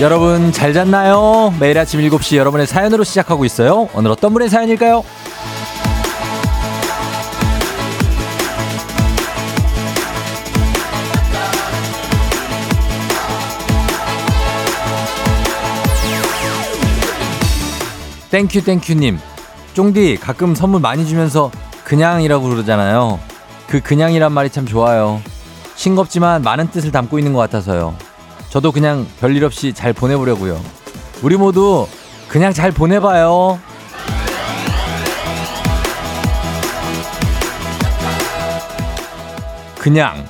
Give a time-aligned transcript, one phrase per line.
[0.00, 1.52] 여러분 잘 잤나요?
[1.60, 3.86] 매일 아침 7시 여러분의 사연으로 시작하고 있어요.
[3.92, 5.04] 오늘 어떤 분의 사연일까요?
[18.30, 19.18] 땡큐 땡큐님
[19.74, 21.50] 쫑디 가끔 선물 많이 주면서
[21.82, 23.18] 그냥이라고 그러잖아요
[23.66, 25.20] 그 그냥이란 말이 참 좋아요
[25.74, 27.96] 싱겁지만 많은 뜻을 담고 있는 것 같아서요
[28.50, 30.60] 저도 그냥 별일 없이 잘 보내보려고요.
[31.22, 31.86] 우리 모두
[32.28, 33.60] 그냥 잘 보내봐요.
[39.78, 40.26] 그냥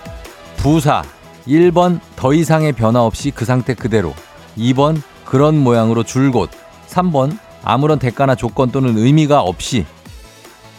[0.59, 1.03] 부사
[1.49, 4.15] 1번 더 이상의 변화 없이 그 상태 그대로
[4.57, 6.51] 2번 그런 모양으로 줄곧
[6.89, 9.87] 3번 아무런 대가나 조건 또는 의미가 없이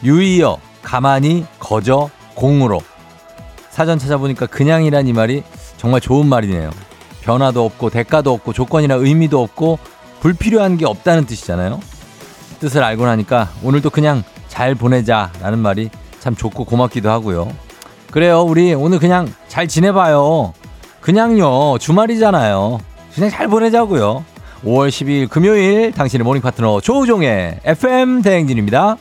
[0.03, 2.81] 유의어 가만히 거저 공으로.
[3.71, 5.43] 사전 찾아보니까 그냥이란 이 말이
[5.77, 6.69] 정말 좋은 말이네요.
[7.21, 9.79] 변화도 없고 대가도 없고 조건이나 의미도 없고
[10.19, 11.79] 불필요한 게 없다는 뜻이잖아요.
[12.59, 17.51] 뜻을 알고 나니까 오늘도 그냥 잘 보내자라는 말이 참 좋고 고맙기도 하고요.
[18.11, 18.41] 그래요.
[18.41, 20.53] 우리 오늘 그냥 잘 지내봐요.
[20.99, 21.77] 그냥요.
[21.79, 22.79] 주말이잖아요.
[23.15, 24.23] 그냥 잘 보내자고요.
[24.63, 28.97] 5월 12일 금요일 당신의 morning 파트너 조우종의 FM 대행진입니다.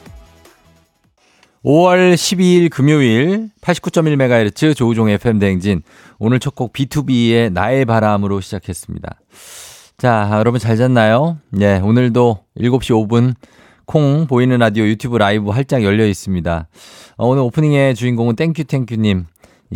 [1.65, 5.83] 5월 12일 금요일 89.1MHz 조우종의 FM 대행진
[6.19, 9.21] 오늘 첫 곡 B2B의 나의 바람으로 시작했습니다.
[9.99, 11.37] 자, 여러분 잘 잤나요?
[11.51, 13.35] 네, 오늘도 7시 5분
[13.85, 16.69] 콩 보이는 라디오 유튜브 라이브 활짝 열려 있습니다.
[17.19, 19.27] 어, 오늘 오프닝의 주인공은 땡큐 땡큐님.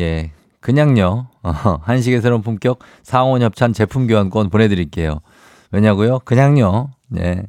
[0.00, 0.30] 예,
[0.60, 1.26] 그냥요.
[1.42, 1.50] 어,
[1.82, 5.20] 한식의 새로운 품격 사옹원 협찬 제품 교환권 보내드릴게요.
[5.70, 6.20] 왜냐고요?
[6.20, 6.92] 그냥요.
[7.08, 7.42] 네.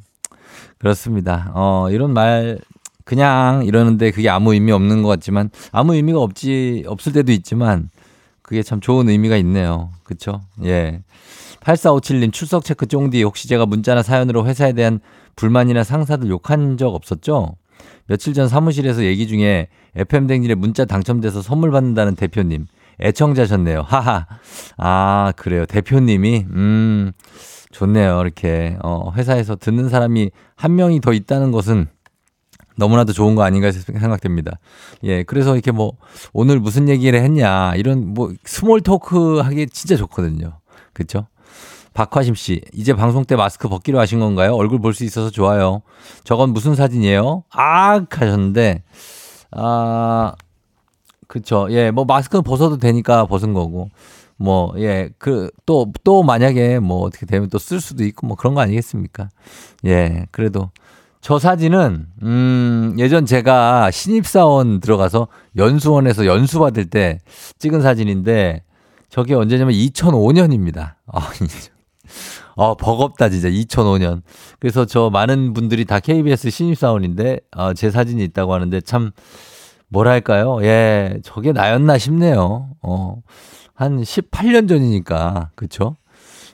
[0.78, 1.52] 그렇습니다.
[1.54, 2.58] 어, 이런 말
[3.06, 7.88] 그냥 이러는데 그게 아무 의미 없는 것 같지만 아무 의미가 없지 없을 때도 있지만
[8.42, 9.90] 그게 참 좋은 의미가 있네요.
[10.02, 10.40] 그쵸?
[10.64, 11.02] 예.
[11.60, 14.98] 8457님 출석 체크 쫑디 혹시 제가 문자나 사연으로 회사에 대한
[15.36, 17.54] 불만이나 상사들 욕한 적 없었죠?
[18.06, 22.66] 며칠 전 사무실에서 얘기 중에 FM 댕진에 문자 당첨돼서 선물 받는다는 대표님
[23.00, 23.82] 애청자셨네요.
[23.82, 24.26] 하하.
[24.78, 25.64] 아, 그래요.
[25.64, 27.12] 대표님이 음.
[27.70, 28.20] 좋네요.
[28.20, 31.86] 이렇게 어, 회사에서 듣는 사람이 한 명이 더 있다는 것은
[32.76, 34.58] 너무나도 좋은 거 아닌가 생각됩니다.
[35.04, 35.92] 예, 그래서 이렇게 뭐
[36.32, 40.58] 오늘 무슨 얘기를 했냐 이런 뭐 small talk 하기 진짜 좋거든요.
[40.92, 41.26] 그렇죠?
[41.94, 44.54] 박화심 씨, 이제 방송 때 마스크 벗기로 하신 건가요?
[44.54, 45.80] 얼굴 볼 수 있어서 좋아요.
[46.24, 47.44] 저건 무슨 사진이에요?
[47.50, 48.82] 아, 하셨는데,
[49.52, 50.34] 아,
[51.26, 51.68] 그쵸.
[51.70, 53.88] 예, 뭐 마스크 벗어도 되니까 벗은 거고.
[54.36, 58.54] 뭐, 예, 그, 또, 또 만약에 뭐 어떻게 되면 또 쓸 수도 있고 뭐 그런
[58.54, 59.30] 거 아니겠습니까?
[59.86, 60.70] 예, 그래도
[61.26, 65.26] 저 사진은, 음, 예전 제가 신입사원 들어가서
[65.56, 67.18] 연수원에서 연수 받을 때
[67.58, 68.62] 찍은 사진인데
[69.08, 70.94] 저게 언제냐면 2005년입니다.
[71.12, 71.32] 아,
[72.54, 73.48] 어, 버겁다, 진짜.
[73.48, 74.22] 2005년.
[74.60, 79.10] 그래서 저 많은 분들이 다 KBS 신입사원인데, 어, 제 사진이 있다고 하는데 참,
[79.88, 80.62] 뭐랄까요?
[80.62, 82.68] 예, 저게 나였나 싶네요.
[82.82, 83.20] 어,
[83.74, 85.50] 한 18년 전이니까.
[85.56, 85.96] 그쵸?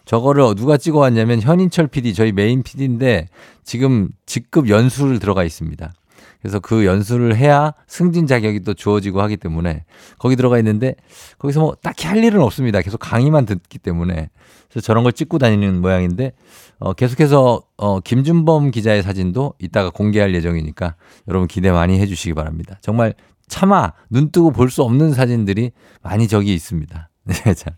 [0.05, 3.29] 저거를 누가 찍어왔냐면 현인철 PD, 저희 메인 PD인데
[3.65, 5.93] 지금 직급 연수를 들어가 있습니다.
[6.41, 9.85] 그래서 그 연수를 해야 승진 자격이 또 주어지고 하기 때문에
[10.19, 10.97] 거기 들어가 있는데
[11.39, 12.83] 거기서 뭐 딱히 할 일은 없습니다.
[12.83, 14.29] 계속 강의만 듣기 때문에
[14.69, 16.33] 그래서 저런 걸 찍고 다니는 모양인데
[16.81, 20.97] 어 계속해서 어 김준범 기자의 사진도 이따가 공개할 예정이니까
[21.29, 22.77] 여러분 기대 많이 해 주시기 바랍니다.
[22.83, 23.15] 정말
[23.47, 25.71] 차마 눈 뜨고 볼 수 없는 사진들이
[26.03, 27.09] 많이 저기 있습니다.
[27.25, 27.71] 네, 자.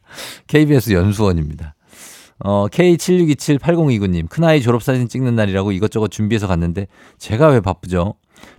[0.46, 1.73] KBS 연수원입니다.
[2.44, 6.86] 어, K76278029님, 큰아이 졸업사진 찍는 날이라고 이것저것 준비해서 갔는데,
[7.16, 8.15] 제가 왜 바쁘죠?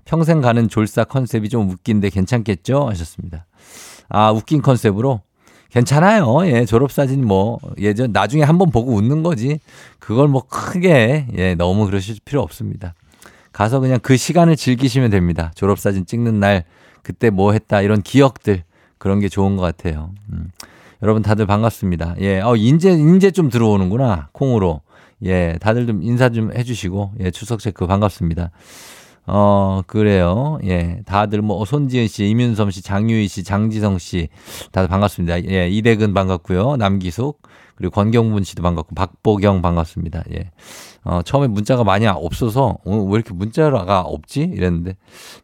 [0.05, 2.89] 평생 가는 졸사 컨셉이 좀 웃긴데 괜찮겠죠?
[2.89, 3.45] 하셨습니다.
[4.09, 5.21] 아, 웃긴 컨셉으로?
[5.69, 6.47] 괜찮아요.
[6.47, 9.59] 예, 졸업사진 뭐, 예전, 나중에 한번 보고 웃는 거지.
[9.99, 12.95] 그걸 뭐 크게, 예, 너무 그러실 필요 없습니다.
[13.51, 15.51] 가서 그냥 그 시간을 즐기시면 됩니다.
[15.53, 16.63] 졸업사진 찍는 날,
[17.03, 18.63] 그때 뭐 했다, 이런 기억들.
[18.97, 20.09] 그런 게 좋은 것 같아요.
[20.33, 20.49] 음.
[21.05, 22.15] 여러분 다들 반갑습니다.
[22.21, 24.29] 예, 어, 인제, 인제 좀 들어오는구나.
[24.31, 24.81] 콩으로.
[25.23, 28.49] 예, 다들 좀 인사 좀 해주시고, 예, 추석 체크 반갑습니다.
[29.27, 30.57] 어, 그래요.
[30.63, 31.01] 예.
[31.05, 34.29] 다들 뭐, 손지은 씨, 이윤섬 씨, 장유희 씨, 장지성 씨,
[34.71, 35.47] 다들 반갑습니다.
[35.47, 36.77] 예, 이대근 반갑고요.
[36.77, 37.39] 남기숙,
[37.75, 40.23] 그리고 권경문 씨도 반갑고, 박보경 반갑습니다.
[40.33, 40.49] 예.
[41.03, 44.41] 어, 처음에 문자가 많이 없어서, 어, 왜 이렇게 문자가 없지?
[44.41, 44.95] 이랬는데,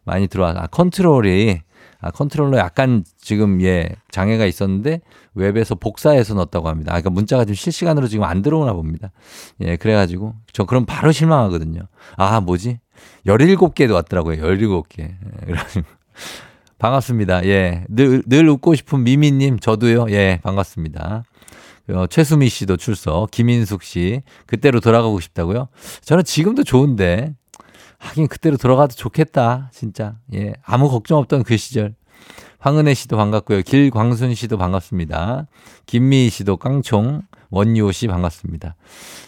[0.02, 0.54] 많이 들어와.
[0.56, 1.60] 아, 컨트롤이,
[2.02, 5.00] 아, 컨트롤러 약간 지금 예, 장애가 있었는데
[5.34, 6.90] 웹에서 복사해서 넣었다고 합니다.
[6.92, 9.12] 아, 그러니까 문자가 지금 실시간으로 지금 안 들어오나 봅니다.
[9.60, 11.82] 예, 그래가지고 저 그럼 바로 실망하거든요.
[12.16, 12.80] 아, 뭐지?
[13.26, 14.42] 17개도 왔더라고요.
[14.42, 15.00] 17개.
[15.00, 15.14] 예.
[16.78, 17.46] 반갑습니다.
[17.46, 17.84] 예.
[17.88, 20.06] 늘, 늘 웃고 싶은 미미님, 저도요.
[20.10, 21.22] 예, 반갑습니다.
[21.90, 25.68] 어, 최수미 씨도 출석, 김인숙 씨, 그때로 돌아가고 싶다고요?
[26.02, 27.34] 저는 지금도 좋은데,
[28.02, 30.16] 하긴 그때로 돌아가도 좋겠다, 진짜.
[30.34, 31.94] 예, 아무 걱정 없던 그 시절.
[32.58, 33.62] 황은혜 씨도 반갑고요.
[33.62, 35.46] 길광순 씨도 반갑습니다.
[35.86, 38.74] 김미희 씨도 깡총, 원효 씨 반갑습니다.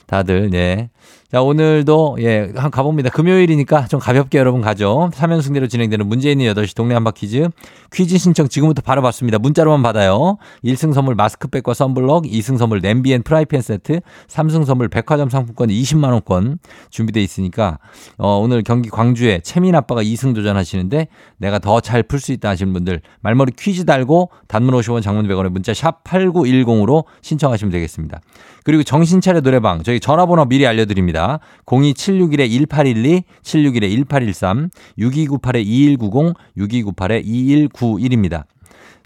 [0.07, 0.91] 다들, 네.
[1.33, 3.11] 자, 오늘도, 예, 한 가봅니다.
[3.11, 5.11] 금요일이니까 좀 가볍게 여러분 가죠.
[5.15, 7.49] 3연승대로 진행되는 있는 8시 동네 한바 퀴즈.
[7.93, 9.39] 퀴즈 신청 지금부터 바로 받습니다.
[9.41, 10.37] 문자로만 받아요.
[10.65, 16.13] 1승 선물 마스크팩과 썬블럭, 2승 선물 냄비 and 프라이팬 세트, 3승 선물 백화점 상품권 20만
[16.13, 16.59] 원권
[16.91, 17.79] 준비되어 있으니까,
[18.17, 22.73] 어, 오늘 경기 광주에 채민 아빠가 2승 도전하시는데 내가 더 잘 풀 수 있다 하시는
[22.73, 28.21] 분들 말머리 퀴즈 달고 단문 50원 장문 100원에 문자 샵 8910으로 신청하시면 되겠습니다.
[28.65, 31.39] 그리고 정신차려 노래방 저희 전화번호 미리 알려드립니다.
[31.67, 38.45] 02761-1812, 761-1813, 6298-2190, 6298-2191입니다.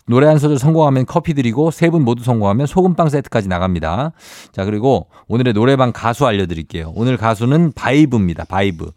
[0.06, 4.12] 노래 한 소절 성공하면 커피 드리고 세 분 모두 성공하면 소금빵 세트까지 나갑니다.
[4.52, 6.93] 자, 그리고 오늘의 노래방 가수 알려드릴게요.
[6.94, 8.44] 오늘 가수는 바이브입니다.
[8.44, 8.90] 바이브.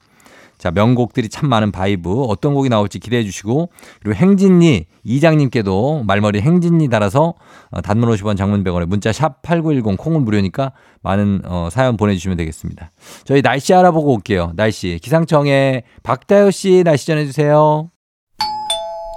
[0.61, 2.25] 자, 명곡들이 참 많은 바이브.
[2.25, 7.33] 어떤 곡이 나올지 기대해 주시고, 그리고 행진리 이장님께도 말머리 행진리 달아서
[7.71, 12.91] 어, 단문 50원 장문 100원에 문자 샵 8910 콩은 무료니까 많은 어, 사연 보내주시면 되겠습니다.
[13.23, 14.51] 저희 날씨 알아보고 올게요.
[14.55, 14.99] 날씨.
[15.01, 17.89] 기상청에 박다효 씨 날씨 전해주세요.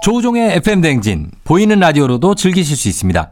[0.01, 1.29] 조우종의 FM 댕진.
[1.43, 3.31] 보이는 라디오로도 즐기실 수 있습니다.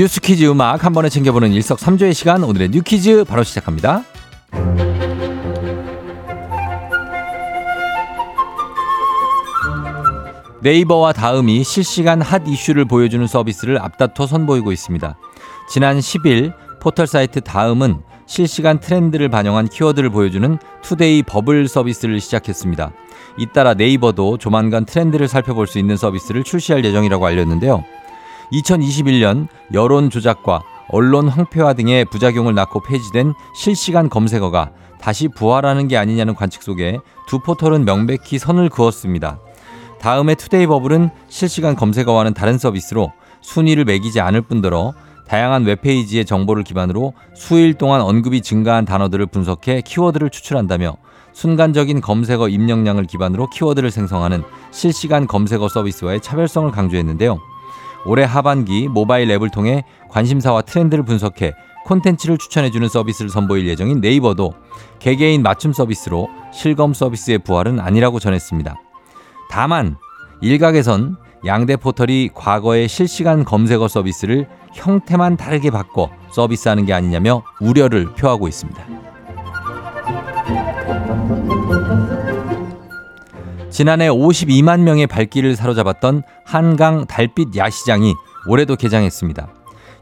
[0.00, 4.02] 뉴스 퀴즈 음악 한 번에 챙겨보는 일석삼조의 시간 오늘의 New Quiz 바로 시작합니다.
[10.62, 15.18] 네이버와 다음이 실시간 hot issue를 보여주는 서비스를 앞다퉈 선보이고 있습니다.
[15.68, 22.90] 지난 10일 포털 사이트 다음은 실시간 트렌드를 반영한 키워드를 보여주는 Today 버블 서비스를 시작했습니다.
[23.36, 27.84] 잇따라 네이버도 조만간 트렌드를 살펴볼 수 있는 서비스를 출시할 예정이라고 알렸는데요.
[28.52, 36.34] 2021년 여론 조작과 언론 황폐화 등의 부작용을 낳고 폐지된 실시간 검색어가 다시 부활하는 게 아니냐는
[36.34, 39.38] 관측 속에 두 포털은 명백히 선을 그었습니다.
[40.00, 44.94] 다음에 Today 버블은 실시간 검색어와는 다른 서비스로 순위를 매기지 않을 뿐더러
[45.28, 50.96] 다양한 웹페이지의 정보를 기반으로 수일 동안 언급이 증가한 단어들을 분석해 키워드를 추출한다며
[51.32, 54.42] 순간적인 검색어 입력량을 기반으로 키워드를 생성하는
[54.72, 57.38] 실시간 검색어 서비스와의 차별성을 강조했는데요.
[58.06, 61.54] 올해 하반기 모바일 앱을 통해 관심사와 트렌드를 분석해
[61.84, 64.52] 콘텐츠를 추천해주는 서비스를 선보일 예정인 네이버도
[64.98, 68.76] 개개인 맞춤 서비스로 실검 서비스의 부활은 아니라고 전했습니다.
[69.50, 69.96] 다만
[70.40, 78.46] 일각에선 양대 포털이 과거의 실시간 검색어 서비스를 형태만 다르게 바꿔 서비스하는 게 아니냐며 우려를 표하고
[78.46, 78.84] 있습니다.
[83.80, 88.14] 지난해 52만 명의 발길을 사로잡았던 한강 달빛 야시장이
[88.46, 89.48] 올해도 개장했습니다.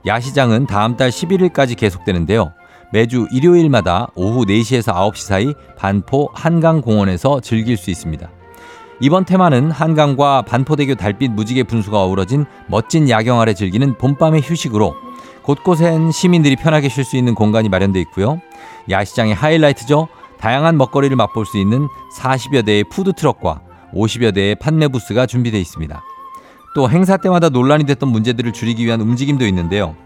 [0.05, 2.53] 야시장은 다음 달 11일까지 계속되는데요.
[2.93, 8.29] 매주 일요일마다 오후 4시에서 9시 사이 반포 한강공원에서 즐길 수 있습니다.
[8.99, 14.97] 이번 테마는 한강과 반포대교 달빛 무지개 분수가 어우러진 멋진 야경 아래 즐기는 봄밤의 휴식으로
[15.45, 18.41] 곳곳엔 시민들이 편하게 쉴 수 있는 공간이 마련되어 있고요.
[18.91, 20.09] 야시장의 하이라이트죠.
[20.41, 26.03] 다양한 먹거리를 맛볼 수 있는 40여 대의 푸드트럭과 50여 대의 판매 부스가 준비되어 있습니다.
[26.75, 29.97] 또 행사 때마다 논란이 됐던 문제들을 줄이기 위한 움직임도 있는데요.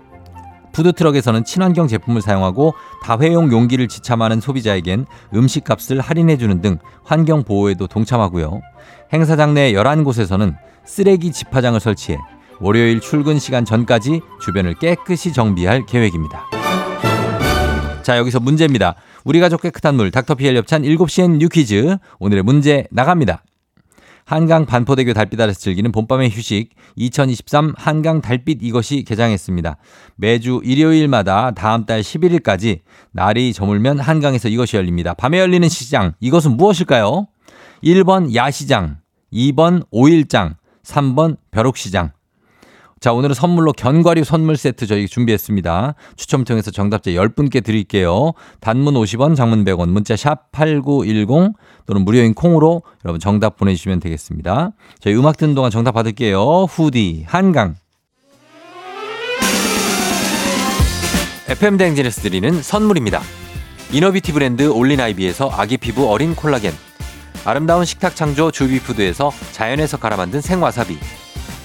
[0.73, 8.63] 푸드트럭에서는 친환경 제품을 사용하고 다회용 용기를 지참하는 소비자에겐 음식값을 할인해주는 등 환경 보호에도 동참하고요.
[9.13, 12.19] 행사장 내 11곳에서는 쓰레기 집화장을 설치해
[12.61, 16.47] 월요일 출근 시간 전까지 주변을 깨끗이 정비할 계획입니다.
[18.03, 18.95] 자, 여기서 문제입니다.
[19.25, 23.43] 우리 가족 깨끗한 물 닥터피엘 협찬 7시엔 뉴퀴즈 오늘의 문제 나갑니다.
[24.25, 29.77] 한강 반포대교 달빛 아래서 즐기는 봄밤의 휴식 2023 한강 달빛 이것이 개장했습니다.
[30.17, 35.15] 매주 일요일마다 다음 달 11일까지 날이 저물면 한강에서 이것이 열립니다.
[35.15, 37.27] 밤에 열리는 시장 이것은 무엇일까요?
[37.83, 38.99] 1번 야시장,
[39.33, 42.13] 2번 오일장, 3번 벼룩시장.
[43.03, 45.97] 자, 오늘은 선물로 견과류 선물 세트 저희 준비했습니다.
[46.15, 48.33] 추첨 통해서 정답자 10분께 드릴게요.
[48.61, 51.53] 단문 50원, 장문 100원, 문자 샵 8910
[51.85, 54.71] 또는 무료인 콩으로 여러분 정답 보내주시면 되겠습니다.
[55.01, 56.67] 저희 음악 듣는 동안 정답 받을게요.
[56.71, 57.75] 후디, 한강.
[61.49, 63.21] FM 대행진에서 드리는 선물입니다.
[63.91, 66.73] 이너비티 브랜드 올린아이비에서 아기 피부 어린 콜라겐.
[67.45, 71.22] 아름다운 식탁 창조 주비푸드에서 자연에서 갈아 만든 생와사비.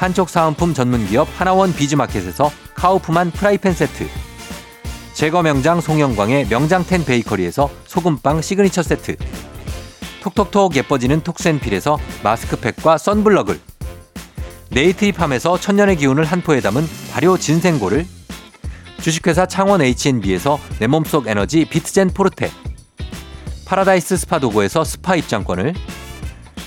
[0.00, 4.08] 판촉 사은품 전문기업 하나원 비즈마켓에서 카우프만 프라이팬 세트.
[5.12, 9.16] 제과 명장 송영광의 명장텐 베이커리에서 소금빵 시그니처 세트.
[10.22, 13.60] 톡톡톡 예뻐지는 톡센필에서 마스크팩과 선블럭을.
[14.70, 18.06] 네이트리팜에서 천년의 기운을 한 포에 담은 발효 진생고를.
[19.02, 22.50] 주식회사 창원 H&B에서 내 몸속 에너지 비트젠 포르테.
[23.66, 25.74] 파라다이스 스파 도고에서 스파 입장권을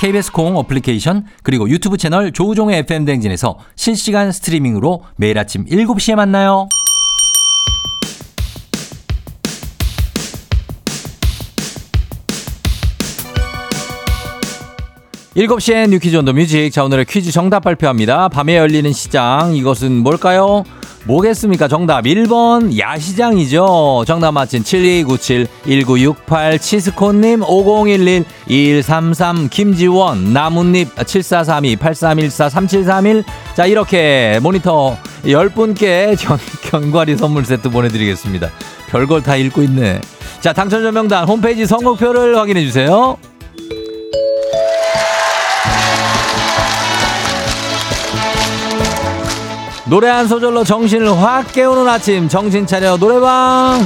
[0.00, 6.68] KBS 콩 어플리케이션 그리고 유튜브 채널 조우종의 FM 댕진에서 실시간 스트리밍으로 매일 아침 7시에 만나요.
[15.36, 16.70] 7시엔 You Quiz on the Music.
[16.72, 18.28] 자, 오늘의 퀴즈 정답 발표합니다.
[18.28, 19.54] 밤에 열리는 시장.
[19.54, 20.64] 이것은 뭘까요?
[21.04, 21.68] 뭐겠습니까?
[21.68, 24.04] 정답 1번 야시장이죠.
[24.06, 36.38] 정답 맞힌 7297-1968 치스콘님 5011 2133 김지원 나뭇잎 7432-8314-3731 자 이렇게 모두 10분께 견,
[36.70, 38.50] 견과류 선물 세트 보내드리겠습니다.
[38.90, 40.00] 별걸 다 읽고 있네.
[40.40, 43.16] 자 당첨자 명단 홈페이지 선곡표를 확인해 주세요.
[49.90, 52.28] 노래 한 소절로 정신을 확 깨우는 아침.
[52.28, 53.84] 정신 차려 노래방.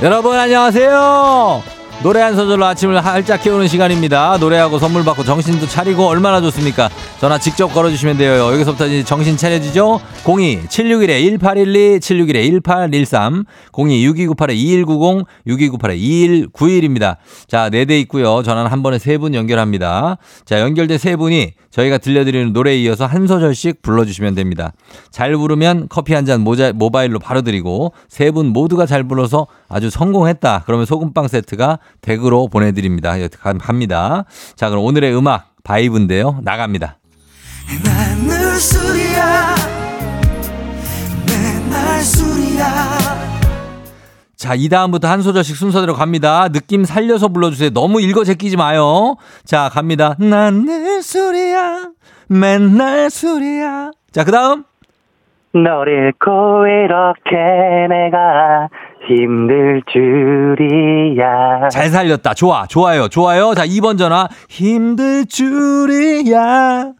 [0.00, 1.62] 여러분 안녕하세요
[2.02, 4.36] 노래 한 소절로 아침을 활짝 깨우는 시간입니다.
[4.38, 6.88] 노래하고 선물 받고 정신도 차리고 얼마나 좋습니까?
[7.20, 8.52] 전화 직접 걸어주시면 돼요.
[8.52, 10.00] 여기서부터 이제 정신 차려지죠?
[10.24, 17.18] 02-761-1812, 761-1813, 02-6298-2190, 6298-2191입니다.
[17.46, 18.42] 자, 네 대 있고요.
[18.42, 20.16] 전화는 한 번에 세 분 연결합니다.
[20.44, 24.72] 자, 연결된 세 분이 저희가 들려드리는 노래에 이어서 한 소절씩 불러주시면 됩니다.
[25.12, 30.64] 잘 부르면 커피 한 잔 모바일로 바로 드리고 세 분 모두가 잘 불러서 아주 성공했다.
[30.66, 33.14] 그러면 소금빵 세트가 댁으로 보내드립니다.
[33.60, 34.24] 갑니다.
[34.56, 36.40] 자, 그럼 오늘의 음악 바이브인데요.
[36.42, 36.98] 나갑니다.
[44.36, 46.48] 자, 이 다음부터 한 소절씩 순서대로 갑니다.
[46.48, 47.70] 느낌 살려서 불러주세요.
[47.70, 49.14] 너무 읽어 제끼지 마요.
[49.44, 50.16] 자, 갑니다.
[50.18, 51.90] 난 늘 술이야.
[52.28, 53.92] 맨날 술이야.
[54.10, 54.64] 자, 그 다음.
[55.54, 58.68] 너를 잃고 이렇게 내가
[59.08, 61.68] 힘들 줄이야.
[61.70, 62.34] 잘 살렸다.
[62.34, 62.66] 좋아.
[62.66, 63.08] 좋아요.
[63.08, 63.54] 좋아요.
[63.54, 64.28] 자, 2번 전화.
[64.48, 66.92] 힘들 줄이야.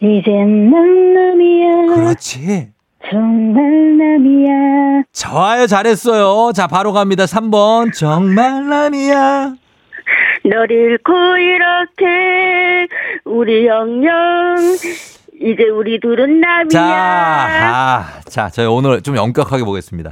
[0.00, 1.94] 이젠 난 남이야.
[1.94, 2.68] 그렇지.
[3.10, 5.02] 정말 남이야.
[5.12, 5.66] 좋아요.
[5.66, 6.52] 잘했어요.
[6.52, 7.24] 자, 바로 갑니다.
[7.24, 7.92] 3번.
[7.94, 9.54] 정말 남이야.
[10.44, 12.86] 널 잃고 이렇게
[13.24, 14.56] 우리 영영
[15.40, 16.68] 이제 우리 둘은 남이야.
[16.68, 20.10] 자, 아, 자, 저희 오늘 좀 엄격하게 보겠습니다.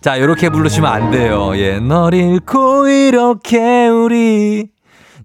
[0.00, 1.56] 자, 이렇게 부르시면 안 돼요.
[1.56, 4.70] 예, 널 잃고 이렇게 우리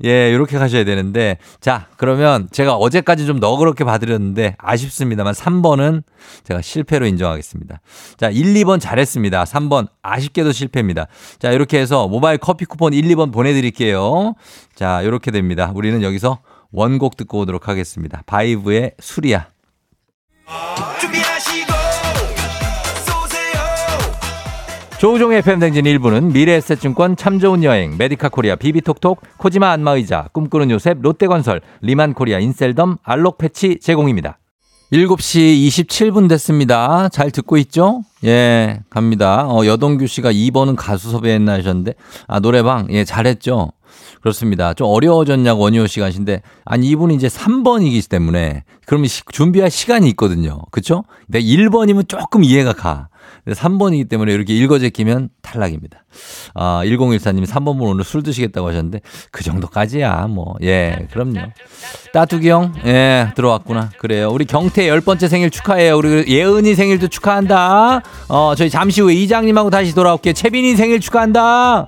[0.04, 1.38] 예, 요렇게 가셔야 되는데.
[1.62, 6.04] 자, 그러면 제가 어제까지 좀 너그럽게 봐드렸는데 아쉽습니다만 3번은
[6.44, 7.80] 제가 실패로 인정하겠습니다.
[8.18, 9.46] 자, 1, 2번 잘했습니다.
[9.46, 11.08] 3번 아쉽게도 실패입니다.
[11.40, 14.36] 자, 이렇게 해서 모바일 커피 쿠폰 1, 2번 보내드릴게요.
[14.76, 15.72] 자, 요렇게 됩니다.
[15.74, 16.40] 우리는 여기서
[16.74, 18.24] 원곡 듣고 오도록 하겠습니다.
[18.26, 19.48] 바이브의 수리야.
[21.00, 21.12] 준
[25.00, 31.02] 조우종의 FM 댕진 1부는 미래에셋증권 참 좋은 여행, 메디카 코리아 비비톡톡, 코지마 안마의자, 꿈꾸는 요셉,
[31.02, 34.40] 롯데건설, 리만 코리아 인셀덤, 알록 패치 제공입니다.
[34.94, 37.10] 7시 27분 됐습니다.
[37.10, 38.04] 잘 듣고 있죠?
[38.24, 39.46] 예, 갑니다.
[39.48, 41.94] 어, 여동규 씨가 2번은 가수 섭외했나 하셨는데,
[42.28, 43.72] 아, 노래방, 예, 잘했죠?
[44.22, 44.74] 그렇습니다.
[44.74, 50.60] 좀 어려워졌냐고 원효 씨가 하신데, 아니, 이분이 이제 3번이기 때문에, 그러면 시- 준비할 시간이 있거든요.
[50.72, 51.04] 그쵸?
[51.26, 53.10] 근데 1번이면 조금 이해가 가.
[53.44, 56.04] 근데 3번이기 때문에 이렇게 읽어제끼면 탈락입니다.
[56.54, 60.56] 아, 1014님이 3번 분 오늘 술 드시겠다고 하셨는데, 그 정도까지야, 뭐.
[60.64, 61.42] 예, 그럼요.
[62.14, 63.92] 따뚜기 형, 예, 들어왔구나.
[64.00, 64.30] 그래요.
[64.32, 65.98] 우리 경태 열 번째 생일 축하해요.
[65.98, 68.02] 우리 예은이 생일도 축하한다.
[68.30, 70.34] 어, 저희 잠시 후에 이장님하고 다시 돌아올게요.
[70.34, 71.88] 채빈이 생일 축하한다.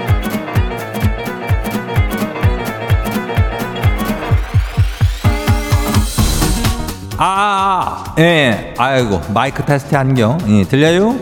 [7.23, 10.39] 아, 예, 아이고, 마이크 테스트 한경.
[10.47, 11.19] 예, 들려요?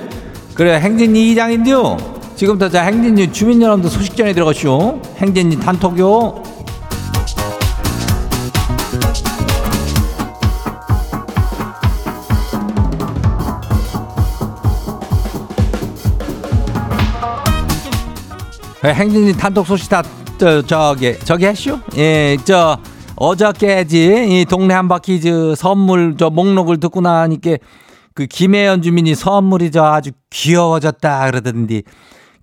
[0.56, 1.98] 그래, 행진이 이장인데요.
[2.38, 5.02] 지금부터 자, 행진이 주민 여러분들 소식 전해 들어가시오.
[5.18, 6.44] 행진이 단톡요.
[18.86, 20.02] 예, 행진이 단톡 소식 다,
[20.38, 21.78] 저, 저기, 저기 했쇼?
[21.98, 22.78] 예, 저,
[23.20, 27.58] 어저께지, 이 동네 한바퀴즈 선물 저 목록을 듣고 나니까
[28.14, 31.84] 그 김혜연 주민이 선물이 저 아주 귀여워졌다 그러던데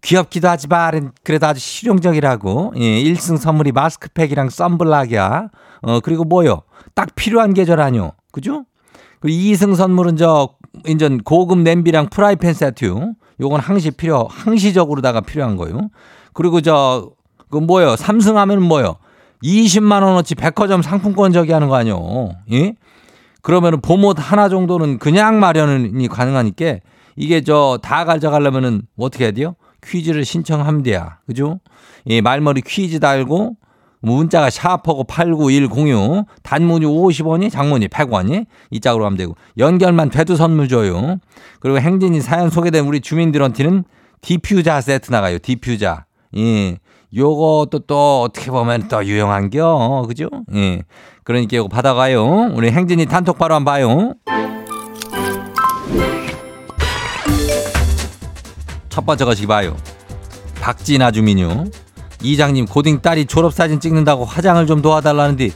[0.03, 2.75] 귀엽기도 하지만 그래도 아주 실용적이라고.
[2.77, 5.49] 예, 1승 선물이 마스크팩이랑 썬블락이야.
[5.83, 6.63] 어, 그리고 뭐요?
[6.95, 8.13] 딱 필요한 계절 아니요.
[8.31, 8.67] 그죠?
[9.21, 10.51] 그리고 2승 선물은 저
[10.85, 13.15] 인전 고급 냄비랑 프라이팬 세트.
[13.41, 15.89] 요건 항시 필요, 항시적으로다가 필요한 거요.
[16.35, 17.11] 그리고 저,
[17.51, 17.95] 그 뭐요?
[17.95, 18.97] 3승 하면 뭐요?
[19.47, 22.31] 20만 원어치 백화점 상품권 저기 하는 거 아니요.
[22.53, 22.75] 예?
[23.43, 26.77] 그러면은 봄옷 하나 정도는 그냥 마련이 가능하니까
[27.15, 29.55] 이게 저 다 가져가려면은 어떻게 해야 돼요?
[29.85, 31.19] 퀴즈를 신청하면 돼야.
[31.27, 31.61] 그죠?
[32.09, 33.57] 예, 말머리 퀴즈 달고
[34.01, 41.19] 문자가 샤프고 89106 단문이 50원이 장문이 100원이 이 짝으로 가면 되고 연결만 돼도 선물 줘요.
[41.61, 43.85] 그리고 행진이 사연 소개된 우리 주민들한테는
[44.21, 45.39] 디퓨자 세트 나가요.
[45.39, 46.05] 디퓨자.
[46.37, 46.79] 예.
[47.15, 50.05] 요것도 또 어떻게 보면 또 유용한겨.
[50.09, 50.29] 그죠?
[50.55, 50.83] 예.
[51.25, 52.53] 그러니까 이거 받아가요.
[52.55, 54.15] 우리 행진이 단톡 바로 한번 봐요.
[58.89, 59.77] 첫 번째 것이 봐요.
[60.61, 61.65] 박진아 주민요.
[62.23, 65.51] 이장님 고딩 딸이 졸업사진 찍는다고 화장을 좀 도와달라는데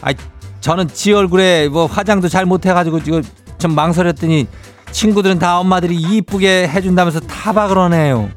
[0.00, 0.12] 아
[0.60, 3.20] 저는 지 얼굴에 뭐 화장도 잘 못해가지고 이거
[3.58, 4.46] 좀 망설였더니
[4.90, 8.30] 친구들은 다 엄마들이 이쁘게 해준다면서 타박을 하네요.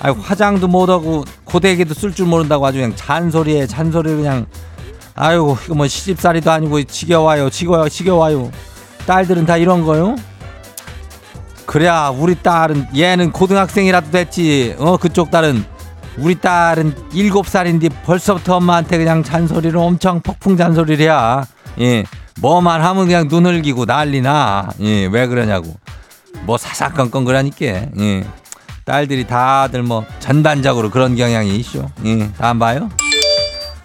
[0.00, 4.46] 아 화장도 못하고 고데기도 쓸 줄 모른다고 아주 그냥 잔소리에 잔소리 그냥
[5.14, 8.50] 아유 이거 뭐 시집살이도 아니고 지겨워요 지겨워 지겨워요.
[9.06, 10.16] 딸들은 다 이런 거요?
[11.64, 14.74] 그래야 우리 딸은 얘는 고등학생이라도 됐지.
[14.78, 15.64] 어 그쪽 딸은.
[16.18, 21.44] 우리 딸은 일곱 살인데 벌써부터 엄마한테 그냥 잔소리를 엄청 폭풍 잔소리를 해야
[21.78, 22.04] 예.
[22.40, 24.70] 뭐만 하면 그냥 눈 흘기고 난리나.
[24.80, 25.74] 예왜 그러냐고.
[26.44, 28.24] 뭐 사사건건 그러니까 예
[28.86, 32.88] 딸들이 다들 뭐 전반적으로 그런 경향이 있쇼 예 다음 봐요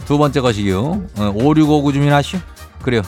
[0.05, 2.39] 두 번째 것이요 어, 5659 주민하시오
[2.81, 3.01] 그래요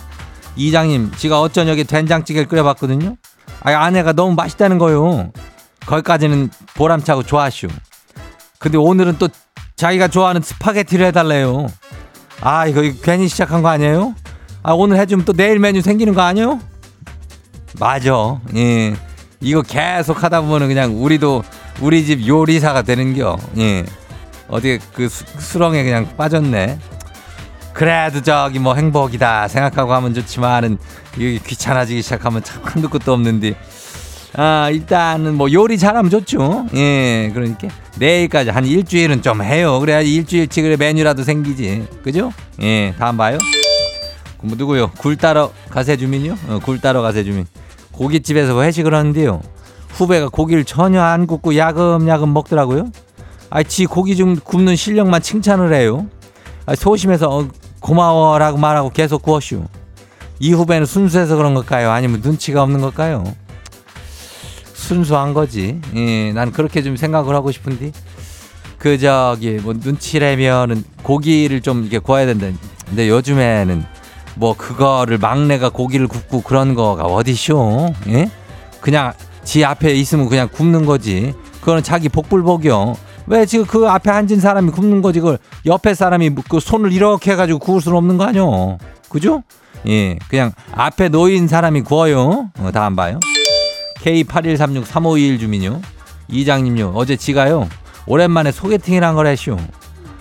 [0.58, 3.16] 이장님 지가 어쩌냐게 된장찌개를 끓여봤거든요
[3.62, 5.32] 아 아내가 너무 맛있다는 거요
[5.86, 7.70] 거기까지는 보람차고 좋아하시오
[8.60, 9.30] 근데 오늘은 또
[9.76, 11.68] 자기가 좋아하는 스파게티를 해달래요.
[12.40, 14.16] 아, 이거 괜히 시작한 거 아니에요?
[14.62, 16.60] 아, 오늘 해주면 또 내일 메뉴 생기는 거 아니에요?
[17.78, 18.40] 맞아.
[18.56, 18.96] 예.
[19.42, 21.44] 이거 계속 하다 보면은 그냥 우리도
[21.84, 23.38] 우리 집 요리사가 되는겨.
[23.58, 23.84] 예.
[24.48, 26.80] 어디 그 수- 수렁에 그냥 빠졌네.
[27.74, 30.78] 그래도 저기 뭐 행복이다 생각하고 하면 좋지만은
[31.18, 33.56] 이게 귀찮아지기 시작하면 참 한도 끝도 없는데
[34.36, 36.68] 아, 일단은 뭐 요리 잘하면 좋죠.
[36.76, 37.68] 예, 그러니까
[37.98, 39.80] 내일까지 한 일주일은 좀 해요.
[39.80, 41.86] 그래야지 일주일치 그래 메뉴라도 생기지.
[42.04, 42.32] 그죠?
[42.62, 43.38] 예, 다음 봐요.
[44.42, 44.92] 뭐 누구요?
[44.98, 46.38] 굴 따러 가세 주민요?
[46.48, 47.46] 어, 굴 따러 가세 주민.
[47.92, 49.42] 고깃집에서 회식을 하는데요.
[49.94, 52.92] 후배가 고기를 전혀 안 굽고 야금야금 먹더라고요.
[53.50, 56.08] 아, 지 고기 좀 굽는 실력만 칭찬을 해요.
[56.66, 57.48] 아, 소심해서 어,
[57.80, 59.66] 고마워라고 말하고 계속 구웠슈.
[60.40, 61.92] 이 후배는 순수해서 그런 걸까요?
[61.92, 63.24] 아니면 눈치가 없는 걸까요?
[64.74, 65.80] 순수한 거지.
[65.96, 67.92] 예, 난 그렇게 좀 생각을 하고 싶은데.
[68.80, 72.48] 그 저기 뭐 눈치라면은 고기를 좀 이렇게 구워야 된다.
[72.86, 73.86] 근데 요즘에는
[74.36, 77.94] 뭐 그거를 막내가 고기를 굽고 그런 거가 어디쇼?
[78.10, 78.30] 예?
[78.82, 81.34] 그냥 지 앞에 있으면 그냥 굽는 거지.
[81.60, 82.96] 그거는 자기 복불복이요.
[83.28, 87.60] 왜 지금 그 앞에 앉은 사람이 굽는 거지 그걸 옆에 사람이 그 손을 이렇게 해가지고
[87.60, 88.78] 구울 수는 없는 거 아니요.
[89.10, 89.44] 그죠?
[89.88, 92.50] 예, 그냥 앞에 놓인 사람이 구워요.
[92.60, 93.20] 어, 다안 봐요.
[94.02, 95.82] K81363521 주민요.
[96.30, 96.94] 이장님요.
[96.96, 97.70] 어제 지가요.
[98.06, 99.58] 오랜만에 소개팅이란 걸 했슈.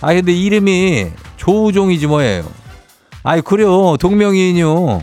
[0.01, 2.45] 아 근데 이름이 조우종이지 뭐예요.
[3.25, 3.97] 아이 그래요.
[3.99, 5.01] 동명이인요.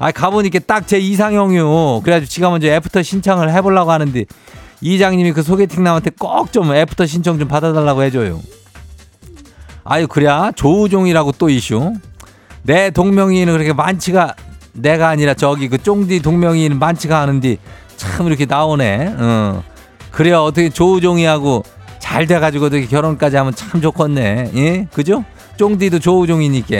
[0.00, 2.00] 아 가보니까 딱 제 이상형이요.
[2.02, 4.24] 그래가지고 지가 먼저 애프터 신청을 해보려고 하는데
[4.80, 8.40] 이장님이 그 소개팅남한테 꼭 좀 애프터 신청 좀 받아달라고 해줘요.
[9.84, 11.92] 아유 그래 조우종이라고 또 이슈.
[12.62, 14.34] 내 동명이인은 그렇게 많지가
[14.72, 17.58] 내가 아니라 저기 그 쫑디 동명이인은 많지가 않은데
[17.96, 19.14] 참 이렇게 나오네.
[19.18, 19.62] 어.
[20.10, 21.62] 그래야 어떻게 조우종이하고
[21.98, 24.50] 잘 돼가지고 어떻게 결혼까지 하면 참 좋겠네.
[24.54, 25.24] 예, 그죠?
[25.56, 26.76] 쫑디도 조우종이니까.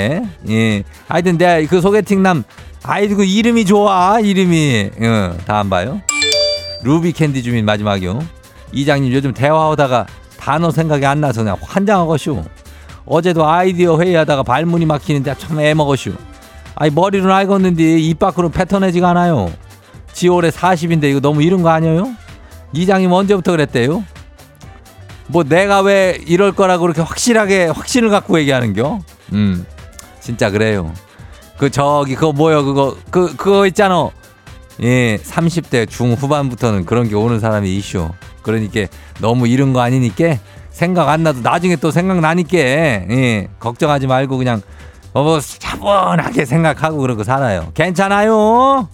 [0.49, 0.83] 예.
[1.07, 2.45] 하여튼 내가 그 소개팅 남
[2.83, 4.91] 아이고 그 이름이 좋아 이름이.
[5.03, 6.01] 어, 다안 봐요.
[6.83, 8.21] 루비 캔디 주민 마지막이요.
[8.73, 10.07] 이장님 요즘 대화하다가
[10.39, 12.45] 단어 생각이 안 나서 그냥 환장하고쇼.
[13.07, 16.13] 어제도 아이디어 회의하다가 발문이 막히는데 참 애먹어쇼.
[16.77, 19.53] 아니 머리로는 알겠는데 입 밖으로 패턴해지가 않아요.
[20.13, 22.15] 지 올해 40인데 이거 너무 이른 거 아니에요?
[22.73, 24.05] 이장님 언제부터 그랬대요?
[25.27, 29.01] 뭐 내가 왜 이럴 거라고 그렇게 확실하게 확신을 갖고 얘기하는겨?
[29.35, 29.67] 음,
[30.21, 30.93] 진짜 그래요.
[31.61, 34.09] 그 저기 그거 뭐요 그거 그 그거 있잖아.
[34.83, 38.09] 예, 30대 중후반부터는 그런 게 오는 사람이 이슈.
[38.41, 38.87] 그러니까
[39.21, 40.39] 너무 이른 거 아니니까
[40.71, 44.63] 생각 안 나도 나중에 또 생각나니까 예, 걱정하지 말고 그냥
[45.13, 47.71] 어, 뭐 차분하게 생각하고 그러고 살아요.
[47.75, 48.89] 괜찮아요.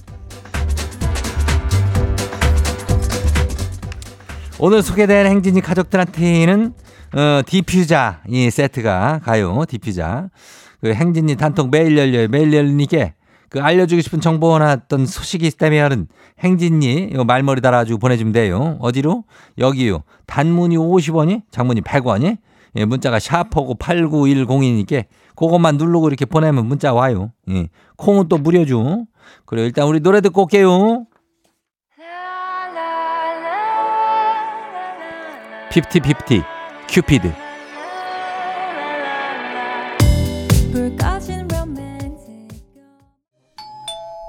[4.59, 6.74] 오늘 소개된 행진이 가족들한테는
[7.14, 9.62] 어, 디퓨자 이 세트가 가요.
[9.68, 10.31] 디퓨자.
[10.87, 12.29] 그 행진이 단톡 매일 열려요.
[12.29, 13.11] 매일 열리니까
[13.49, 16.07] 그 알려주고 싶은 정보나 어떤 소식이 있다면
[16.38, 18.79] 댕진이 이거 말머리 달아가지고 보내주면 돼요.
[18.81, 19.25] 어디로?
[19.59, 20.05] 여기요.
[20.27, 22.38] 단문이 50원이, 장문이 100원이.
[22.77, 27.33] 예, 문자가 샵하고 8910이니까 그것만 누르고 이렇게 보내면 문자 와요.
[27.51, 27.68] 예.
[27.96, 29.07] 콩은 또 무료죠.
[29.44, 31.07] 그래 일단 우리 노래 듣고 올게요.
[35.70, 36.42] 피프티 피프티
[36.88, 37.45] 큐피드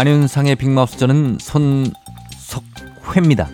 [0.00, 3.50] 안윤상의 빅마우스 저는 손석회입니다.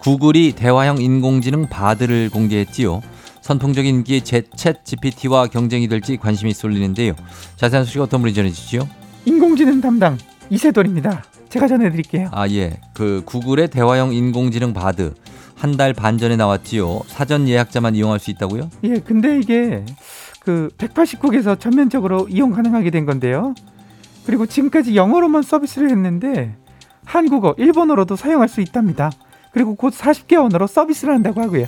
[0.00, 3.00] 구글이 대화형 인공지능 바드를 공개했지요.
[3.40, 7.14] 선풍적인 인기의 챗 GPT와 경쟁이 될지 관심이 쏠리는데요.
[7.56, 8.86] 자세한 소식 어떤 분이 전해주시죠?
[9.24, 10.18] 인공지능 담당
[10.50, 11.24] 이세돌입니다.
[11.48, 12.28] 제가 전해드릴게요.
[12.32, 15.14] 아 예, 그 구글의 대화형 인공지능 바드
[15.56, 17.00] 한 달 반 전에 나왔지요.
[17.06, 18.68] 사전 예약자만 이용할 수 있다고요?
[18.84, 19.86] 예, 근데 이게
[20.40, 23.54] 그 180국에서 전면적으로 이용 가능하게 된 건데요.
[24.28, 26.54] 그리고 지금까지 영어로만 서비스를 했는데
[27.06, 29.10] 한국어, 일본어로도 사용할 수 있답니다.
[29.52, 31.64] 그리고 곧 40개 언어로 서비스를 한다고 하고요.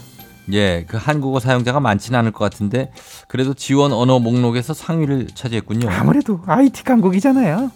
[0.52, 2.92] 예, 그 한국어 사용자가 많지는 않을 것 같은데
[3.28, 5.88] 그래도 지원 언어 목록에서 상위를 차지했군요.
[5.88, 7.70] 아무래도 IT 강국이잖아요.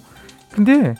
[0.51, 0.95] 근데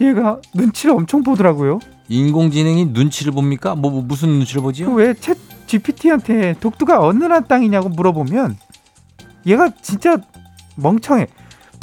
[0.00, 1.78] 얘가 눈치를 엄청 보더라고요.
[2.08, 3.76] 인공지능이 눈치를 봅니까?
[3.76, 4.88] 뭐, 뭐 무슨 눈치를 보지요?
[4.88, 8.56] 그왜챗 GPT한테 독도가 어느 나라 땅이냐고 물어보면
[9.46, 10.16] 얘가 진짜
[10.74, 11.28] 멍청해.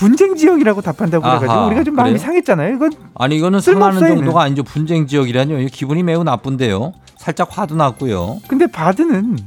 [0.02, 2.26] 분쟁 지역이라고 답한다고 아하, 그래가지고 우리가 좀 마음이 그래요?
[2.26, 2.76] 상했잖아요.
[2.76, 4.16] 이건 아니 이거는 상하는 얘는.
[4.18, 4.64] 정도가 아니죠.
[4.64, 5.64] 분쟁 지역이라뇨.
[5.72, 6.94] 기분이 매우 나쁜데요.
[7.18, 8.40] 살짝 화도 났고요.
[8.48, 9.38] 근데 바드는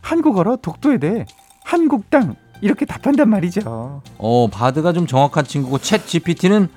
[0.00, 1.26] 한국어로 독도에 대해
[1.62, 4.00] 한국 땅 이렇게 답한단 말이죠.
[4.16, 6.68] 어 바드가 좀 정확한 친구고 챗 GPT는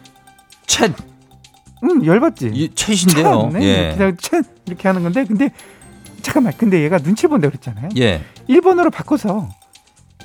[0.67, 0.93] 챗
[1.85, 2.51] 응 열받지.
[2.53, 3.53] 이 챗인데요.
[3.53, 3.95] 네, 예.
[3.95, 5.51] 그냥 챗 이렇게 하는 건데 근데
[6.21, 7.89] 잠깐만 근데 얘가 눈치 본다 그랬잖아요.
[7.97, 8.21] 예.
[8.47, 9.47] 일본어로 바꿔서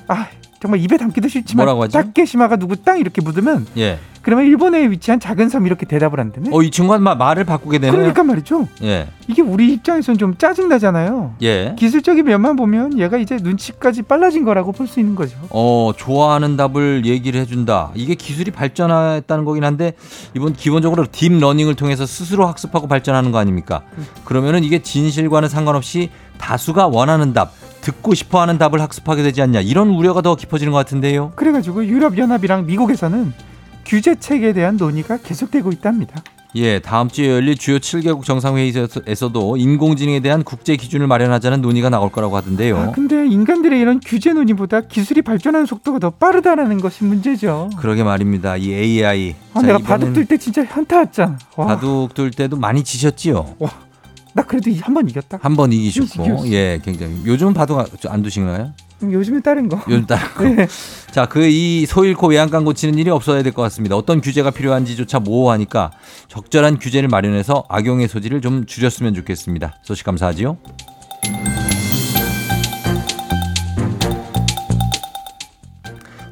[0.09, 0.27] 아
[0.59, 1.67] 정말 입에 담기도 싫지만?
[1.89, 3.99] 다케시마가 누구 땅 이렇게 묻으면 예.
[4.23, 6.49] 그러면 일본에 위치한 작은 섬 이렇게 대답을 한다네.
[6.51, 7.93] 어, 이 친구가 마- 말을 바꾸게 되네요.
[7.97, 8.67] 그러니까 말이죠.
[8.83, 9.07] 예.
[9.29, 11.35] 이게 우리 입장에서는 좀 짜증 나잖아요.
[11.43, 11.75] 예.
[11.77, 15.37] 기술적인 면만 보면 얘가 이제 눈치까지 빨라진 거라고 볼 수 있는 거죠.
[15.49, 17.91] 어, 좋아하는 답을 얘기를 해준다.
[17.95, 19.93] 이게 기술이 발전했다는 거긴 한데,
[20.33, 23.81] 이번 기본적으로 딥 러닝을 통해서 스스로 학습하고 발전하는 거 아닙니까?
[24.25, 27.51] 그러면은 이게 진실과는 상관없이 다수가 원하는 답,
[27.87, 29.61] 듣고 싶어 하는 답을 학습하게 되지 않냐.
[29.61, 31.31] 이런 우려가 더 깊어지는 것 같은데요.
[31.35, 33.31] 그래가지고 유럽 연합이랑 미국에서는
[33.85, 36.21] 규제책에 대한 논의가 계속되고 있답니다.
[36.55, 42.35] 예, 다음 주에 열릴 주요 7개국 정상회의에서도 인공지능에 대한 국제 기준을 마련하자는 논의가 나올 거라고
[42.35, 42.77] 하던데요.
[42.77, 47.69] 아, 근데 인간들의 이런 규제 논의보다 기술이 발전하는 속도가 더 빠르다라는 것이 문제죠.
[47.77, 48.57] 그러게 말입니다.
[48.57, 49.35] 이 AI.
[49.53, 51.37] 아, 자, 내가 바둑 둘 때 진짜 현타 왔잖아.
[51.55, 53.55] 와, 바둑 둘 때도 많이 지셨지요.
[54.37, 55.39] 나 그래도 한 번 이겼다.
[55.41, 56.47] 한 번 이기셨고, 이겼어.
[56.51, 57.21] 예, 굉장히.
[57.25, 58.71] 요즘 바둑 안 두시나요?
[59.01, 59.81] 요즘에 다른 거.
[59.87, 60.21] 요즘 따라.
[60.43, 60.67] 네.
[61.11, 63.95] 자, 그 이 소잃고 외양간 고치는 일이 없어야 될 것 같습니다.
[63.95, 65.91] 어떤 규제가 필요한지조차 모호하니까
[66.27, 69.75] 적절한 규제를 마련해서 악용의 소지를 좀 줄였으면 좋겠습니다.
[69.83, 70.57] 소식 감사하지요.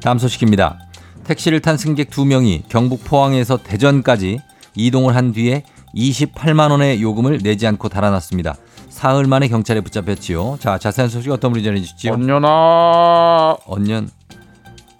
[0.02, 0.78] 다음 소식입니다.
[1.24, 4.40] 택시를 탄 승객 두명이 경북 포항에서 대전까지
[4.76, 5.64] 이동을 한 뒤에
[5.96, 8.54] 28만 원의 요금을 내지 않고 달아났습니다.
[8.88, 10.58] 사흘 만에 경찰에 붙잡혔지요.
[10.60, 12.12] 자, 자세한 소식 어떤 분이 전해 주시죠?
[12.12, 14.08] 언년아 언년.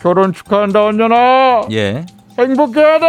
[0.01, 2.05] 결혼 축하한다 언년아 예.
[2.39, 3.07] 행복해야 돼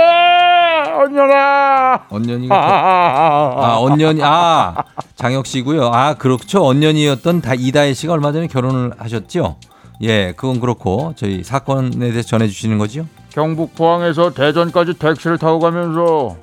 [1.03, 2.61] 언년아 언년이가 저-
[3.61, 4.83] 아, 언년이 아,
[5.15, 5.87] 장혁 씨고요.
[5.93, 6.65] 아, 그렇죠.
[6.65, 9.57] 언년이었던 다 이다혜 씨가 얼마 전에 결혼을 하셨죠?
[10.03, 13.05] 예, 그건 그렇고 저희 사건에 대해서 전해 주시는 거죠?
[13.29, 16.37] 경북 포항에서 대전까지 택시를 타고 가면서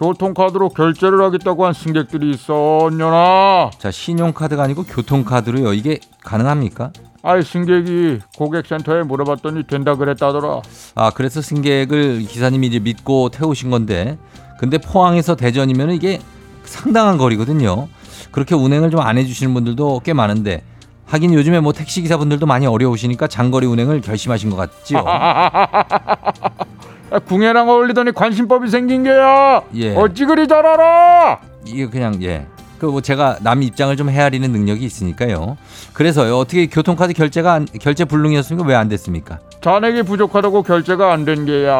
[0.00, 5.74] 교통카드로 결제를 하겠다고 한 승객들이 있어 언년아 자, 신용카드가 아니고 교통카드로요.
[5.74, 6.90] 이게 가능합니까?
[7.22, 10.62] 아이 승객이 고객센터에 물어봤더니 된다 그랬다더라
[10.94, 14.16] 아, 그래서 승객을 기사님이 이제 믿고 태우신 건데
[14.58, 16.18] 근데 포항에서 대전이면 이게
[16.64, 17.88] 상당한 거리거든요.
[18.32, 20.62] 그렇게 운행을 좀 안 해주시는 분들도 꽤 많은데
[21.04, 25.04] 하긴 요즘에 뭐 택시 기사분들도 많이 어려우시니까 장거리 운행을 결심하신 것 같지요.
[27.10, 29.94] 아, 궁예랑 어울리더니 관심법이 생긴 게야 예.
[29.96, 32.46] 어찌 그리 잘 알아 이게 그냥 예.
[32.78, 35.58] 그뭐 제가 남 입장을 좀 헤아리는 능력이 있으니까요.
[35.92, 38.66] 그래서요 어떻게 교통카드 결제가 안- 결제 불능이었습니까?
[38.66, 39.38] 왜 안 됐습니까?
[39.60, 41.74] 잔액이 부족하다고 결제가 안 된 게야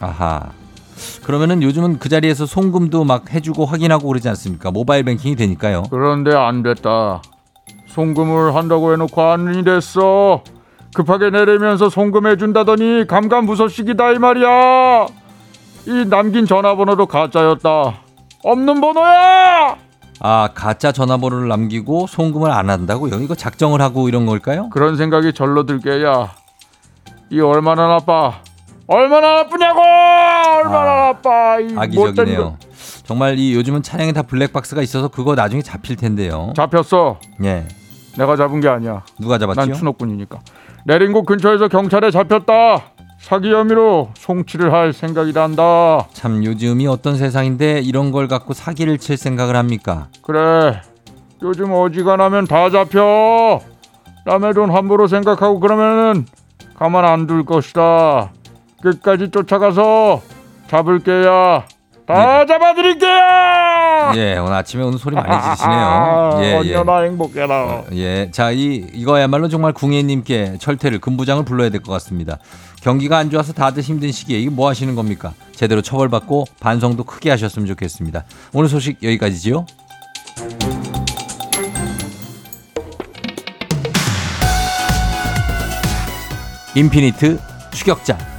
[0.00, 0.50] 아하.
[1.24, 4.70] 그러면은 요즘은 그 자리에서 송금도 막 해주고 확인하고 그러지 않습니까?
[4.70, 5.84] 모바일 뱅킹이 되니까요.
[5.90, 7.22] 그런데 안 됐다.
[7.88, 10.42] 송금을 한다고 해놓고 안 됐어.
[10.96, 15.06] 급하게 내리면서 송금해 준다더니 감감무소식이다 이 말이야.
[15.88, 18.00] 이 남긴 전화번호도 가짜였다.
[18.42, 19.76] 없는 번호야.
[20.20, 23.16] 아 가짜 전화번호를 남기고 송금을 안 한다고요?
[23.16, 24.70] 이거 작정을 하고 이런 걸까요?
[24.70, 26.30] 그런 생각이 절로 들게야.
[27.28, 28.40] 이 얼마나 나빠.
[28.86, 29.80] 얼마나 나쁘냐고.
[29.80, 31.60] 얼마나 아, 나빠.
[31.60, 32.42] 이 악의적이네요.
[32.42, 32.56] 거.
[33.04, 36.54] 정말 이 요즘은 차량에 다 블랙박스가 있어서 그거 나중에 잡힐 텐데요.
[36.56, 37.18] 잡혔어.
[37.44, 37.66] 예.
[38.16, 39.02] 내가 잡은 게 아니야.
[39.20, 39.74] 누가 난 잡았죠?
[39.74, 40.38] 추노꾼이니까.
[40.86, 42.92] 내린 곳 근처에서 경찰에 잡혔다.
[43.18, 46.08] 사기 혐의로 송치를 할 생각이란다.
[46.12, 50.08] 참 요즘이 어떤 세상인데 이런 걸 갖고 사기를 칠 생각을 합니까?
[50.22, 50.80] 그래.
[51.42, 53.60] 요즘 어지간하면 다 잡혀.
[54.26, 56.26] 남의 돈 함부로 생각하고 그러면은
[56.76, 58.30] 가만 안 둘 것이다.
[58.80, 60.22] 끝까지 쫓아가서
[60.68, 61.64] 잡을 게야.
[62.06, 64.12] 다 잡아드릴게야.
[64.14, 66.38] 예, 오늘 아침에 오늘 소리 많이 아, 지르시네요.
[66.40, 66.74] 예, 예.
[66.76, 67.82] 언제나 행복해라.
[67.94, 72.38] 예, 자, 이 이거야말로 정말 궁예님께 철퇴를 금부장을 불러야 될 것 같습니다.
[72.80, 75.32] 경기가 안 좋아서 다들 힘든 시기에 이게 뭐 하시는 겁니까?
[75.52, 78.24] 제대로 처벌받고 반성도 크게 하셨으면 좋겠습니다.
[78.52, 79.66] 오늘 소식 여기까지지요.
[86.74, 87.38] 인피니트
[87.72, 88.35] 추격자.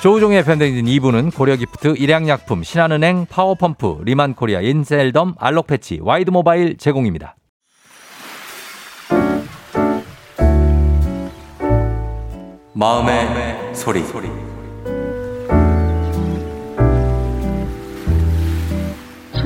[0.00, 7.36] 조우종의 FM 댕진 2부는 고려기프트, 일양약품, 신한은행, 파워펌프, 리만코리아, 인셀덤, 알록패치, 와이드모바일 제공입니다.
[12.72, 14.02] 마음의, 소리.
[14.02, 14.49] 소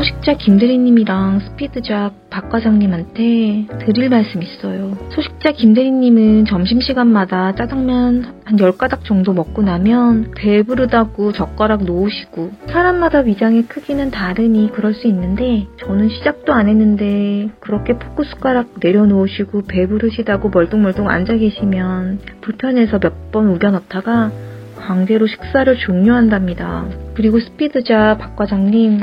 [0.03, 4.97] 식자 김대리님이랑 스피드작 박 과장님한테 드릴 말씀 있어요.
[5.11, 14.11] 소식자 김대리님은 점심시간마다 짜장면 한 10가닥 정도 먹고 나면 배부르다고 젓가락 놓으시고 사람마다 위장의 크기는
[14.11, 21.37] 다르니 그럴 수 있는데 저는 시작도 안 했는데 그렇게 포크 숟가락 내려놓으시고 배부르시다고 멀뚱멀뚱 앉아
[21.37, 24.31] 계시면 불편해서 몇 번 우겨 넣다가
[24.77, 26.87] 강제로 식사를 종료한답니다.
[27.15, 29.01] 그리고 스피드자 박 과장님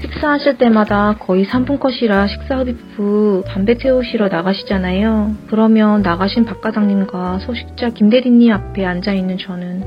[0.00, 5.34] 식사하실 때마다 거의 3분 컷이라 식사 흡입 후 담배 태우시러 나가시잖아요.
[5.48, 9.84] 그러면 나가신 박 과장님과 소식자 김대리님 앞에 앉아있는 저는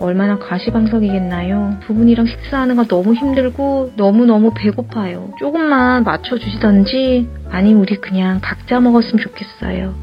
[0.00, 1.78] 얼마나 가시방석이겠나요?
[1.84, 5.32] 두 분이랑 식사하는 거 너무 힘들고 너무너무 배고파요.
[5.40, 9.94] 조금만 맞춰주시던지 아니면 우리 그냥 각자 먹었으면 좋겠어요.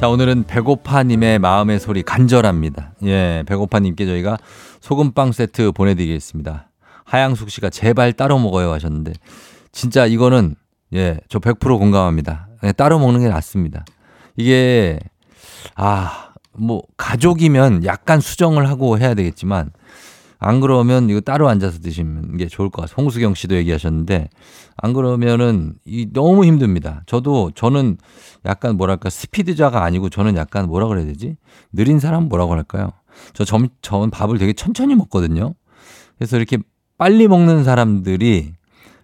[0.00, 2.94] 자, 오늘은 배고파님의 마음의 소리 간절합니다.
[3.04, 4.38] 예, 배고파님께 저희가
[4.80, 6.70] 소금빵 세트 보내드리겠습니다.
[7.04, 9.12] 하양숙 씨가 제발 따로 먹어요 하셨는데,
[9.72, 10.54] 진짜 이거는,
[10.94, 12.48] 예, 저 100% 공감합니다.
[12.64, 13.84] 예, 따로 먹는 게 낫습니다.
[14.38, 15.00] 이게,
[15.74, 19.70] 아, 뭐, 가족이면 약간 수정을 하고 해야 되겠지만,
[20.40, 22.94] 안 그러면 이거 따로 앉아서 드시는 게 좋을 것 같아요.
[22.96, 24.30] 홍수경 씨도 얘기하셨는데,
[24.78, 27.02] 안 그러면은 이 너무 힘듭니다.
[27.06, 27.98] 저도 저는
[28.46, 31.36] 약간 뭐랄까 스피드자가 아니고 저는 약간 뭐라 그래야 되지?
[31.72, 32.92] 느린 사람 뭐라고 할까요?
[33.34, 35.54] 저 점, 전 밥을 되게 천천히 먹거든요.
[36.16, 36.58] 그래서 이렇게
[36.96, 38.54] 빨리 먹는 사람들이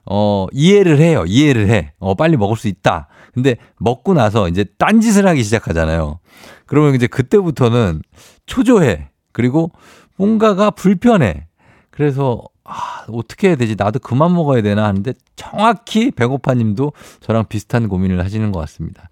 [0.06, 1.24] 어, 이해를 해요.
[1.26, 1.92] 이해를 해.
[1.98, 3.08] 어, 빨리 먹을 수 있다.
[3.34, 6.20] 근데 먹고 나서 이제 딴짓을 하기 시작하잖아요.
[6.64, 8.02] 그러면 이제 그때부터는
[8.46, 9.10] 초조해.
[9.32, 9.72] 그리고
[10.16, 11.46] 뭔가가 불편해.
[11.90, 13.76] 그래서 아, 어떻게 해야 되지?
[13.78, 19.08] 나도 그만 먹어야 되나 하는데 정확히 배고파 님도 저랑 비슷한 고민을 하시는 것 같습니다.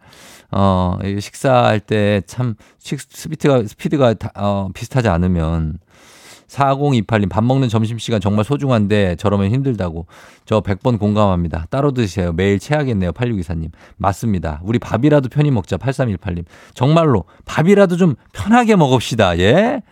[0.51, 5.79] 어, 식사할 때 참 스피드가, 스피드가 다, 어, 비슷하지 않으면
[6.49, 10.07] 4028님 밥 먹는 점심시간 정말 소중한데 저러면 힘들다고.
[10.45, 11.67] 저 100번 공감합니다.
[11.71, 12.33] 따로 드세요.
[12.33, 13.13] 매일 체하겠네요.
[13.13, 13.71] 8624님.
[13.97, 14.61] 맞습니다.
[14.63, 15.77] 우리 밥이라도 편히 먹자.
[15.79, 16.45] 8318님.
[16.75, 19.39] 정말로 밥이라도 좀 편하게 먹읍시다.
[19.39, 19.83] 예?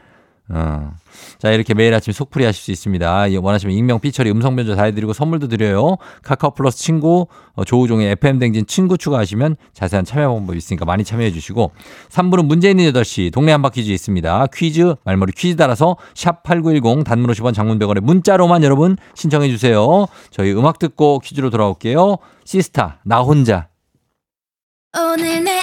[0.52, 0.92] 어.
[1.38, 3.32] 자, 이렇게 매일 아침 속풀이 하실 수 있습니다.
[3.32, 5.96] 예, 원하시면 익명, 삐처리, 음성 변조 다 해드리고 선물도 드려요.
[6.22, 11.32] 카카오 플러스 친구, 어, 조우종의 FM 댕진 친구 추가하시면 자세한 참여 방법이 있으니까 많이 참여해
[11.32, 11.72] 주시고
[12.10, 14.46] 3부는 문제 있는 8시 동네 한바 퀴즈 있습니다.
[14.54, 20.06] 퀴즈, 말머리 퀴즈 따라서 샵8910 단문 50원 장문 100원에 문자로만 여러분 신청해 주세요.
[20.30, 22.18] 저희 음악 듣고 퀴즈로 돌아올게요.
[22.44, 23.68] 시스타, 나 혼자.
[24.94, 25.62] 오늘 내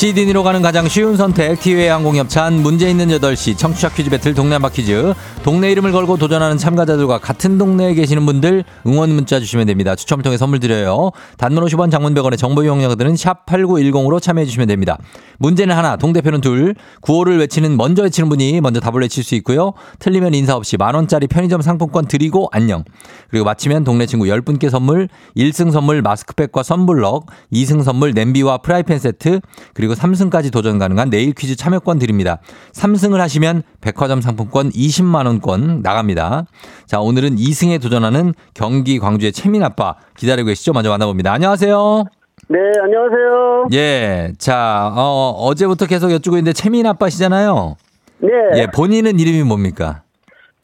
[0.00, 3.58] 시드니로 가는 가장 쉬운 선택 티웨이 항공협찬 문제 있는 8시.
[3.58, 5.12] 청취자 퀴즈 배틀 동네 한바 퀴즈.
[5.42, 9.94] 동네 이름을 걸고 도전하는 참가자들과 같은 동네에 계시는 분들 응원 문자 주시면 됩니다.
[9.94, 11.10] 추첨을 통해 선물 드려요.
[11.36, 14.96] 단문 50원 장문 100원의 정보 이용료들은 샵 8910으로 참여해 주시면 됩니다.
[15.36, 16.74] 문제는 하나 동대표는 둘.
[17.02, 19.74] 구호를 외치는 먼저 외치는 분이 먼저 답을 외칠 수 있고요.
[19.98, 22.84] 틀리면 인사 없이 만원짜리 편의점 상품권 드리고 안녕.
[23.28, 29.40] 그리고 마치면 동네 친구 10분께 선물 1승 선물 마스크팩과 선블럭 2승 선물 냄비와 프라이팬 세트
[29.74, 32.38] 그리고 3승까지 도전 가능한 내일 퀴즈 참여권 드립니다.
[32.72, 36.44] 3승을 하시면 백화점 상품권 20만 원권 나갑니다.
[36.86, 40.72] 자, 오늘은 2승에 도전하는 경기 광주의 채민 아빠 기다리고 계시죠?
[40.72, 41.32] 먼저 만나봅니다.
[41.32, 42.04] 안녕하세요.
[42.48, 43.66] 네, 안녕하세요.
[43.74, 44.32] 예.
[44.38, 47.76] 자, 어, 어제부터 계속 여쭈고 있는데 채민 아빠시잖아요.
[48.18, 48.28] 네.
[48.56, 50.02] 예, 본인은 이름이 뭡니까?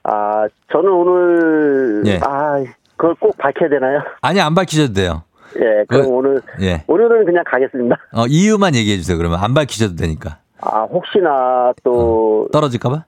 [0.02, 2.20] 아, 저는 오늘, 예.
[2.22, 2.62] 아,
[2.96, 4.00] 그걸 꼭 밝혀야 되나요?
[4.20, 5.22] 아니, 안 밝히셔도 돼요.
[5.60, 6.82] 예, 그럼 그- 오늘, 예.
[6.86, 7.96] 오늘은 그냥 가겠습니다.
[8.12, 9.16] 어, 이유만 얘기해 주세요.
[9.16, 10.38] 그러면 안 밝히셔도 되니까.
[10.60, 13.04] 아, 혹시나 또, 떨어질까 봐?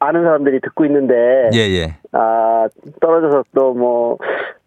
[0.00, 1.14] 아는 사람들이 듣고 있는데,
[1.54, 1.96] 예, 예.
[2.12, 2.66] 아,
[3.00, 4.16] 떨어져서 또 뭐,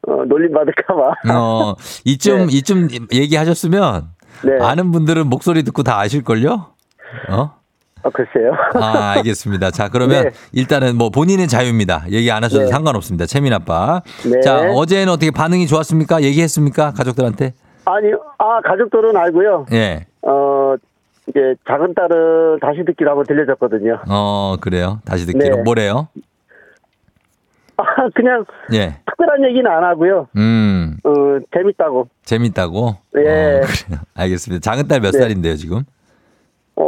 [0.08, 1.14] 어, 놀림 받을까 봐.
[1.34, 4.10] 어, 이쯤, 이쯤 얘기하셨으면
[4.44, 4.58] 네.
[4.66, 6.68] 아는 분들은 목소리 듣고 다 아실 걸요?
[7.30, 7.52] 어?
[8.04, 8.54] 아, 글쎄요.
[8.76, 9.72] 아, 알겠습니다.
[9.72, 10.32] 자, 그러면 네.
[10.54, 12.06] 일단은 뭐 본인의 자유입니다.
[12.12, 12.68] 얘기 안 하셔도 네.
[12.72, 13.26] 상관없습니다.
[13.26, 14.02] 채민 아빠.
[14.32, 14.40] 네.
[14.42, 16.22] 자, 어제는 어떻게 반응이 좋았습니까?
[16.24, 16.92] 얘기했습니까?
[16.94, 17.54] 가족들한테?
[17.86, 19.66] 아니, 아, 가족들은 알고요.
[19.74, 20.06] 예.
[20.24, 20.76] 어,
[21.28, 24.00] 이제 작은 딸을 다시 듣기로 한번 들려줬거든요.
[24.10, 25.00] 어, 그래요.
[25.06, 25.58] 다시 듣기로.
[25.58, 25.62] 네.
[25.64, 26.08] 뭐래요?
[27.78, 27.84] 아,
[28.14, 28.98] 그냥 예.
[29.08, 30.28] 특별한 얘기는 안 하고요.
[30.38, 31.12] 음, 어,
[31.54, 32.08] 재밌다고.
[32.26, 32.98] 재밌다고?
[33.18, 33.22] 예.
[33.22, 34.00] 어, 그래요.
[34.16, 34.62] 알겠습니다.
[34.62, 35.20] 작은 딸몇 네.
[35.20, 35.84] 살인데요, 지금?
[36.76, 36.84] 어,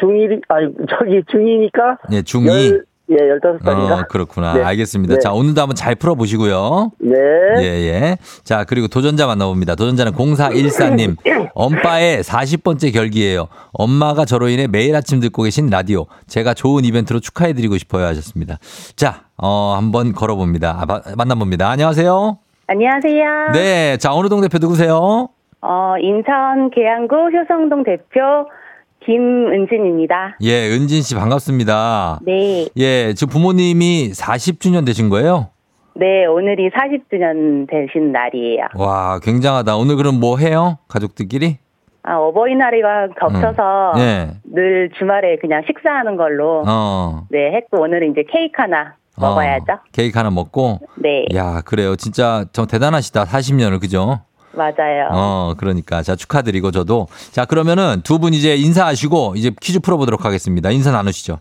[0.00, 1.98] 중1이, 아니, 저기 중2니까?
[2.12, 2.82] 예, 중2.
[3.10, 4.02] 예, 15살인가?
[4.02, 4.52] 어, 그렇구나.
[4.52, 4.62] 네.
[4.62, 5.14] 알겠습니다.
[5.14, 5.20] 네.
[5.20, 6.90] 자, 오늘도 한번 잘 풀어보시고요.
[7.00, 7.16] 네.
[7.58, 8.16] 예, 예.
[8.44, 9.76] 자, 그리고 도전자 만나봅니다.
[9.76, 11.16] 도전자는 0414님.
[11.54, 13.48] 엄빠의 40번째 결기예요.
[13.72, 16.04] 엄마가 저로 인해 매일 아침 듣고 계신 라디오.
[16.26, 18.58] 제가 좋은 이벤트로 축하해드리고 싶어요 하셨습니다.
[18.94, 20.78] 자, 어, 한번 걸어봅니다.
[20.82, 21.66] 아, 마- 만나봅니다.
[21.70, 22.38] 안녕하세요.
[22.66, 23.24] 안녕하세요.
[23.54, 23.96] 네.
[23.96, 25.30] 자, 어느 동 대표 누구세요?
[25.62, 28.20] 어, 인천 계양구 효성동 대표
[29.08, 30.36] 김은진입니다.
[30.42, 32.20] 예, 은진 씨 반갑습니다.
[32.26, 32.68] 네.
[32.76, 35.48] 예, 지금 부모님이 40주년 되신 거예요?
[35.94, 38.66] 네, 오늘이 40주년 되신 날이에요.
[38.76, 39.76] 와, 굉장하다.
[39.78, 40.76] 오늘 그럼 뭐 해요?
[40.88, 41.56] 가족들끼리?
[42.02, 44.28] 아, 어버이날이랑 겹쳐서 예.
[44.44, 47.22] 늘 주말에 그냥 식사하는 걸로 어.
[47.30, 49.72] 네, 했고 오늘은 이제 케이크 하나 먹어야죠.
[49.72, 50.80] 어, 케이크 하나 먹고.
[50.96, 51.96] 네, 야, 그래요.
[51.96, 53.24] 진짜 저 대단하시다.
[53.24, 54.20] 40년을 그죠?
[54.52, 55.08] 맞아요.
[55.12, 60.70] 어, 그러니까 자 축하드리고 저도 자 그러면은 두 분 이제 인사하시고 이제 퀴즈 풀어보도록 하겠습니다.
[60.70, 61.38] 인사 나누시죠.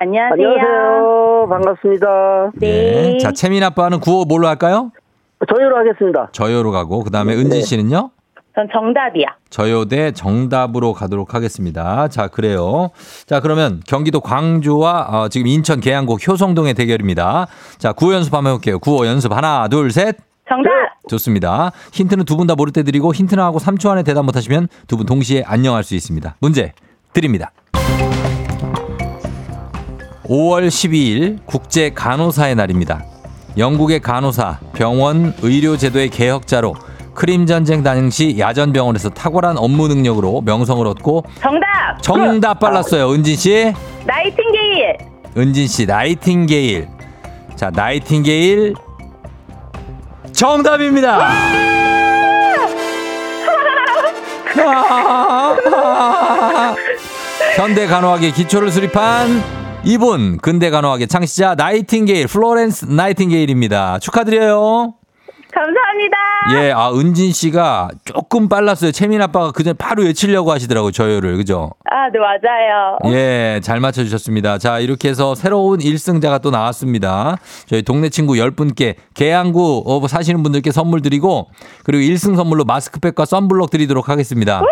[0.00, 0.32] 안녕하세요.
[0.48, 1.46] 안녕하세요.
[1.48, 2.50] 반갑습니다.
[2.54, 3.18] 네.
[3.18, 4.90] 자 채민 아빠는 구호 뭘로 할까요?
[5.48, 6.28] 저희로 하겠습니다.
[6.32, 7.40] 저요로 가고 그 다음에 네.
[7.42, 8.10] 은진 씨는요?
[8.56, 9.26] 전 정답이야.
[9.48, 12.08] 저요 대 정답으로 가도록 하겠습니다.
[12.08, 12.90] 자 그래요.
[13.26, 17.46] 자 그러면 경기도 광주와 어, 지금 인천 계양국 효성동의 대결입니다.
[17.78, 18.78] 자 구호 연습 한번 해볼게요.
[18.80, 20.16] 구호 연습 하나 둘 셋.
[20.50, 20.70] 정답.
[21.08, 21.70] 좋습니다.
[21.92, 24.96] 힌트는 두 분 다 모를 때 드리고 힌트 나 하고 3초 안에 대답 못하시면 두
[24.96, 26.36] 분 동시에 안녕할 수 있습니다.
[26.40, 26.72] 문제
[27.12, 27.52] 드립니다.
[30.24, 33.04] 5월 12일 국제 간호사의 날입니다.
[33.58, 36.74] 영국의 간호사, 병원, 의료 제도의 개혁자로
[37.14, 41.66] 크림 전쟁 당시 야전 병원에서 탁월한 업무 능력으로 명성을 얻고 정답.
[42.00, 43.10] 정답 빨랐어요.
[43.12, 43.72] 은진 씨.
[44.06, 44.96] 나이팅게일.
[45.36, 46.88] 은진 씨 나이팅게일.
[47.56, 48.74] 자, 나이팅게일
[50.40, 51.20] 정답입니다.
[57.56, 59.42] 현대 간호학의 기초를 수립한
[59.84, 63.98] 이분 근대 간호학의 창시자 나이팅게일 플로렌스 나이팅게일입니다.
[63.98, 64.94] 축하드려요.
[66.56, 68.92] 예, 아 은진 씨가 조금 빨랐어요.
[68.92, 70.92] 채민 아빠가 그전 바로 외치려고 하시더라고요.
[70.92, 71.70] 저요를 그죠?
[71.84, 72.98] 아, 네, 맞아요.
[73.14, 74.58] 예, 잘 맞춰주셨습니다.
[74.58, 77.36] 자, 이렇게 해서 새로운 1승자가 또 나왔습니다.
[77.66, 81.48] 저희 동네 친구 10분께 계양구 어, 사시는 분들께 선물 드리고,
[81.84, 84.62] 그리고 1승 선물로 마스크팩과 썬블럭 드리도록 하겠습니다.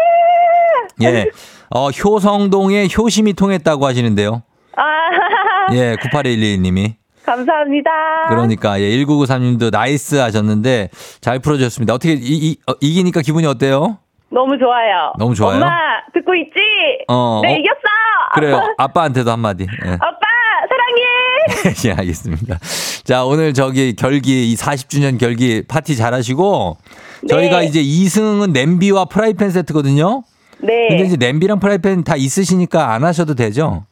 [1.02, 1.26] 예,
[1.70, 4.42] 어, 효성동에 효심이 통했다고 하시는데요.
[4.76, 6.94] 아, 예, 9812님이.
[7.28, 7.90] 감사합니다.
[8.28, 10.88] 그러니까, 예, 1993님도 nice 하셨는데,
[11.20, 11.92] 잘 풀어주셨습니다.
[11.92, 13.98] 어떻게, 이, 이, 어, 이기니까 기분이 어때요?
[14.30, 15.12] 너무 좋아요.
[15.18, 15.56] 너무 좋아요?
[15.56, 15.70] 엄마,
[16.14, 16.58] 듣고 있지?
[17.08, 17.78] 어, 네, 어, 이겼어!
[18.34, 18.60] 그래요.
[18.78, 19.64] 아빠한테도 한마디.
[19.64, 19.90] 예.
[19.92, 20.26] 아빠,
[20.68, 21.74] 사랑해!
[21.86, 22.58] 예, 알겠습니다.
[23.04, 26.76] 자, 오늘 저기 결기, 이 40주년 결기 파티 잘 하시고,
[27.28, 27.66] 저희가 네.
[27.66, 30.22] 이제 2승은 냄비와 프라이팬 세트거든요.
[30.58, 31.04] 근데 네.
[31.04, 33.84] 이제 냄비랑 프라이팬 다 있으시니까 안 하셔도 되죠?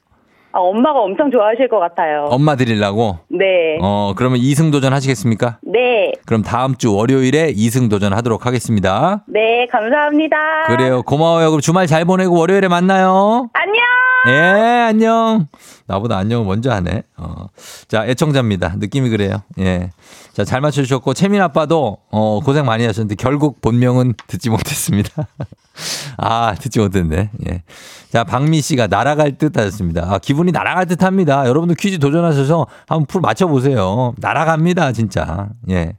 [0.57, 2.29] 아, 엄마가 엄청 좋아하실 것 같아요.
[2.31, 3.19] 엄마 드리려고?
[3.29, 3.77] 네.
[3.83, 5.59] 어, 그러면 2승 도전 하시겠습니까?
[5.61, 6.13] 네.
[6.25, 9.23] 그럼 다음 주 월요일에 2승 도전 하도록 하겠습니다.
[9.27, 10.37] 네, 감사합니다.
[10.69, 11.03] 그래요.
[11.03, 11.51] 고마워요.
[11.51, 13.51] 그럼 주말 잘 보내고 월요일에 만나요.
[13.53, 13.96] 안녕!
[14.27, 15.47] 예, 안녕.
[15.87, 17.05] 나보다 안녕을 먼저 하네.
[17.17, 17.47] 어.
[17.87, 18.75] 자, 애청자입니다.
[18.77, 19.43] 느낌이 그래요.
[19.59, 19.91] 예.
[20.33, 25.29] 자, 잘 맞춰주셨고, 채민 아빠도, 어, 고생 많이 하셨는데, 결국 본명은 듣지 못했습니다.
[26.19, 27.31] 아, 듣지 못했네.
[27.49, 27.63] 예.
[28.11, 30.13] 자, 박미 씨가 날아갈 듯 하셨습니다.
[30.13, 31.47] 아, 기분이 날아갈 듯 합니다.
[31.47, 34.15] 여러분들 퀴즈 도전하셔서 한번 풀 맞춰보세요.
[34.19, 35.51] 날아갑니다, 진짜.
[35.71, 35.97] 예.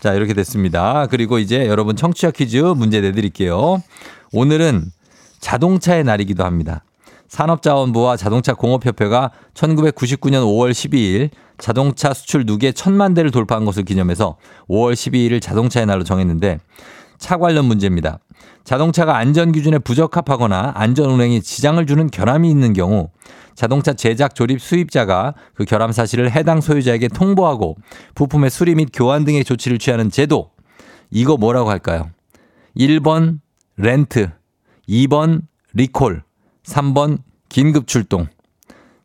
[0.00, 1.06] 자, 이렇게 됐습니다.
[1.06, 3.80] 그리고 이제 여러분 청취자 퀴즈 문제 내드릴게요.
[4.32, 4.86] 오늘은
[5.40, 6.82] 자동차의 날이기도 합니다.
[7.30, 14.36] 산업자원부와 자동차 공업협회가 1999년 5월 12일 자동차 수출 누계 천만 대를 돌파한 것을 기념해서
[14.68, 16.58] 5월 12일을 자동차의 날로 정했는데
[17.18, 18.18] 차 관련 문제입니다.
[18.64, 23.10] 자동차가 안전 기준에 부적합하거나 안전 운행에 지장을 주는 결함이 있는 경우
[23.54, 27.76] 자동차 제작 조립 수입자가 그 결함 사실을 해당 소유자에게 통보하고
[28.14, 30.50] 부품의 수리 및 교환 등의 조치를 취하는 제도.
[31.10, 32.10] 이거 뭐라고 할까요?
[32.76, 33.40] 1번
[33.76, 34.30] 렌트,
[34.88, 35.42] 2번
[35.74, 36.22] 리콜,
[36.70, 37.18] 3번
[37.48, 38.28] 긴급 출동.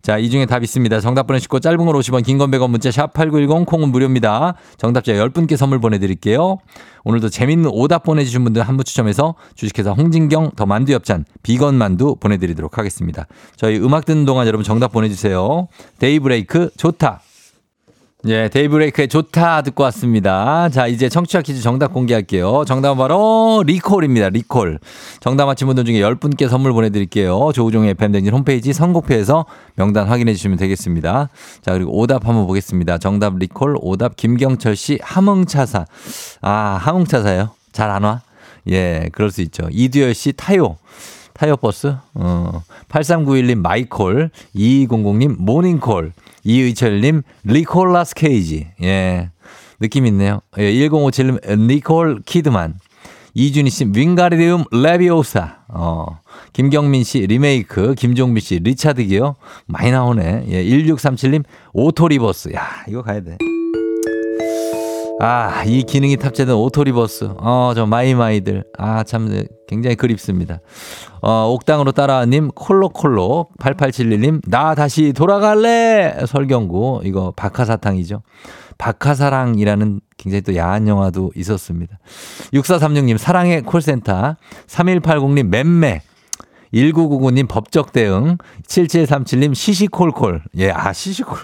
[0.02, 1.00] 자, 이 중에 답 있습니다.
[1.00, 4.54] 정답 보내시고 짧은 걸 50원, 긴 건 100원 문자 샵 8910 콩은 무료입니다.
[4.78, 6.58] 정답자 10분께 선물 보내드릴게요.
[7.06, 12.18] 오늘도 재밌는 오답 보내주신 분들 한 분 추첨해서 주식회사 홍진경 더 만두 엽찬 비건 만두
[12.18, 13.26] 보내드리도록 하겠습니다.
[13.56, 15.68] 저희 음악 듣는 동안 여러분 정답 보내주세요.
[15.98, 17.22] 데이브레이크 좋다.
[18.28, 20.68] 예, 데이브레이크의 좋다 듣고 왔습니다.
[20.70, 22.64] 자, 이제 청취자 퀴즈 정답 공개할게요.
[22.66, 24.30] 정답은 바로 리콜입니다.
[24.30, 24.80] 리콜.
[25.20, 27.52] 정답 맞힌 분들 중에 10분께 선물 보내드릴게요.
[27.54, 29.46] 조우종의 FM댕진 홈페이지 선곡표에서
[29.76, 31.30] 명단 확인해 주시면 되겠습니다.
[31.62, 32.98] 자, 그리고 오답 한번 보겠습니다.
[32.98, 35.86] 정답 리콜, 오답 김경철 씨 함흥차사.
[36.42, 37.52] 아, 함흥차사요?
[37.74, 38.22] 잘 안 와?
[38.70, 39.68] 예, 그럴 수 있죠.
[39.70, 40.78] 이두열 씨 타요.
[41.34, 41.94] 타요 버스?
[42.16, 42.64] 어.
[42.90, 46.14] 8391님 마이콜, 2200님 모닝콜,
[46.46, 48.68] 이의철님 니콜라스 케이지.
[48.84, 49.32] 예.
[49.80, 50.40] 느낌 있네요.
[50.58, 52.76] 예, 1057님 니콜 키드만.
[53.34, 55.58] 이준희 씨 윙가리디움 레비오사.
[55.68, 56.20] 어.
[56.54, 59.36] 김경민 씨 리메이크, 김종빈 씨 리차드 기어.
[59.66, 60.46] 많이 나오네.
[60.48, 61.44] 예, 1637님
[61.74, 62.54] auto reverse.
[62.54, 63.38] 야, 이거 가야 돼.
[65.20, 67.30] 아, 이 기능이 탑재된 auto reverse.
[67.38, 68.66] 어, 저 마이마이들.
[68.78, 70.60] 아, 참 굉장히 그립습니다.
[71.22, 76.18] 어, 옥땅으로 따라와님 콜로콜로 8871님 나 다시 돌아갈래.
[76.28, 77.02] 설경구.
[77.06, 78.24] 이거 박하사탕이죠.
[78.78, 81.98] 박하사랑이라는 굉장히 또 야한 영화도 있었습니다.
[82.54, 84.36] 6436님 사랑의 콜센터.
[84.68, 86.02] 3180님 맴매.
[86.74, 88.38] 1999님 법적 대응.
[88.68, 90.44] 7737님 시시콜콜.
[90.58, 91.40] 예, 아, 시시콜.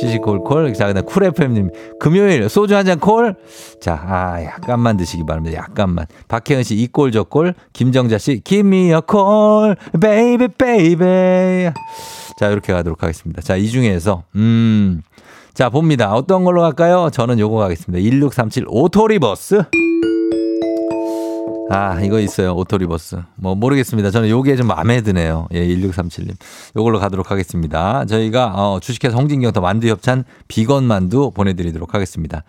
[0.00, 0.72] 시시콜콜.
[0.74, 1.70] 자, 그다음 쿨 FM님.
[1.98, 3.34] 금요일 소주 한 잔 콜.
[3.80, 5.58] 자, 아, 약간만 드시기 바랍니다.
[5.58, 6.06] 약간만.
[6.28, 7.54] 박혜은 씨, 이꼴 저꼴.
[7.72, 11.72] 김정자 씨, me a call, baby, baby.
[12.38, 13.42] 자, 이렇게 가도록 하겠습니다.
[13.42, 15.02] 자, 이 중에서, 음.
[15.52, 16.14] 자, 봅니다.
[16.14, 17.10] 어떤 걸로 갈까요?
[17.12, 18.02] 저는 요거 가겠습니다.
[18.02, 19.62] 1637 auto reverse.
[21.70, 22.54] 아, 이거 있어요.
[22.56, 23.22] auto reverse.
[23.36, 24.10] 뭐, 모르겠습니다.
[24.10, 25.46] 저는 요게 좀 마음에 드네요.
[25.52, 26.32] 예, 1637님.
[26.76, 28.04] 요걸로 가도록 하겠습니다.
[28.06, 32.42] 저희가, 어, 주식회사 홍진경 더 만두 협찬 비건 만두 보내드리도록 하겠습니다.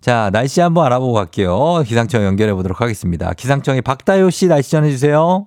[0.00, 1.82] 자, 날씨 한번 알아보고 갈게요.
[1.86, 3.32] 기상청 연결해 보도록 하겠습니다.
[3.32, 5.46] 기상청의 박다효 씨 날씨 전해주세요.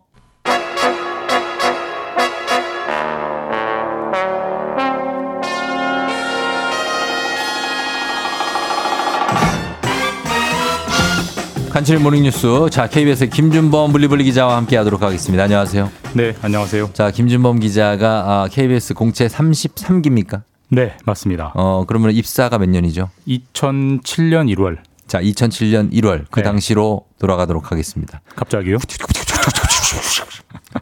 [11.80, 12.70] 간추린 모닝뉴스.
[12.72, 15.46] 자, KBS의 김준범 블리블리 기자와 함께 하도록 하겠습니다.
[15.46, 15.90] 안녕하세요.
[16.14, 16.90] 네, 안녕하세요.
[16.92, 20.42] 자, 김준범 기자가 아, KBS 공채 33기입니까?
[20.68, 21.54] 네, 맞습니다.
[21.56, 23.10] 어, 그러면 입사가 몇 년이죠?
[23.30, 24.80] 2007년 1월.
[25.08, 26.44] 자, 2007년 1월 그 네.
[26.44, 28.20] 당시로 돌아가도록 하겠습니다.
[28.36, 28.80] 갑자기요?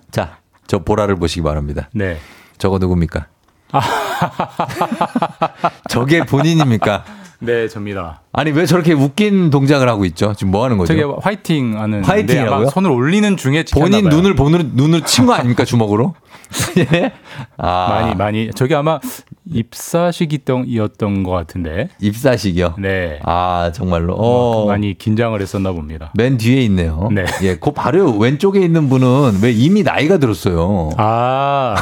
[0.10, 1.91] 자, 저 보라를 보시기 바랍니다.
[1.93, 2.18] 네.
[2.58, 3.28] 저거 누굽니까?
[5.89, 7.06] 저게 본인입니까?
[7.39, 8.21] 네, 접니다.
[8.33, 10.33] 아니 왜 저렇게 웃긴 동작을 하고 있죠?
[10.35, 10.93] 지금 뭐 하는 거죠?
[10.93, 12.69] 저게 화이팅 하는 화이팅이라고요?
[12.69, 14.15] 손을 올리는 중에 본인 봐요.
[14.15, 16.15] 눈을 본으로 눈을 친 거 아닙니까 주먹으로?
[16.93, 17.11] 예?
[17.57, 18.99] 아, 많이 많이 저게 아마
[19.45, 21.89] 입사 시기였던 것 같은데.
[21.99, 22.75] 입사식이요.
[22.79, 23.19] 네.
[23.23, 24.13] 아 정말로.
[24.15, 24.65] 어, 어.
[24.67, 26.11] 많이 긴장을 했었나 봅니다.
[26.15, 27.09] 맨 뒤에 있네요.
[27.11, 27.25] 네.
[27.43, 30.91] 예, 그 바로 왼쪽에 있는 분은 왜 이미 나이가 들었어요.
[30.97, 31.75] 아,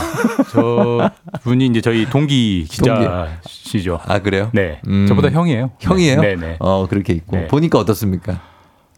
[0.52, 1.10] 저
[1.44, 4.00] 분이 이제 저희 동기 기자시죠.
[4.06, 4.50] 아 그래요?
[4.54, 4.80] 네.
[4.88, 5.06] 음.
[5.08, 5.72] 저보다 형이에요.
[5.80, 6.22] 형이에요?
[6.22, 6.56] 네, 네.
[6.60, 7.48] 어 그렇게 있고 네.
[7.48, 8.40] 보니까 어떻습니까?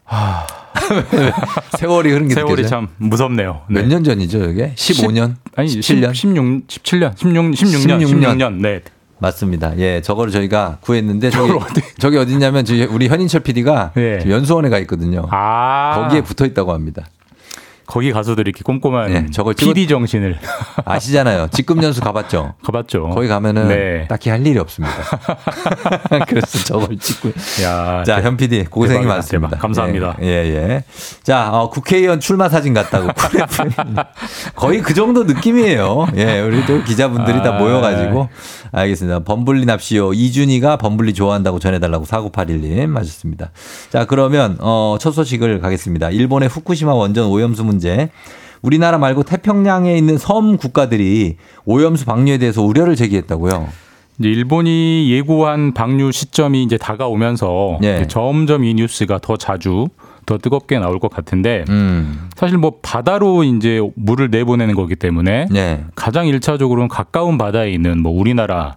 [1.78, 2.68] 세월이 흐른 게 세월이 느껴져요?
[2.68, 3.62] 참 무섭네요.
[3.68, 3.82] 네.
[3.82, 4.72] 몇년 전이죠, 이게?
[4.74, 5.36] 15년?
[5.56, 6.14] 아니 17년?
[6.14, 8.36] 16, 17년, 16, 16년, 16년.
[8.38, 8.60] 16년.
[8.60, 8.82] 네.
[9.18, 9.76] 맞습니다.
[9.78, 11.52] 예, 저거를 저희가 구했는데 저기
[11.98, 14.20] 저기 어딨냐면 우리 현인철 PD가 네.
[14.28, 15.26] 연수원에 가 있거든요.
[15.30, 17.04] 아 거기에 붙어 있다고 합니다.
[17.88, 20.38] 거기 가서도 이렇게 꼼꼼한 네, 저걸 PD 정신을
[20.84, 21.48] 아시잖아요.
[21.52, 22.52] 직급 연수 가봤죠.
[22.62, 23.08] 가봤죠.
[23.14, 24.06] 거기 가면은 네.
[24.08, 24.94] 딱히 할 일이 없습니다.
[26.28, 27.30] 그래서 저걸 찍고.
[27.62, 29.48] 야, 자, 대- 현 PD 고생이 대박이다, 많습니다.
[29.48, 29.62] 대박.
[29.62, 30.16] 감사합니다.
[30.20, 30.54] 예, 예.
[30.54, 30.84] 예.
[31.22, 33.08] 자, 어, 국회의원 출마 사진 같다고.
[34.54, 36.08] 거의 그 정도 느낌이에요.
[36.16, 37.58] 예, 우리 또 기자분들이 다 아.
[37.58, 38.28] 모여가지고.
[38.70, 39.20] 알겠습니다.
[39.20, 40.12] 범블리 납시오.
[40.12, 43.50] 이준이가 범블리 좋아한다고 전해달라고 4981님 하셨습니다.
[43.88, 46.10] 자, 그러면, 어, 첫 소식을 가겠습니다.
[46.10, 47.77] 일본의 후쿠시마 원전 오염수 문제.
[48.62, 53.68] 우리나라 말고 태평양에 있는 섬 국가들이 오염수 방류에 대해서 우려를 제기했다고요.
[54.18, 57.96] 이제 일본이 예고한 방류 시점이 이제 다가오면서 예.
[57.96, 59.86] 이제 점점 이 뉴스가 더 자주
[60.26, 62.28] 더 뜨겁게 나올 것 같은데 음.
[62.36, 65.84] 사실 뭐 바다로 이제 물을 내보내는 거기 때문에 네.
[65.94, 68.76] 가장 일차적으로는 가까운 바다에 있는 뭐 우리나라,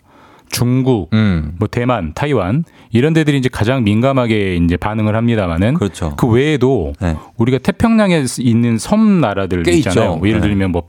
[0.51, 1.53] 중국, 음.
[1.57, 6.15] 뭐 대만, 타이완 이런 데들이 이제 가장 민감하게 이제 반응을 합니다만은 그렇죠.
[6.17, 7.15] 그 외에도 네.
[7.37, 10.09] 우리가 태평양에 있는 섬 나라들 꽤 있잖아요.
[10.11, 10.17] 있죠.
[10.17, 10.49] 뭐 예를 네.
[10.49, 10.83] 들면 뭐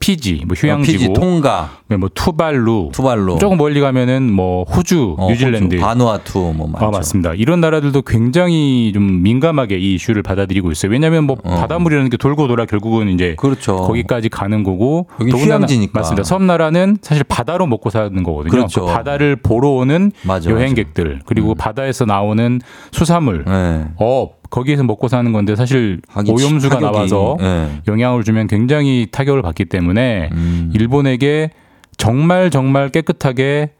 [0.00, 5.28] 피지, 뭐 어, 피지, 휴양지고, 통가, 뭐 투발루, 투발로, 조금 멀리 가면은 뭐 호주, 어,
[5.28, 6.86] 뉴질랜드, 호주, 바누아투 뭐 많죠.
[6.86, 7.34] 아, 맞습니다.
[7.34, 10.90] 이런 나라들도 굉장히 좀 민감하게 이 이슈를 받아들이고 있어요.
[10.90, 11.56] 왜냐하면 뭐 어.
[11.56, 13.76] 바닷물이라는 게 돌고 돌아 결국은 이제 그렇죠.
[13.76, 15.66] 거기까지 가는 거고 더군다나.
[15.92, 16.22] 맞습니다.
[16.24, 18.50] 섬나라는 사실 바다로 먹고 사는 거거든요.
[18.50, 18.86] 그렇죠.
[18.86, 23.84] 그 바다를 보러 오는 맞아, 여행객들 그리고 바다에서 나오는 수산물, 네.
[23.96, 27.80] 어 거기에서 먹고 사는 건데 사실 오염수가 타격이, 나와서 네.
[27.88, 30.72] 영향을 주면 굉장히 타격을 받기 때문에 음.
[30.74, 31.50] 일본에게
[31.96, 33.70] 정말 정말 깨끗하게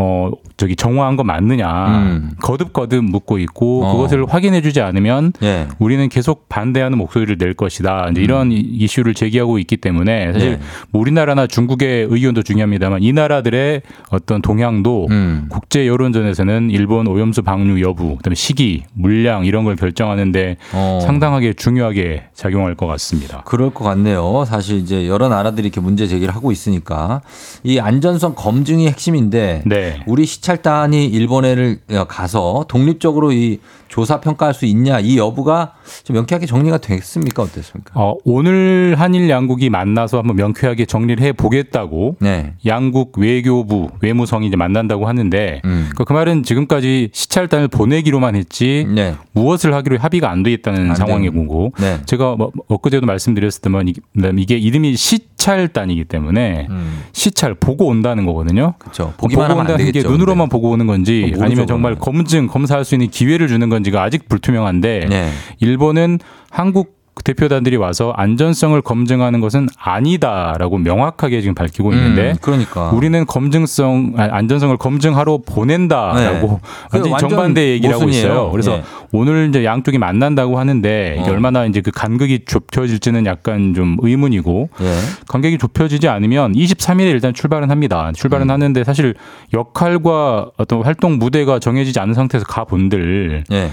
[0.00, 2.30] 어 저기 정화한 거 맞느냐 음.
[2.40, 3.92] 거듭거듭 묻고 있고 어.
[3.96, 5.66] 그것을 확인해주지 않으면 예.
[5.80, 8.08] 우리는 계속 반대하는 목소리를 낼 것이다.
[8.12, 10.52] 이제 이런 이- 이슈를 제기하고 있기 때문에 사실 음.
[10.52, 10.60] 네.
[10.90, 15.46] 뭐 우리나라나 중국의 의견도 중요합니다만 이 나라들의 어떤 동향도 음.
[15.50, 21.00] 국제 여론전에서는 일본 오염수 방류 여부, 그다음에 시기, 물량 이런 걸 결정하는데 어.
[21.02, 23.42] 상당하게 중요하게 작용할 것 같습니다.
[23.46, 24.44] 그럴 것 같네요.
[24.46, 27.20] 사실 이제 여러 나라들이 이렇게 문제 제기를 하고 있으니까
[27.64, 29.87] 이 안전성 검증이 핵심인데 네.
[30.06, 31.78] 우리 시찰단이 일본에를
[32.08, 33.58] 가서 독립적으로 이
[33.88, 35.72] 조사 평가할 수 있냐 이 여부가
[36.04, 37.92] 좀 명쾌하게 정리가 됐습니까 어땠습니까?
[37.98, 42.52] 어, 오늘 한일 양국이 만나서 한번 명쾌하게 정리를 해 보겠다고 네.
[42.66, 45.88] 양국 외교부 외무성이 이제 만난다고 하는데 음.
[45.96, 49.14] 그, 그 말은 지금까지 시찰단을 보내기로만 했지 네.
[49.32, 51.98] 무엇을 하기로 합의가 안 돼 있다는 안 상황이고 네.
[52.04, 53.94] 제가 뭐 엊그제도 말씀드렸었지만 이-
[54.36, 57.04] 이게 이름이 시 찰단이기 때문에 음.
[57.12, 58.74] 시찰 보고 온다는 거거든요.
[58.78, 59.14] 그렇죠.
[59.16, 60.02] 보기만 안 온다는 게.
[60.02, 61.94] 눈으로만 보고 오는 건지 모르죠, 아니면 정말.
[61.94, 65.08] 검증 검사할 수 있는 기회를 주는 건지가 아직 불투명한데 근데.
[65.08, 65.30] 네.
[65.60, 66.18] 일본은
[66.50, 74.14] 한국 대표단들이 와서 안전성을 검증하는 것은 아니다라고 명확하게 지금 밝히고 있는데 음, 그러니까 우리는 검증성
[74.16, 76.60] 아, 안전성을 검증하러 보낸다라고
[76.92, 76.98] 네.
[77.10, 78.08] 완전 정반대 얘기를 하고.
[78.08, 78.50] 있어요.
[78.50, 78.82] 그래서 예.
[79.12, 81.32] 오늘 이제 양쪽이 만난다고 하는데 이게 어.
[81.32, 84.94] 얼마나 이제 그 간극이 좁혀질지는 약간 좀 의문이고 예.
[85.28, 88.12] 간격이 좁혀지지 않으면 23일에 일단 출발은 합니다.
[88.14, 88.50] 출발은 음.
[88.50, 89.14] 하는데 사실
[89.52, 93.70] 역할과 어떤 활동 무대가 정해지지 않은 상태에서 가본들 예.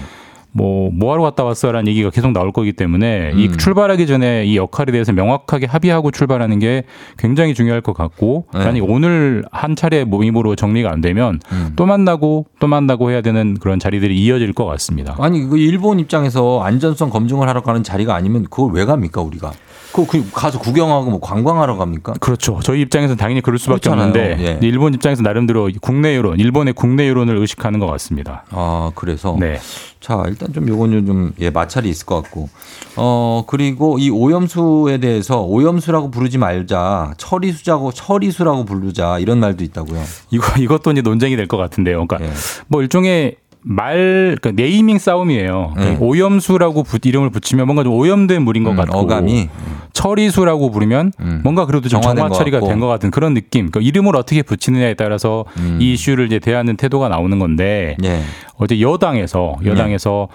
[0.56, 3.56] 뭐 뭐하러 갔다 왔어라는 얘기가 계속 나올 거기 때문에 이 음.
[3.58, 6.84] 출발하기 전에 이 역할에 대해서 명확하게 합의하고 출발하는 게
[7.18, 8.64] 굉장히 중요할 것 같고 네.
[8.64, 11.72] 만약 오늘 한 차례 모임으로 정리가 안 되면 음.
[11.76, 15.14] 또 만나고 또 만나고 해야 되는 그런 자리들이 이어질 것 같습니다.
[15.18, 19.52] 아니 그 일본 입장에서 안전성 검증을 하러 가는 자리가 아니면 그걸 왜 갑니까 우리가?
[19.96, 22.12] 그거 그 가서 구경하고 뭐 관광하러 갑니까?
[22.20, 22.60] 그렇죠.
[22.62, 24.08] 저희 입장에서는 당연히 그럴 수밖에 그렇잖아요.
[24.08, 24.66] 없는데 예.
[24.66, 28.44] 일본 입장에서 나름대로 국내 여론, 일본의 국내 여론을 의식하는 것 같습니다.
[28.50, 29.58] 아 그래서 네.
[30.00, 32.50] 자 일단 좀 요건 좀 예, 마찰이 있을 것 같고
[32.96, 40.02] 어 그리고 이 오염수에 대해서 오염수라고 부르지 말자 처리수자고 처리수라고 부르자 이런 말도 있다고요.
[40.30, 42.04] 이거 이것도 이제 논쟁이 될 것 같은데요.
[42.06, 42.36] 그러니까 예.
[42.68, 43.36] 뭐 일종의
[43.68, 45.72] 말 그러니까 네이밍 싸움이에요.
[45.76, 45.96] 네.
[45.98, 49.48] 오염수라고 부- 이름을 붙이면 뭔가 좀 오염된 물인 것 음, 같고 어감이
[49.92, 51.40] 처리수라고 부르면 음.
[51.42, 52.60] 뭔가 그래도 좀 정화 것 처리가.
[52.60, 53.70] 된 것 같은 그런 느낌.
[53.70, 55.78] 그러니까 이름을 어떻게 붙이느냐에 따라서 음.
[55.80, 58.20] 이 이슈를 이제 대하는 태도가 나오는 건데 예.
[58.56, 60.28] 어제 여당에서 여당에서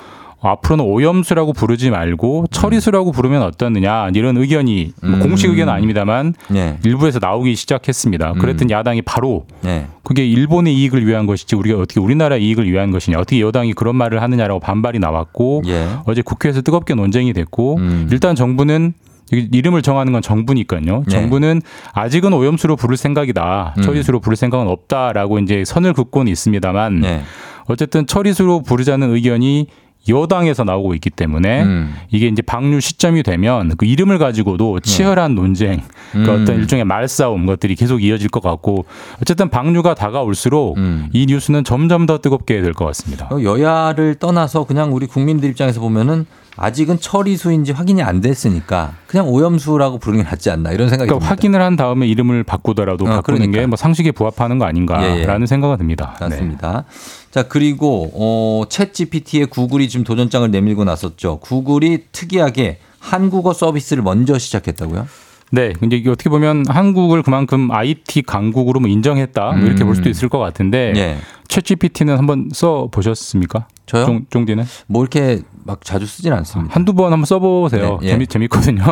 [0.44, 5.20] 앞으로는 오염수라고 부르지 말고 처리수라고 부르면 어떻느냐 이런 의견이 뭐 음.
[5.20, 6.78] 공식 의견은 아닙니다만 예.
[6.84, 8.34] 일부에서 나오기 시작했습니다.
[8.34, 9.86] 그랬더니 야당이 바로 예.
[10.04, 14.22] 그게 일본의 이익을 위한 것이지 우리가 어떻게 우리나라 이익을 위한 것이냐 어떻게 여당이 그런 말을
[14.22, 15.88] 하느냐라고 반발이 나왔고 예.
[16.06, 18.10] 어제 국회에서 뜨겁게 논쟁이 됐고 음.
[18.12, 18.94] 일단 정부는
[19.34, 20.82] 이- 이름을 정하는 건 정부니까요.
[20.82, 21.04] 네.
[21.08, 21.62] 정부는
[21.94, 23.76] 아직은 오염수로 부를 생각이다.
[23.78, 23.82] 음.
[23.84, 27.22] 처리수로 부를 생각은 없다라고 이제 선을 긋고는 있습니다만 예.
[27.68, 29.68] 어쨌든 처리수로 부르자는 의견이
[30.10, 31.96] 여당에서 나오고 있기 때문에 음.
[32.10, 35.82] 이게 이제 방류 시점이 되면 그 이름을 가지고도 치열한 논쟁,
[36.12, 36.24] 그 음.
[36.42, 38.86] 어떤 일종의 말싸움 것들이 계속 이어질 것 같고
[39.22, 41.08] 어쨌든 방류가 다가올수록 음.
[41.14, 43.28] 이 뉴스는 점점 더 뜨겁게 될 것 같습니다.
[43.32, 46.26] 어, 여야를 떠나서 그냥 우리 국민들 입장에서 보면은
[46.58, 51.30] 아직은 처리수인지 확인이 안 됐으니까 그냥 오염수라고 부르는 게 낫지 않나 이런 생각이 그러니까 듭니다.
[51.30, 53.60] 확인을 한 다음에 이름을 바꾸더라도 어, 바꾸는 그러니까.
[53.62, 55.46] 게뭐 상식에 부합하는 거 아닌가라는 예, 예.
[55.46, 56.16] 생각이 듭니다.
[56.20, 56.28] 네.
[56.28, 56.84] 맞습니다.
[57.32, 61.40] 자 그리고 어, 챗 GPT에 구글이 지금 도전장을 내밀고 나섰죠.
[61.40, 65.08] 구글이 특이하게 한국어 서비스를 먼저 시작했다고요?
[65.54, 69.88] 네, 근데 이게 어떻게 보면 한국을 그만큼 IT 강국으로 뭐 인정했다 뭐 이렇게 음.
[69.88, 71.18] 볼 수도 있을 것 같은데 예.
[71.50, 73.68] 챗 GPT는 한번 써 보셨습니까?
[73.86, 74.06] 저요?
[74.06, 76.74] 종, 종디는 뭐 이렇게 막 자주 쓰진 않습니다.
[76.74, 78.00] 한두 번 한번 써보세요.
[78.02, 78.12] 네, 예.
[78.12, 78.84] 재미 재밌거든요.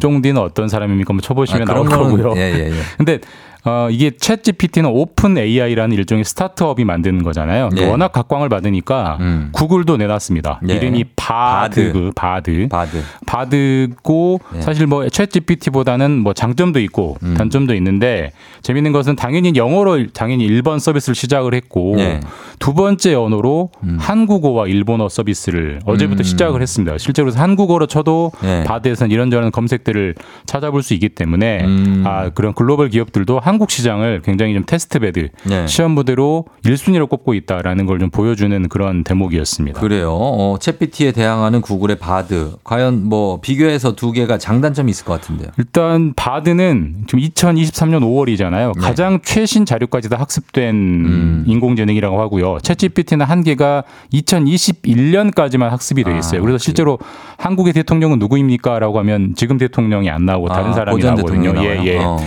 [0.00, 1.10] 쫑디는 어떤 사람입니까?
[1.12, 2.34] 한번 쳐보시면 아, 나올 거고요.
[2.36, 2.72] 예, 예, 예.
[2.96, 3.20] 근데
[3.64, 7.68] 어, 이게 챗 GPT는 오픈 AI라는 일종의 스타트업이 만드는 거잖아요.
[7.74, 7.88] 네.
[7.88, 9.48] 워낙 각광을 받으니까 음.
[9.52, 10.60] 구글도 내놨습니다.
[10.62, 10.74] 네.
[10.74, 12.68] 이름이 바드, 그 바드.
[12.68, 13.02] 바드.
[13.26, 14.60] 바드고 네.
[14.62, 17.34] 사실 뭐 챗 GPT보다는 뭐 장점도 있고 음.
[17.34, 18.32] 단점도 있는데
[18.62, 22.20] 재밌는 것은 당연히 영어로 당연히 일번 서비스를 시작을 했고 네.
[22.58, 23.96] 두 번째 언어로 음.
[24.00, 26.24] 한국어와 일본어 서비스를 어제부터 음.
[26.24, 26.98] 시작을 했습니다.
[26.98, 28.64] 실제로 한국어로 쳐도 네.
[28.64, 30.14] 바드에서는 이런저런 검색들을
[30.46, 32.04] 찾아볼 수 있기 때문에 음.
[32.06, 35.66] 아 그런 글로벌 기업들도 한국 시장을 굉장히 좀 testbed 네.
[35.66, 39.80] 시험 무대로 1순위로 꼽고 있다라는 걸 좀 보여주는 그런 대목이었습니다.
[39.80, 40.12] 그래요.
[40.12, 42.52] 어, 챗GPT에 대항하는 구글의 바드.
[42.62, 45.48] 과연 뭐 비교해서 두 개가 장단점이 있을 것 같은데요.
[45.58, 48.72] 일단 바드는 지금 2023년 5월이잖아요.
[48.76, 48.80] 네.
[48.80, 51.44] 가장 최신 자료까지 다 학습된 음.
[51.48, 52.58] 인공지능이라고 하고요.
[52.58, 53.82] 챗GPT는 한계가
[54.12, 56.40] 2021년까지만 학습이 돼 있어요.
[56.40, 56.98] 아, 그래서 실제로
[57.38, 61.52] 한국의 대통령은 누구입니까라고 하면 지금 대통령이 안 나오고 다른 아, 사람이 나오거든요.
[61.64, 61.82] 예?
[61.84, 61.98] 예.
[61.98, 62.18] 어.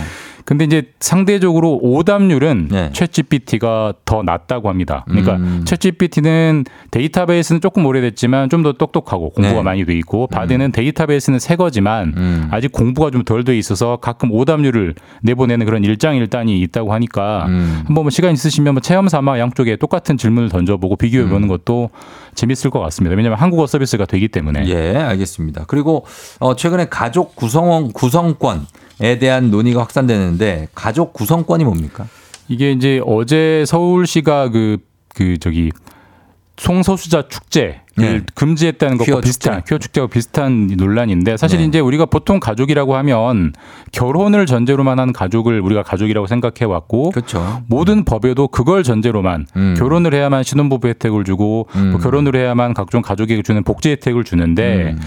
[0.44, 2.90] 근데 이제 상대적으로 오답률은 네.
[2.92, 5.04] 챗GPT가 더 낮다고 합니다.
[5.08, 5.62] 그러니까 음.
[5.64, 9.62] 챗GPT는 데이터베이스는 조금 오래됐지만 좀 더 똑똑하고 공부가 네.
[9.62, 12.48] 많이 돼 있고 바드는 데이터베이스는 새 거지만 음.
[12.52, 17.82] 아직 공부가 좀 덜 돼 있어서 가끔 오답률을 내보내는 그런 일장일단이 있다고 하니까 음.
[17.86, 21.90] 한번 뭐 시간 있으시면 뭐 체험 삼아 양쪽에 똑같은 질문을 던져보고 비교해 보는 것도
[22.34, 23.16] 재밌을 것 같습니다.
[23.16, 24.66] 왜냐하면 한국어 서비스가 되기 때문에.
[24.68, 25.64] 예, 알겠습니다.
[25.66, 26.04] 그리고
[26.38, 28.66] 어, 최근에 가족 구성 구성권
[29.02, 32.06] 에 대한 논의가 확산되는데 가족 구성권이 뭡니까?
[32.48, 34.78] 이게 이제 어제 서울시가 그,
[35.14, 35.72] 그 저기
[36.56, 38.20] 송소수자 축제를 네.
[38.34, 39.68] 금지했다는 것과 비슷한 축제.
[39.68, 41.64] 퀴어 축제와 비슷한 논란인데 사실 네.
[41.64, 43.52] 이제 우리가 보통 가족이라고 하면
[43.90, 47.62] 결혼을 전제로만 한 가족을 우리가 가족이라고 생각해 왔고 그렇죠.
[47.66, 49.74] 모든 법에도 그걸 전제로만 음.
[49.76, 51.90] 결혼을 해야만 신혼부부 혜택을 주고 음.
[51.90, 55.00] 뭐 결혼을 해야만 각종 가족에게 주는 복지 혜택을 주는데 음.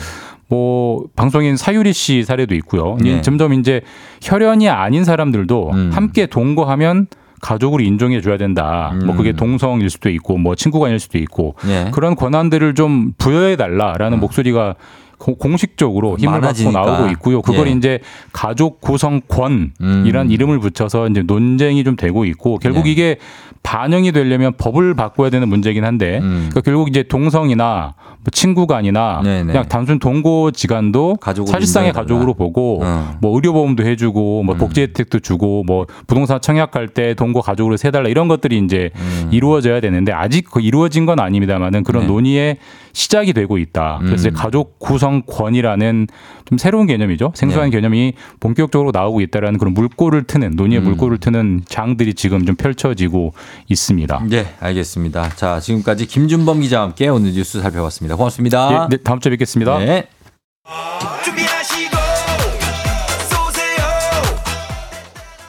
[0.47, 2.97] 뭐 방송인 사유리 씨 사례도 있고요.
[3.05, 3.21] 예.
[3.21, 3.81] 점점 이제
[4.21, 5.89] 혈연이 아닌 사람들도 음.
[5.93, 7.07] 함께 동거하면
[7.41, 8.91] 가족으로 인정해 줘야 된다.
[8.93, 9.05] 음.
[9.07, 11.89] 뭐 그게 동성일 수도 있고 뭐 친구간일 수도 있고 예.
[11.93, 14.75] 그런 권한들을 좀 부여해 달라라는 목소리가
[15.17, 16.79] 고- 공식적으로 힘을 많아지니까.
[16.81, 17.41] 받고 나오고 있고요.
[17.41, 17.71] 그걸 예.
[17.71, 17.99] 이제
[18.33, 20.27] 가족 구성권이란 음.
[20.31, 22.91] 이름을 붙여서 이제 논쟁이 좀 되고 있고 결국 예.
[22.91, 23.17] 이게
[23.65, 26.49] 반영이 되려면 법을 바꿔야 되는 문제긴 한데 음.
[26.49, 29.45] 그러니까 결국 이제 동성이나 뭐 친구간이나 네네.
[29.47, 31.91] 그냥 단순 동거지간도 사실상의.
[31.91, 33.15] 가족으로 보고 어.
[33.21, 34.57] 뭐 의료보험도 해주고 뭐 음.
[34.57, 39.29] 복지 혜택도 주고 뭐 부동산 청약할 때 동거 가족으로 세달라 이런 것들이 이제 음.
[39.31, 42.07] 이루어져야 되는데 아직 그 이루어진 건 아닙니다만은 그런 네.
[42.07, 42.57] 논의의
[42.95, 43.99] 시작이 되고 있다.
[44.01, 44.33] 그래서 음.
[44.33, 46.07] 가족 구성권이라는
[46.45, 47.33] 좀 새로운 개념이죠.
[47.35, 47.77] 생소한 네.
[47.77, 50.85] 개념이 본격적으로 나오고 있다라는 그런 물꼬를 트는 논의의 음.
[50.85, 53.33] 물꼬를 트는 장들이 지금 좀 펼쳐지고
[53.67, 54.25] 있습니다.
[54.31, 55.29] 예, 알겠습니다.
[55.35, 58.15] 자, 지금까지 김준범 기자와 함께 오늘 뉴스 살펴봤습니다.
[58.15, 58.87] 고맙습니다.
[58.89, 59.77] 예, 네, 다음 주에 뵙겠습니다.
[59.79, 60.07] 네.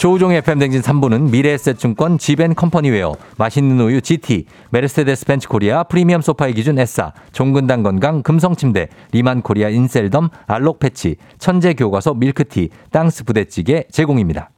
[0.07, 6.79] 조우종의 FM 대행진 3부는 미래에셋증권 지벤컴퍼니웨어, 맛있는 우유 GT, 메르세데스 벤츠 코리아 프리미엄 소파의 기준
[6.79, 14.51] 에싸, 종근당 건강 금성침대, 리만 코리아 인셀덤, 알록 패치, 천재 교과서 밀크티, 땅스 부대찌개 제공입니다.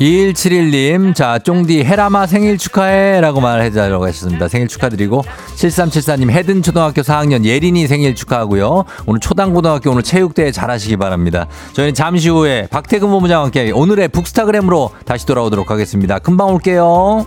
[0.00, 4.48] 2171님, 자, 쫑디 해라마 생일 축하해 라고 말해달라고 하셨습니다.
[4.48, 5.22] 생일 축하드리고,
[5.56, 8.84] 7374님, 해든 초등학교 4학년 예린이 생일 축하하고요.
[9.06, 11.46] 오늘 초당고등학교 오늘 체육대회 잘하시기 바랍니다.
[11.72, 16.18] 저희는 잠시 후에 박태근 본부장과 함께 오늘의 북스타그램으로 다시 돌아오도록 하겠습니다.
[16.18, 17.26] 금방 올게요.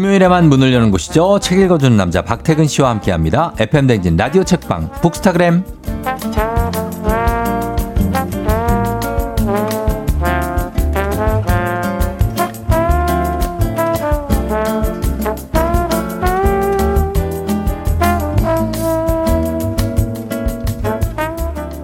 [0.00, 1.40] 금요일에만 문을 여는 곳이죠.
[1.40, 3.52] 책 읽어주는 남자 박태근 씨와 함께 합니다.
[3.58, 5.62] FM 댕진 라디오 책방 북스타그램.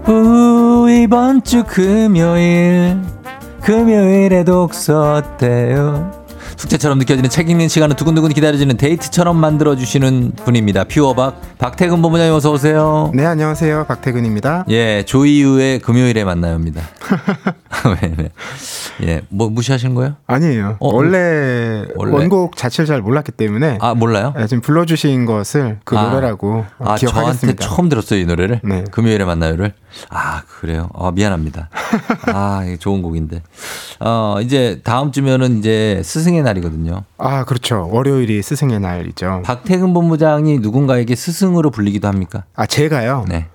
[0.09, 2.97] 우 이번 주 금요일
[3.61, 6.16] 금요일에 독서 어때요?
[6.77, 10.85] 숙제처럼 느껴지는 책 읽는 시간을 두근두근 기다려지는 데이트처럼 만들어주시는 분입니다.
[10.85, 13.11] 퓨어박 박태근 본부장님 어서 오세요.
[13.15, 13.87] 네, 안녕하세요.
[13.87, 14.67] 박태근입니다.
[14.69, 16.83] 예, 조이유의 금요일에 만나요입니다.
[18.01, 18.31] 네, 네.
[19.03, 20.17] 예, 뭐 무시하신 거예요?
[20.27, 20.77] 아니에요.
[20.81, 22.13] 어, 원래, 원래?
[22.13, 24.35] 원곡 자체를 잘 몰랐기 때문에 아 몰라요?
[24.39, 26.11] 예, 지금 불러주신 것을 그 아.
[26.11, 27.65] 노래라고 어, 아, 저한테 기억하겠습니다.
[27.67, 28.61] 처음 들었어요, 이 노래를?
[28.63, 28.85] 네.
[28.91, 29.73] 금요일에 만나요를?
[30.11, 30.91] 아, 그래요?
[30.95, 31.71] 아, 미안합니다.
[32.35, 33.43] 아, 좋은 곡인데.
[34.01, 37.03] 어, 이제 다음 주면은 이제 스승의 날이거든요.
[37.19, 37.89] 아 그렇죠.
[37.91, 39.43] 월요일이 스승의 날이죠.
[39.45, 42.45] 박태근 본부장이 누군가에게 스승 으로 불리기도 합니까?
[42.55, 43.25] 아 제가요.
[43.29, 43.47] 네.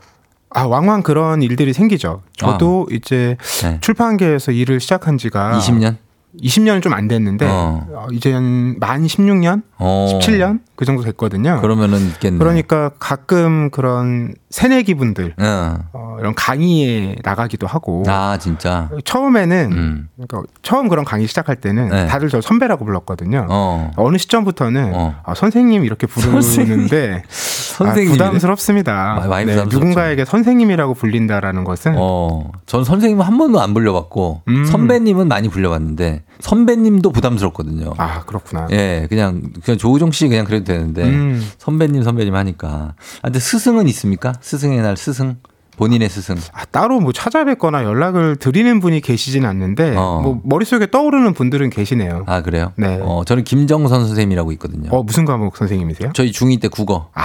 [0.49, 2.21] 아 왕왕 그런 일들이 생기죠.
[2.37, 3.77] 저도 이제 네.
[3.81, 5.97] 출판계에서 일을 시작한 지가 20년?
[6.41, 7.87] 20년은 좀 안 됐는데 어.
[7.93, 10.19] 어, 이제 만 16년, 어.
[10.21, 11.59] 17년 그 정도 됐거든요.
[11.61, 12.37] 그러면은 있겠네.
[12.37, 15.77] 그러니까 가끔 그런 새내기 분들 어.
[15.93, 18.89] 어, 이런 강의에 나가기도 하고 아, 진짜.
[19.05, 20.09] 처음에는 음.
[20.15, 22.07] 그러니까 처음 그런 강의 시작할 때는 네.
[22.07, 23.47] 다들 저 선배라고 불렀거든요.
[23.49, 23.91] 어.
[23.95, 25.15] 어느 시점부터는 어.
[25.23, 28.11] 아, 선생님 이렇게 부르는데 아, 선생님이래?
[28.17, 28.93] 부담스럽습니다.
[29.15, 29.77] 마- 많이 네, 부담스럽죠.
[29.79, 34.65] 누군가에게 선생님이라고 불린다라는 것은 어, 전 선생님은 한 번도 안 불려봤고, 음.
[34.65, 37.93] 선배님은 많이 불려봤는데, 선배님도 부담스럽거든요.
[37.97, 38.67] 아 그렇구나.
[38.71, 41.45] 예, 그냥, 그냥 조우종 씨 그냥 그래도 되는데, 음.
[41.57, 42.67] 선배님, 선배님 하니까.
[42.67, 44.33] 아, 근데 스승은 있습니까?
[44.41, 45.37] 스승의 날 스승?
[45.77, 46.35] 본인의 스승.
[46.53, 50.21] 아, 따로 뭐 찾아뵙거나 연락을 드리는 분이 계시진 않는데 어.
[50.21, 52.25] 뭐 머릿속에 떠오르는 분들은 계시네요.
[52.27, 52.73] 아, 그래요?
[52.75, 52.99] 네.
[53.01, 54.89] 어, 저는 김정선 선생님이라고 있거든요.
[54.91, 56.11] 어 무슨 과목 선생님이세요?
[56.13, 57.09] 저희 중2 때 국어.
[57.13, 57.23] 아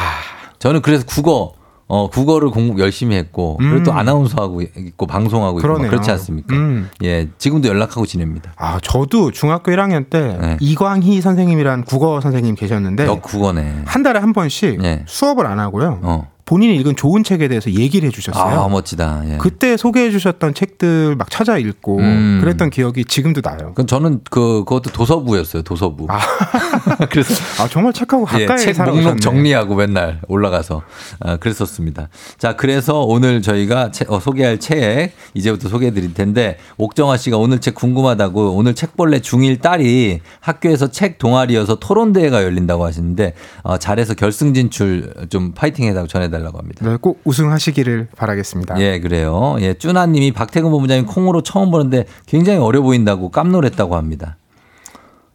[0.59, 1.53] 저는 그래서 국어,
[1.89, 3.97] 어, 국어를 공부 열심히 했고, 그리고 또 음.
[3.97, 5.79] 아나운서하고 있고, 방송하고 있고.
[5.79, 6.57] 그렇지 않습니까?
[6.57, 6.91] 음.
[7.05, 8.53] 예, 지금도 연락하고 지냅니다.
[8.57, 10.57] 아, 저도 중학교 1학년 때 네.
[10.61, 13.83] 이광희 선생님이란 국어 선생님 계셨는데 역 국어네.
[13.85, 15.05] 한 달에 한 번씩 네.
[15.07, 16.01] 수업을 안 하고요.
[16.03, 16.36] 어.
[16.47, 18.61] 본인이 읽은 좋은 책에 대해서 얘기를 해주셨어요.
[18.61, 19.23] 아, 멋지다.
[19.27, 19.37] 예.
[19.39, 22.39] 그때 소개해 주셨던 책들 막 찾아 읽고 음.
[22.41, 23.73] 그랬던 기억이 지금도 나요.
[23.75, 25.63] 그럼 저는 그 그것도 도서부였어요.
[25.63, 26.07] 도서부.
[27.11, 29.05] 그래서 아 정말 책하고 예, 가까이 책 살아오셨네.
[29.05, 30.83] 목록 정리하고 맨날 올라가서
[31.19, 32.09] 아, 그랬었습니다.
[32.39, 37.61] 자, 그래서 오늘 저희가 책- 어, 소개할 책 이제부터 소개해 드릴 텐데 옥정아 씨가 오늘
[37.61, 43.35] 책 궁금하다고 오늘 책벌레 중1 딸이 학교에서 책 동아리여서 토론 대회가 열린다고 하시는데
[43.65, 46.89] 어, 잘해서 결승 진출 좀 파이팅 해달라고 전해달 라고 합니다.
[46.89, 48.79] 네, 꼭 우승하시기를 바라겠습니다.
[48.81, 49.57] 예, 그래요.
[49.61, 54.37] 예, 쭈나님이 박태근 본부장님 콩으로 처음 보는데 굉장히 어려 보인다고 깜놀했다고 합니다.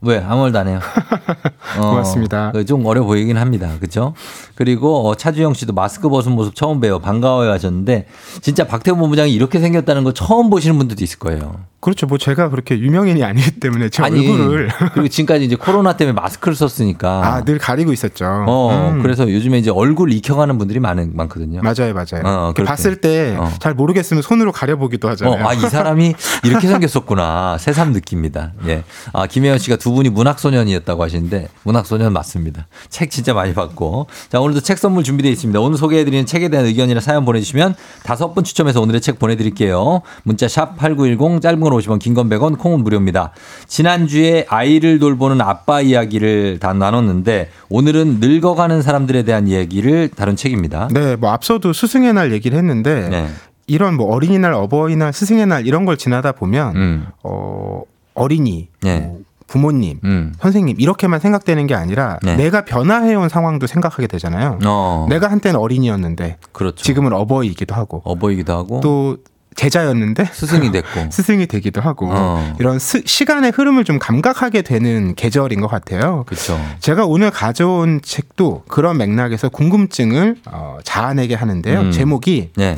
[0.01, 0.79] 왜 아무 말도 안 해요.
[1.77, 2.51] 어, 고맙습니다.
[2.67, 3.69] 좀 어려 보이긴 합니다.
[3.79, 4.13] 그렇죠?
[4.55, 6.99] 그리고 어, 차주영 씨도 마스크 벗은 모습 처음 뵈요.
[6.99, 8.07] 반가워요 하셨는데
[8.41, 11.59] 진짜 박태근 본부장이 이렇게 생겼다는 거 처음 보시는 분들도 있을 거예요.
[11.81, 12.05] 그렇죠.
[12.05, 17.09] 뭐 제가 그렇게 유명인이 아니기 때문에 제 얼굴을 그리고 지금까지 이제 코로나 때문에 마스크를 썼으니까
[17.25, 18.45] 아, 늘 가리고 있었죠.
[18.47, 19.01] 어, 음.
[19.01, 21.61] 그래서 요즘에 이제 얼굴 익혀가는 분들이 많은 많거든요.
[21.61, 22.23] 맞아요, 맞아요.
[22.23, 22.53] 어.
[22.53, 23.75] 봤을 때잘 어.
[23.75, 25.43] 모르겠으면 손으로 가려보기도 하잖아요.
[25.43, 26.13] 어, 아, 이 사람이
[26.45, 27.57] 이렇게 생겼었구나.
[27.57, 28.53] 새삼 느낍니다.
[28.67, 28.83] 예.
[29.11, 32.67] 아, 김혜연 씨가 두 분이 문학 소년이었다고 하시는데, 문학 소년 맞습니다.
[32.89, 34.05] 책 진짜 많이 받고.
[34.29, 35.59] 자, 오늘도 책 선물 준비되어 있습니다.
[35.59, 37.73] 오늘 소개해드리는 책에 대한 의견이나 사연 보내주시면
[38.03, 40.03] 다섯 분 추첨해서 오늘의 책 보내드릴게요.
[40.23, 43.31] 문자 샵 8910, 짧은 건 50원, 긴 건 100원, 콩은 무료입니다.
[43.67, 50.89] 지난주에 아이를 돌보는 아빠 이야기를 다 나눴는데, 오늘은 늙어가는 사람들에 대한 이야기를 다룬 책입니다.
[50.91, 53.27] 네, 뭐 앞서도 스승의 날 얘기를 했는데 네.
[53.67, 57.07] 이런 뭐 어린이날, 어버이날, 스승의 날 이런 걸 지나다 보면 음.
[57.23, 58.99] 어, 어린이, 네.
[58.99, 60.33] 뭐 부모님, 음.
[60.39, 62.37] 선생님 이렇게만 생각되는 게 아니라 네.
[62.37, 64.59] 내가 변화해온 상황도 생각하게 되잖아요.
[64.65, 65.07] 어.
[65.09, 66.81] 내가 한때는 어린이였는데 그렇죠.
[66.83, 68.79] 지금은 어버이이기도 하고 어버이기도 하고.
[68.79, 69.17] 또
[69.55, 71.09] 제자였는데 스승이 됐고.
[71.11, 72.55] 스승이 되기도 하고 어.
[72.59, 76.23] 이런 스- 시간의 흐름을 좀 감각하게 되는 계절인 것 같아요.
[76.27, 76.59] 그렇죠.
[76.79, 81.79] 제가 오늘 가져온 책도 그런 맥락에서 궁금증을 어, 자아내게 하는데요.
[81.81, 81.91] 음.
[81.91, 82.77] 제목이 네.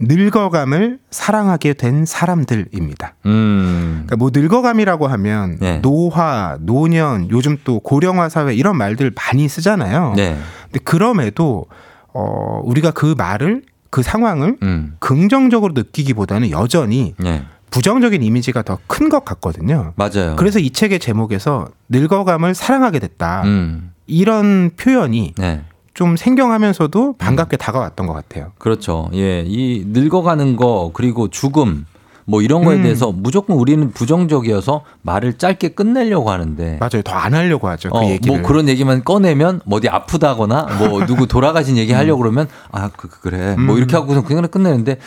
[0.00, 3.14] 늙어감을 사랑하게 된 사람들입니다.
[3.26, 4.02] 음.
[4.06, 5.78] 그러니까 뭐 늙어감이라고 하면 네.
[5.82, 10.14] 노화, 노년, 요즘 또 고령화 사회 이런 말들 많이 쓰잖아요.
[10.16, 10.36] 네.
[10.64, 11.66] 근데 그럼에도
[12.12, 13.62] 어, 우리가 그 말을
[13.94, 14.96] 그 상황을 음.
[14.98, 17.44] 긍정적으로 느끼기보다는 여전히 네.
[17.70, 19.92] 부정적인 이미지가 더 큰 것 같거든요.
[19.94, 20.34] 맞아요.
[20.36, 23.42] 그래서 이 책의 제목에서 늙어감을 사랑하게 됐다.
[23.44, 23.92] 음.
[24.08, 25.62] 이런 표현이 네.
[25.94, 28.50] 좀 생경하면서도 반갑게 다가왔던 것 같아요.
[28.58, 29.10] 그렇죠.
[29.14, 29.44] 예.
[29.46, 31.86] 이 늙어가는 거 그리고 죽음
[32.26, 32.82] 뭐 이런 거에 음.
[32.82, 37.02] 대해서 무조건 우리는 부정적이어서 말을 짧게 끝내려고 하는데 맞아요.
[37.02, 37.90] 더 안 하려고 하죠.
[37.90, 38.38] 그 어, 얘기를.
[38.38, 43.08] 뭐 그런 얘기만 꺼내면 뭐 어디 아프다거나 뭐 누구 돌아가신 얘기 하려고 그러면 아, 그,
[43.08, 43.56] 그- 그래.
[43.56, 43.78] 뭐 음.
[43.78, 44.98] 이렇게 하고서 그냥 끝내는데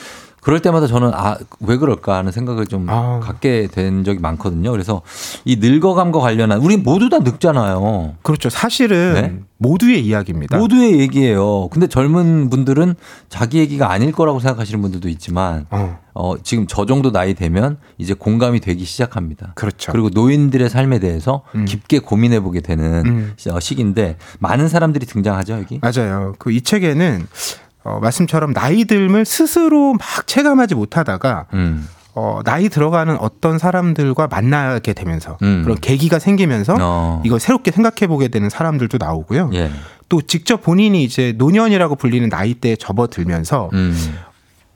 [0.47, 3.19] 그럴 때마다 저는 아, 왜 그럴까 하는 생각을 좀 아.
[3.21, 4.71] 갖게 된 적이 많거든요.
[4.71, 5.01] 그래서
[5.43, 8.13] 이 늙어감과 관련한 우리 모두 다 늙잖아요.
[8.21, 8.49] 그렇죠.
[8.49, 9.39] 사실은 네?
[9.57, 10.57] 모두의 이야기입니다.
[10.57, 11.67] 모두의 얘기예요.
[11.67, 12.95] 근데 젊은 분들은
[13.27, 18.13] 자기 얘기가 아닐 거라고 생각하시는 분들도 있지만 어, 어, 지금 저 정도 나이 되면 이제
[18.13, 19.51] 공감이 되기 시작합니다.
[19.55, 19.91] 그렇죠.
[19.91, 21.65] 그리고 노인들의 삶에 대해서 음.
[21.65, 23.33] 깊게 고민해 보게 되는 음.
[23.35, 25.81] 시- 어, 시기인데 많은 사람들이 등장하죠, 여기.
[25.81, 26.35] 맞아요.
[26.39, 27.27] 그 이 책에는
[27.87, 31.87] 어, 말씀처럼 나이 듦을 스스로 막 체감하지 못하다가 음.
[32.13, 35.61] 어, 나이 들어가는 어떤 사람들과 만나게 되면서 음.
[35.63, 37.21] 그런 계기가 생기면서 어.
[37.25, 39.51] 이걸 새롭게 생각해 보게 되는 사람들도 나오고요.
[39.53, 39.71] 예.
[40.09, 43.95] 또 직접 본인이 이제 노년이라고 불리는 나이대에 접어들면서 음.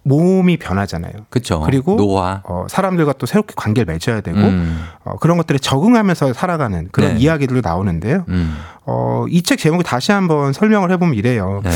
[0.04, 1.14] 몸이 변하잖아요.
[1.30, 1.62] 그쵸.
[1.66, 2.42] 그리고 노화.
[2.46, 4.84] 어, 사람들과 또 새롭게 관계를 맺어야 되고 음.
[5.04, 7.20] 어, 그런 것들에 적응하면서 살아가는 그런 네.
[7.20, 8.26] 이야기들도 나오는데요.
[8.30, 8.56] 음.
[8.86, 11.62] 어, 이 책 제목을 다시 한번 설명을 해보면 이래요.
[11.64, 11.70] 네.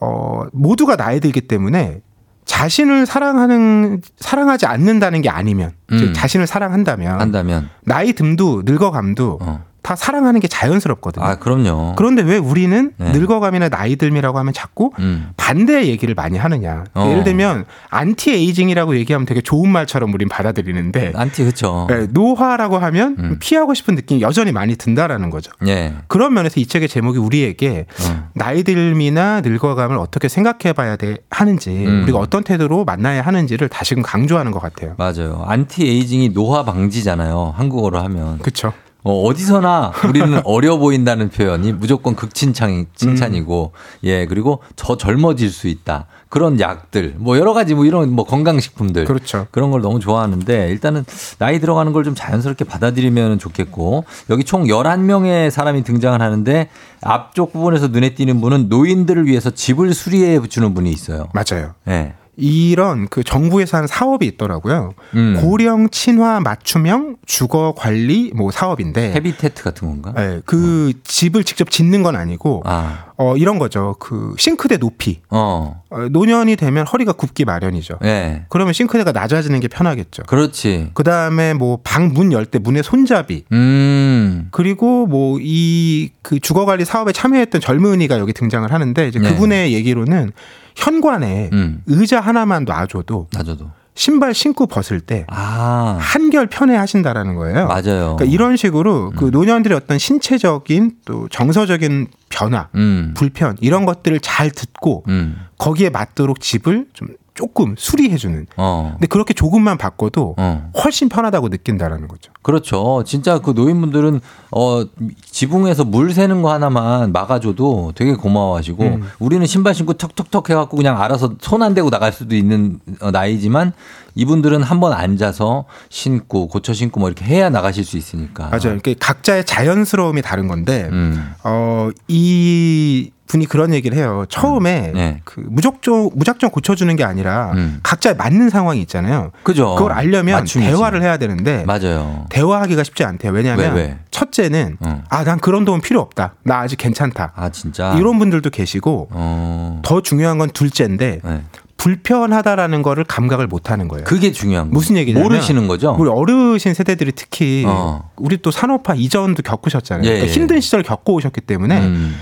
[0.00, 2.00] 어, 모두가 나이 들기 때문에
[2.44, 6.12] 자신을 사랑하는 사랑하지 않는다는 게 아니면 즉 음.
[6.12, 7.70] 자신을 사랑한다면 한다면.
[7.84, 9.64] 나이 듦도 늙어감도 어.
[9.90, 11.24] 다 사랑하는 게 자연스럽거든요.
[11.24, 11.94] 아, 그럼요.
[11.96, 13.10] 그런데 왜 우리는 네.
[13.10, 15.30] 늙어감이나 나이 듦이라고 하면 자꾸 음.
[15.36, 16.84] 반대의 얘기를 많이 하느냐.
[16.94, 17.08] 어.
[17.10, 21.88] 예를 들면 anti-aging이라고 얘기하면 되게 좋은 말처럼 우린 받아들이는데 안티, 그쵸.
[21.90, 23.36] 네, 노화라고 하면 음.
[23.40, 25.50] 피하고 싶은 느낌이 여전히 많이 든다라는 거죠.
[25.66, 25.94] 예.
[26.06, 28.28] 그런 면에서 이 책의 제목이 우리에게 어.
[28.34, 32.04] 나이 듦이나 늙어감을 어떻게 생각해 봐야 돼 하는지 음.
[32.04, 34.94] 우리가 어떤 태도로 만나야 하는지를 다시금 강조하는 것 같아요.
[34.98, 35.42] 맞아요.
[35.48, 37.54] anti-aging이 노화 방지잖아요.
[37.56, 38.38] 한국어로 하면.
[38.38, 38.72] 그렇죠.
[39.02, 43.72] 어, 어디서나 우리는 어려 보인다는 표현이 무조건 극칭찬, 칭찬이고,
[44.04, 46.06] 예, 그리고 저 젊어질 수 있다.
[46.28, 49.04] 그런 약들, 뭐 여러 가지 뭐 이런 뭐 건강식품들.
[49.06, 49.46] 그렇죠.
[49.50, 51.04] 그런 걸 너무 좋아하는데 일단은
[51.38, 56.68] 나이 들어가는 걸 좀 자연스럽게 받아들이면 좋겠고 여기 총 11명의 사람이 등장을 하는데
[57.02, 61.28] 앞쪽 부분에서 눈에 띄는 분은 노인들을 위해서 집을 수리해 주는 분이 있어요.
[61.34, 61.74] 맞아요.
[61.88, 62.14] 예.
[62.40, 64.92] 이런 그 정부에서 한 사업이 있더라고요.
[65.14, 65.38] 음.
[65.40, 70.12] 고령 친화 맞춤형 주거 관리 뭐 사업인데 헤비테트 같은 건가?
[70.16, 73.06] 네, 그 집을 직접 짓는 건 아니고 아.
[73.16, 73.96] 어 이런 거죠.
[73.98, 75.82] 그 싱크대 높이 어.
[75.90, 77.98] 어, 노년이 되면 허리가 굽기 마련이죠.
[78.04, 78.44] 예.
[78.48, 80.22] 그러면 싱크대가 낮아지는 게 편하겠죠.
[80.22, 80.90] 그렇지.
[80.94, 84.48] 그 다음에 뭐 방 문 열 때 문의 손잡이 음.
[84.50, 89.28] 그리고 뭐 이 그 주거 관리 사업에 참여했던 젊은이가 여기 등장을 하는데 이제 네.
[89.30, 90.32] 그분의 얘기로는
[90.80, 91.82] 현관에 음.
[91.86, 93.70] 의자 하나만 놔줘도 나저도.
[93.94, 95.98] 신발 신고 벗을 때 아.
[96.00, 97.66] 한결 편해 하신다라는 거예요.
[97.66, 98.16] 맞아요.
[98.16, 99.30] 그러니까 이런 식으로 그 음.
[99.30, 103.12] 노년들의 어떤 신체적인 또 정서적인 변화, 음.
[103.14, 105.36] 불편 이런 것들을 잘 듣고 음.
[105.58, 107.08] 거기에 맞도록 집을 좀
[107.40, 108.46] 조금 수리해주는.
[108.58, 108.90] 어.
[108.92, 110.70] 근데 그렇게 조금만 바꿔도 어.
[110.84, 112.30] 훨씬 편하다고 느낀다라는 거죠.
[112.42, 113.02] 그렇죠.
[113.06, 114.20] 진짜 그 노인분들은
[114.52, 114.84] 어
[115.24, 119.08] 지붕에서 물 새는 거 하나만 막아줘도 되게 고마워하시고 음.
[119.18, 123.72] 우리는 신발 신고 턱턱턱 해갖고 그냥 알아서 손 안 대고 나갈 수도 있는 어, 나이지만
[124.14, 128.44] 이분들은 한번 앉아서 신고 고쳐 신고 뭐 이렇게 해야 나가실 수 있으니까.
[128.48, 128.78] 맞아요.
[128.80, 131.32] 그러니까 각자의 자연스러움이 다른 건데 음.
[131.44, 134.24] 어, 이 분이 그런 얘기를 해요.
[134.28, 135.20] 처음에 네.
[135.24, 137.78] 그 무작정 무작정 고쳐주는 게 아니라 음.
[137.84, 139.30] 각자에 맞는 상황이 있잖아요.
[139.44, 139.76] 그죠.
[139.76, 140.68] 그걸 알려면 맞춤이지.
[140.68, 142.26] 대화를 해야 되는데 맞아요.
[142.28, 143.32] 대화하기가 쉽지 않대요.
[143.32, 143.98] 왜냐하면 왜, 왜?
[144.10, 145.02] 첫째는 어.
[145.08, 146.34] 아난 그런 도움 필요 없다.
[146.42, 147.32] 나 아직 괜찮다.
[147.36, 147.94] 아 진짜.
[147.96, 149.80] 이런 분들도 계시고 어.
[149.84, 151.42] 더 중요한 건 둘째인데 네.
[151.76, 154.04] 불편하다라는 거를 감각을 못 하는 거예요.
[154.04, 154.74] 그게 중요한 거예요.
[154.74, 155.96] 무슨 얘기냐면 모르시는 거죠.
[155.98, 158.10] 우리 어르신 세대들이 특히 어.
[158.16, 160.04] 우리 또 산업화 이전도 겪으셨잖아요.
[160.04, 160.32] 예, 그러니까 예.
[160.32, 162.16] 힘든 시절 겪고 오셨기 때문에 음.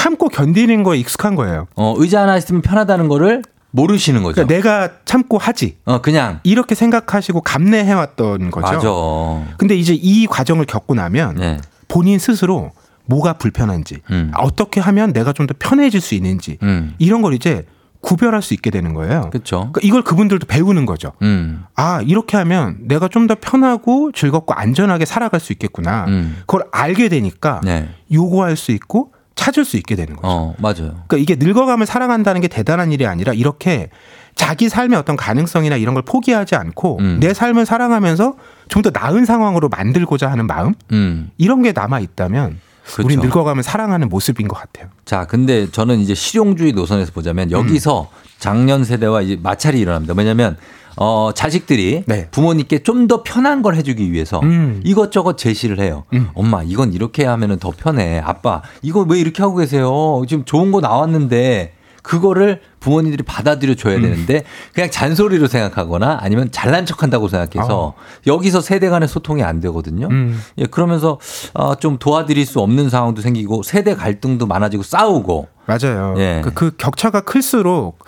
[0.00, 1.66] 참고 견디는 거에 익숙한 거예요.
[1.76, 3.42] 어, 의자 하나 있으면 편하다는 거를
[3.72, 4.46] 모르시는 거죠.
[4.46, 5.76] 그러니까 내가 참고 하지.
[5.84, 6.40] 어, 그냥.
[6.42, 8.66] 이렇게 생각하시고 감내해 왔던 거죠.
[8.72, 9.54] 맞아.
[9.58, 11.58] 근데 이제 이 과정을 겪고 나면 네.
[11.86, 12.72] 본인 스스로
[13.04, 14.30] 뭐가 불편한지, 음.
[14.38, 16.94] 어떻게 하면 내가 좀 더 편해질 수 있는지, 음.
[16.98, 17.66] 이런 걸 이제
[18.00, 19.28] 구별할 수 있게 되는 거예요.
[19.30, 19.58] 그렇죠.
[19.72, 21.12] 그러니까 이걸 그분들도 배우는 거죠.
[21.20, 21.64] 음.
[21.74, 26.06] 아, 이렇게 하면 내가 좀 더 편하고 즐겁고 안전하게 살아갈 수 있겠구나.
[26.08, 26.36] 음.
[26.46, 27.88] 그걸 알게 되니까 네.
[28.12, 30.28] 요구할 수 있고 찾을 수 있게 되는 거죠.
[30.28, 31.02] 어, 맞아요.
[31.08, 33.88] 그러니까 이게 늙어감을 사랑한다는 게 대단한 일이 아니라 이렇게
[34.34, 37.18] 자기 삶의 어떤 가능성이나 이런 걸 포기하지 않고 음.
[37.20, 38.34] 내 삶을 사랑하면서
[38.68, 41.30] 좀 더 나은 상황으로 만들고자 하는 마음 음.
[41.38, 43.02] 이런 게 남아 있다면 그렇죠.
[43.06, 44.88] 우리 늙어감을 사랑하는 모습인 것 같아요.
[45.04, 50.14] 자, 근데 저는 이제 실용주의 노선에서 보자면 여기서 작년 세대와 이제 마찰이 일어납니다.
[50.14, 50.56] 뭐냐면
[50.96, 52.28] 어, 자식들이 네.
[52.30, 54.80] 부모님께 좀 더 편한 걸 해주기 위해서 음.
[54.84, 56.04] 이것저것 제시를 해요.
[56.12, 56.28] 음.
[56.34, 58.20] 엄마, 이건 이렇게 하면 더 편해.
[58.24, 60.22] 아빠, 이거 왜 이렇게 하고 계세요?
[60.28, 61.72] 지금 좋은 거 나왔는데
[62.02, 64.02] 그거를 부모님들이 받아들여 줘야 음.
[64.02, 67.94] 되는데 그냥 잔소리로 생각하거나 아니면 잘난 척 한다고 생각해서
[68.26, 70.06] 여기서 세대 간의 소통이 안 되거든요.
[70.06, 70.10] 아.
[70.10, 70.40] 음.
[70.58, 71.18] 예, 그러면서
[71.54, 76.14] 어, 좀 도와드릴 수 없는 상황도 생기고 세대 갈등도 많아지고 싸우고 맞아요.
[76.18, 76.40] 예.
[76.44, 77.98] 그, 그 격차가 클수록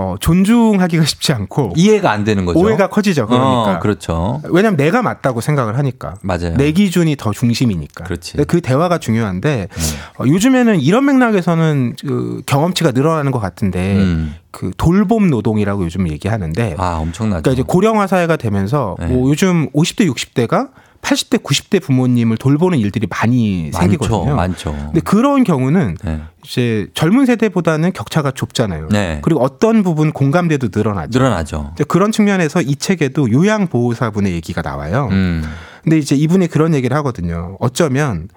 [0.00, 2.60] 어, 존중하기가 쉽지 않고 이해가 안 되는 거죠.
[2.60, 3.26] 오해가 커지죠.
[3.26, 3.48] 그러니까.
[3.48, 4.40] 어, 그렇죠.
[4.44, 6.14] 왜냐하면 내가 맞다고 생각을 하니까.
[6.22, 6.56] 맞아요.
[6.56, 8.04] 내 기준이 더 중심이니까.
[8.04, 8.36] 그렇지.
[8.46, 10.22] 그 대화가 중요한데 음.
[10.22, 14.36] 어, 요즘에는 이런 맥락에서는 그 경험치가 늘어나는 것 같은데 음.
[14.52, 17.42] 그 돌봄 노동이라고 요즘 얘기하는데 아, 엄청나죠.
[17.42, 19.06] 그러니까 이제 고령화 사회가 되면서 네.
[19.06, 20.68] 뭐 요즘 50대 60대가
[21.02, 24.34] 80대, 90대 부모님을 돌보는 일들이 많이 많죠, 생기거든요.
[24.36, 24.72] 많죠.
[24.72, 26.20] 근데 그런 경우는 네.
[26.44, 28.88] 이제 젊은 세대보다는 격차가 좁잖아요.
[28.90, 29.20] 네.
[29.22, 31.18] 그리고 어떤 부분 공감대도 늘어나죠.
[31.18, 31.74] 늘어나죠.
[31.88, 35.08] 그런 측면에서 이 책에도 요양보호사분의 얘기가 나와요.
[35.10, 35.42] 음.
[35.82, 37.56] 근데 이제 이분이 그런 얘기를 하거든요.
[37.60, 38.28] 어쩌면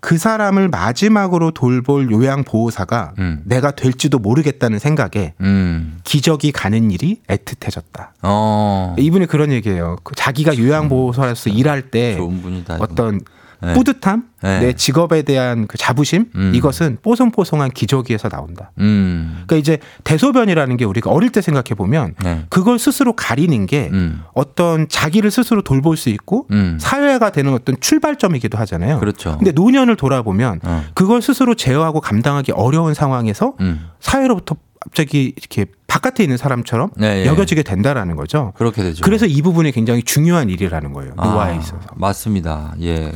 [0.00, 3.42] 그 사람을 마지막으로 돌볼 요양보호사가 음.
[3.44, 5.98] 내가 될지도 모르겠다는 생각에 음.
[6.04, 8.08] 기적이 가는 일이 애틋해졌다.
[8.22, 8.94] 어.
[8.98, 9.96] 이분이 그런 얘기예요.
[10.04, 12.76] 그 자기가 요양보호사로서 일할 때 좋은 분이다.
[12.76, 12.84] 이거.
[12.84, 13.20] 어떤
[13.60, 13.74] 네.
[13.74, 14.60] 뿌듯함, 네.
[14.60, 16.52] 내 직업에 대한 그 자부심, 음.
[16.54, 18.70] 이것은 뽀송뽀송한 기저귀에서 나온다.
[18.78, 19.42] 음.
[19.46, 22.44] 그러니까 이제 대소변이라는 게 우리가 어릴 때 생각해 보면 네.
[22.48, 24.22] 그걸 스스로 가리는 게 음.
[24.32, 26.78] 어떤 자기를 스스로 돌볼 수 있고 음.
[26.80, 29.00] 사회가 되는 어떤 출발점이기도 하잖아요.
[29.00, 29.36] 그렇죠.
[29.38, 30.84] 근데 노년을 돌아보면 어.
[30.94, 33.88] 그걸 스스로 제어하고 감당하기 어려운 상황에서 음.
[34.00, 37.26] 사회로부터 갑자기 이렇게 바깥에 있는 사람처럼 네, 예.
[37.26, 38.52] 여겨지게 된다라는 거죠.
[38.56, 39.02] 그렇게 되죠.
[39.04, 41.14] 그래서 이 부분이 굉장히 중요한 일이라는 거예요.
[41.16, 41.78] 노화에 아, 있어서.
[41.96, 42.74] 맞습니다.
[42.82, 43.12] 예.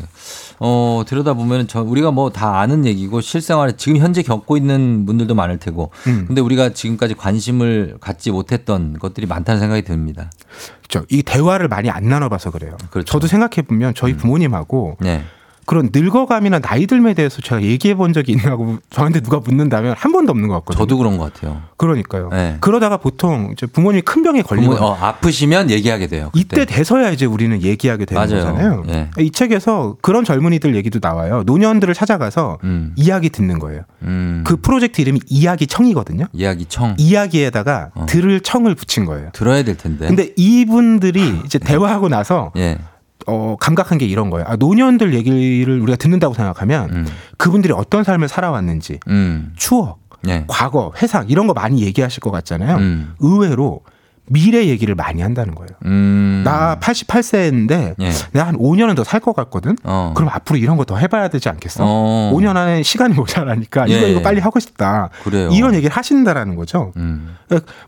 [0.58, 5.34] 어, 들여다 보면 저 우리가 뭐 다 아는 얘기고 실생활에 지금 현재 겪고 있는 분들도
[5.34, 5.90] 많을 테고.
[6.06, 6.24] 음.
[6.26, 10.30] 근데 우리가 지금까지 관심을 갖지 못했던 것들이 많다는 생각이 듭니다.
[10.88, 11.06] 그렇죠.
[11.10, 12.76] 이 대화를 많이 안 나눠 봐서 그래요.
[12.90, 13.04] 그렇죠.
[13.12, 15.24] 저도 생각해 보면 저희 부모님하고 네.
[15.64, 20.30] 그런 늙어감이나 나이 들에 대해서 제가 얘기해 본 적이 있냐고 저한테 누가 묻는다면 한 번도
[20.32, 20.82] 없는 것 같거든요.
[20.84, 21.62] 저도 그런 것 같아요.
[21.76, 22.28] 그러니까요.
[22.30, 22.56] 네.
[22.60, 26.30] 그러다가 보통 이제 부모님이 큰 병에 걸리면 부모, 어, 아프시면 얘기하게 돼요.
[26.34, 26.74] 이때 그때.
[26.76, 28.44] 돼서야 이제 우리는 얘기하게 되는 맞아요.
[28.44, 28.84] 거잖아요.
[28.88, 29.10] 예.
[29.18, 31.42] 이 책에서 그런 젊은이들 얘기도 나와요.
[31.46, 32.92] 노년들을 찾아가서 음.
[32.96, 33.82] 이야기 듣는 거예요.
[34.02, 34.42] 음.
[34.46, 36.26] 그 프로젝트 이름이 이야기청이거든요.
[36.32, 38.06] 이야기 청 이야기에다가 어.
[38.06, 39.30] 들을 청을 붙인 거예요.
[39.32, 40.06] 들어야 될 텐데.
[40.06, 42.78] 근데 이분들이 이제 대화하고 나서 예.
[43.26, 44.46] 어, 감각한 게 이런 거예요.
[44.48, 47.06] 아, 노년들 얘기를 우리가 듣는다고 생각하면 음.
[47.36, 49.52] 그분들이 어떤 삶을 살아왔는지 음.
[49.56, 50.44] 추억, 예.
[50.46, 52.76] 과거, 회상 이런 거 많이 얘기하실 것 같잖아요.
[52.76, 53.14] 음.
[53.20, 53.80] 의외로
[54.26, 55.68] 미래 얘기를 많이 한다는 거예요.
[55.84, 56.42] 음.
[56.44, 58.10] 나 88세인데 예.
[58.32, 59.76] 내가 한 5년은 더 살 것 같거든.
[59.84, 60.12] 어.
[60.14, 61.84] 그럼 앞으로 이런 거 더 해봐야 되지 않겠어?
[61.86, 62.32] 어.
[62.34, 64.10] 5년 안에 시간이 모자라니까 이거 예.
[64.10, 65.10] 이거 빨리 하고 싶다.
[65.22, 65.50] 그래요.
[65.52, 66.92] 이런 얘기를 하신다라는 거죠.
[66.96, 67.36] 음.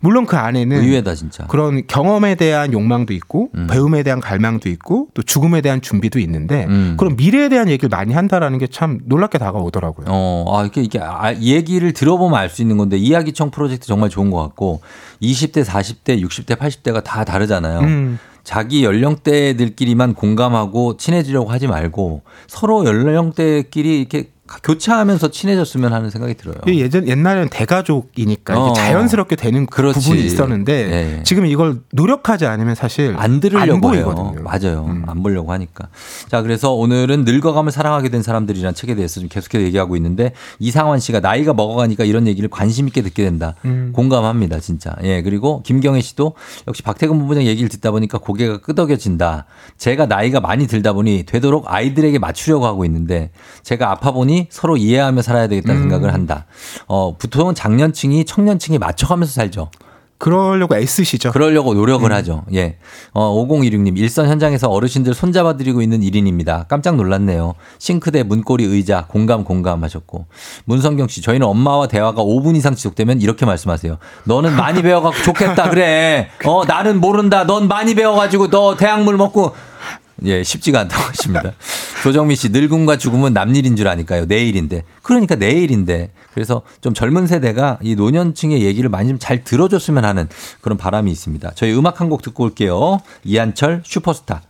[0.01, 1.47] 물론 그 안에는 의외다 진짜.
[1.47, 3.67] 그런 경험에 대한 욕망도 있고 음.
[3.71, 6.97] 배움에 대한 갈망도 있고 또 죽음에 대한 준비도 있는데 음.
[6.99, 10.07] 그런 미래에 대한 얘기를 많이 한다라는 게 참 놀랍게 다가오더라고요.
[10.09, 14.31] 어, 아, 이게, 이게, 아, 얘기를 들어보면 알 수 있는 건데, 이야기청 프로젝트 정말 좋은
[14.31, 14.81] 것 같고,
[15.23, 17.81] 20대, 40대, 60대, 80대가 다 다르잖아요.
[17.81, 18.19] 음.
[18.43, 26.57] 자기 연령대들끼리만 공감하고 친해지려고 하지 말고, 서로 연령대끼리 이렇게 교차하면서 친해졌으면 하는 생각이 들어요.
[26.69, 28.73] 예전 옛날에는 대가족이니까 어.
[28.75, 30.01] 자연스럽게 되는 그 그렇지.
[30.01, 30.73] 부분이 있었는데
[31.19, 31.23] 예.
[31.23, 34.05] 지금 이걸 노력하지 않으면 사실 안 들으려고 해요.
[34.05, 34.43] 보이거든요.
[34.43, 34.85] 맞아요.
[34.87, 35.05] 음.
[35.07, 35.89] 안 보려고 하니까.
[36.29, 41.21] 자, 그래서 오늘은 늙어감을 사랑하게 된 사람들이라는 책에 대해서 좀 계속해서 얘기하고 있는데 이상환 씨가
[41.21, 43.55] 나이가 먹어가니까 이런 얘기를 관심 있게 듣게 된다.
[43.65, 43.93] 음.
[43.95, 44.95] 공감합니다, 진짜.
[45.05, 46.35] 예, 그리고 김경혜 씨도
[46.69, 49.47] 역시 박태근 본부장 얘기를 듣다 보니까 고개가 끄덕여진다.
[49.79, 53.31] 제가 나이가 많이 들다 보니 되도록 아이들에게 맞추려고 하고 있는데
[53.63, 55.83] 제가 아파 보니 서로 이해하며 살아야 되겠다는 음.
[55.83, 56.47] 생각을 한다.
[56.87, 59.71] 어, 보통은 장년층이 청년층이 맞춰가면서 살죠.
[60.17, 61.33] 그러려고 애쓰시죠.
[61.33, 62.15] 그러려고 노력을 음.
[62.17, 62.45] 하죠.
[62.55, 62.79] 예.
[63.13, 66.67] 어, 5016님, 일선 현장에서 어르신들 손잡아드리고 있는 1인입니다.
[66.69, 67.55] 깜짝 놀랐네요.
[67.79, 70.27] 싱크대, 문고리, 의자, 공감, 공감 하셨고.
[70.65, 73.99] 문성경 씨, 저희는 엄마와 대화가 5분 이상 지속되면 이렇게 말씀하세요.
[74.25, 76.29] 너는 많이 배워갖고 좋겠다, 그래.
[76.47, 77.45] 어, 나는 모른다.
[77.45, 79.55] 넌 많이 배워가지고 너 대학물 먹고.
[80.25, 81.53] 예, 쉽지가 않다고 하십니다.
[82.05, 84.27] 조정미 씨, 늙음과 죽음은 남일인 줄 아니까요.
[84.27, 84.83] 내일인데.
[85.03, 86.11] 그러니까 내일인데.
[86.35, 90.29] 그래서 좀 젊은 세대가 이 노년층의 얘기를 많이 좀 잘 들어줬으면 하는
[90.61, 91.53] 그런 바람이 있습니다.
[91.55, 92.99] 저희 음악 한 곡 듣고 올게요.
[93.25, 94.43] 이한철 슈퍼스타.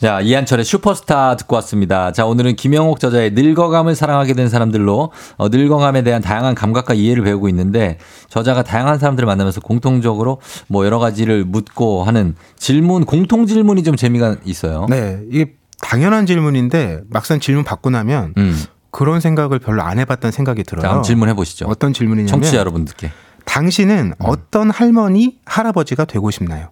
[0.00, 2.10] 자, 이한철의 슈퍼스타 듣고 왔습니다.
[2.10, 7.48] 자, 오늘은 김영옥 저자의 늙어감을 사랑하게 된 사람들로 어, 늙어감에 대한 다양한 감각과 이해를 배우고
[7.50, 7.98] 있는데
[8.28, 14.38] 저자가 다양한 사람들을 만나면서 공통적으로 뭐 여러 가지를 묻고 하는 질문, 공통 질문이 좀 재미가
[14.44, 14.86] 있어요.
[14.88, 18.62] 네, 이게 당연한 질문인데 막상 질문 받고 나면 음.
[18.90, 20.82] 그런 생각을 별로 안 해봤다는 생각이 들어요.
[20.82, 21.66] 자, 한번 질문해 보시죠.
[21.66, 23.12] 어떤 질문이냐면 청취자 여러분들께.
[23.44, 26.68] 당신은 어떤 할머니, 할아버지가 되고 싶나요?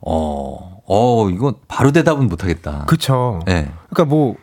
[0.00, 2.86] 어, 어, 이거 바로 대답은 못하겠다.
[2.86, 3.40] 그쵸.
[3.46, 3.70] 네.
[3.90, 4.36] 그러니까 뭐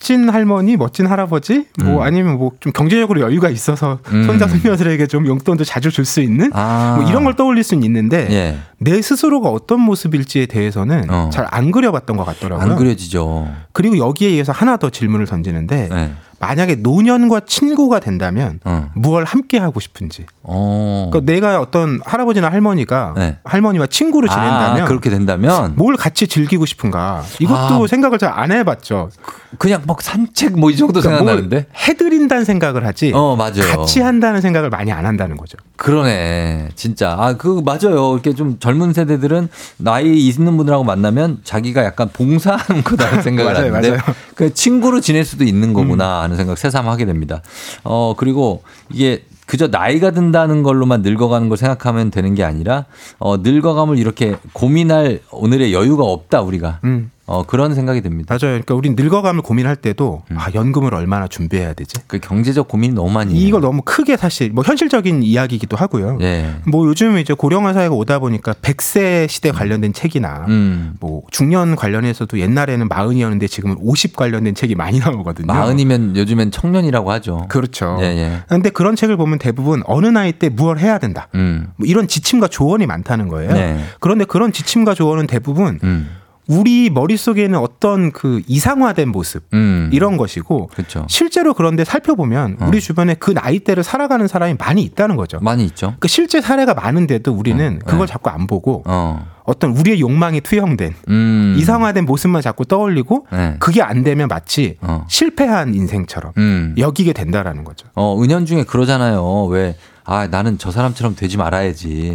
[0.00, 2.02] 멋진 할머니, 멋진 할아버지, 뭐 음.
[2.02, 4.24] 아니면 뭐 좀 경제적으로 여유가 있어서 음.
[4.24, 6.96] 손자 손녀들에게 좀 용돈도 자주 줄 수 있는 아.
[6.98, 8.58] 뭐 이런 걸 떠올릴 수는 있는데 예.
[8.78, 11.28] 내 스스로가 어떤 모습일지에 대해서는 어.
[11.32, 12.70] 잘안 그려봤던 것 같더라고요.
[12.70, 13.48] 안 그려지죠.
[13.72, 16.12] 그리고 여기에 의해서 하나 더 질문을 던지는데 네.
[16.40, 18.88] 만약에 노년과 친구가 된다면 어.
[18.94, 20.24] 무엇을 함께 하고 싶은지.
[20.42, 21.10] 어.
[21.12, 23.36] 그러니까 내가 어떤 할아버지나 할머니가 네.
[23.44, 27.86] 할머니와 친구로 지낸다면 아, 그렇게 된다면 뭘 같이 즐기고 싶은가 이것도 아.
[27.86, 29.10] 생각을 잘 안 해봤죠.
[29.58, 31.66] 그냥 막 산책 뭐 이 정도 그러니까 뭘 생각나는데.
[31.76, 33.76] 해드린다는 생각을 하지 어, 맞아요.
[33.76, 35.58] 같이 한다는 생각을 많이 안 한다는 거죠.
[35.76, 36.68] 그러네.
[36.74, 37.16] 진짜.
[37.18, 38.12] 아, 그, 맞아요.
[38.14, 43.90] 이렇게 좀 젊은 세대들은 나이 있는 분들하고 만나면 자기가 약간 봉사하는 거다라는 생각을 맞아요, 하는데
[43.90, 44.02] 맞아요.
[44.34, 47.42] 그 친구로 지낼 수도 있는 거구나 하는 생각 새삼 하게 됩니다.
[47.84, 52.84] 어, 그리고 이게 그저 나이가 든다는 걸로만 늙어가는 걸 생각하면 되는 게 아니라
[53.18, 56.78] 어, 늙어감을 이렇게 고민할 오늘의 여유가 없다 우리가.
[56.84, 57.10] 음.
[57.30, 58.34] 어, 그런 생각이 듭니다.
[58.34, 58.54] 맞아요.
[58.54, 60.36] 그러니까 우린 늙어감을 고민할 때도 음.
[60.36, 61.94] 아, 연금을 얼마나 준비해야 되지?
[62.08, 63.34] 그 경제적 고민이 너무 많이.
[63.34, 63.46] 해요.
[63.46, 66.18] 이거 너무 크게 사실 뭐 현실적인 이야기이기도 하고요.
[66.22, 66.56] 예.
[66.66, 70.94] 뭐 요즘 이제 고령화 사회가 오다 보니까 100세 시대 관련된 책이나 음.
[70.98, 75.46] 뭐 중년 관련해서도 옛날에는 마흔이었는데 지금은 50 관련된 책이 많이 나오거든요.
[75.46, 77.46] 마흔이면 요즘엔 청년이라고 하죠.
[77.48, 77.98] 그렇죠.
[78.00, 78.42] 예, 예.
[78.48, 81.28] 근데 그런 책을 보면 대부분 어느 나이 때 무엇을 해야 된다.
[81.36, 81.68] 음.
[81.76, 83.52] 뭐 이런 지침과 조언이 많다는 거예요.
[83.52, 83.84] 네.
[84.00, 86.10] 그런데 그런 지침과 조언은 대부분 음.
[86.50, 89.88] 우리 머릿속에는 어떤 그 이상화된 모습 음.
[89.92, 91.06] 이런 것이고 그렇죠.
[91.08, 92.66] 실제로 그런데 살펴보면 어.
[92.66, 95.38] 우리 주변에 그 나이대를 살아가는 사람이 많이 있다는 거죠.
[95.40, 95.94] 많이 있죠.
[96.00, 98.12] 그 실제 사례가 많은데도 우리는 어, 그걸 네.
[98.12, 99.24] 자꾸 안 보고 어.
[99.44, 101.54] 어떤 우리의 욕망이 투영된 음.
[101.56, 103.56] 이상화된 모습만 자꾸 떠올리고 네.
[103.60, 105.04] 그게 안 되면 마치 어.
[105.08, 106.74] 실패한 인생처럼 음.
[106.76, 107.86] 여기게 된다라는 거죠.
[107.94, 109.44] 어, 은연 중에 그러잖아요.
[109.46, 112.12] 왜, 아, 나는 저 사람처럼 되지 말아야지.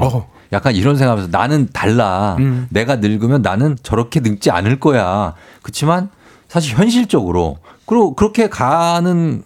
[0.56, 0.58] 어.
[0.58, 2.38] 약간 이런 생각하면서 나는 달라.
[2.40, 2.68] 음.
[2.70, 5.34] 내가 늙으면 나는 저렇게 늙지 않을 거야.
[5.62, 6.10] 그렇지만
[6.48, 9.44] 사실 현실적으로, 그리고 그렇게 가는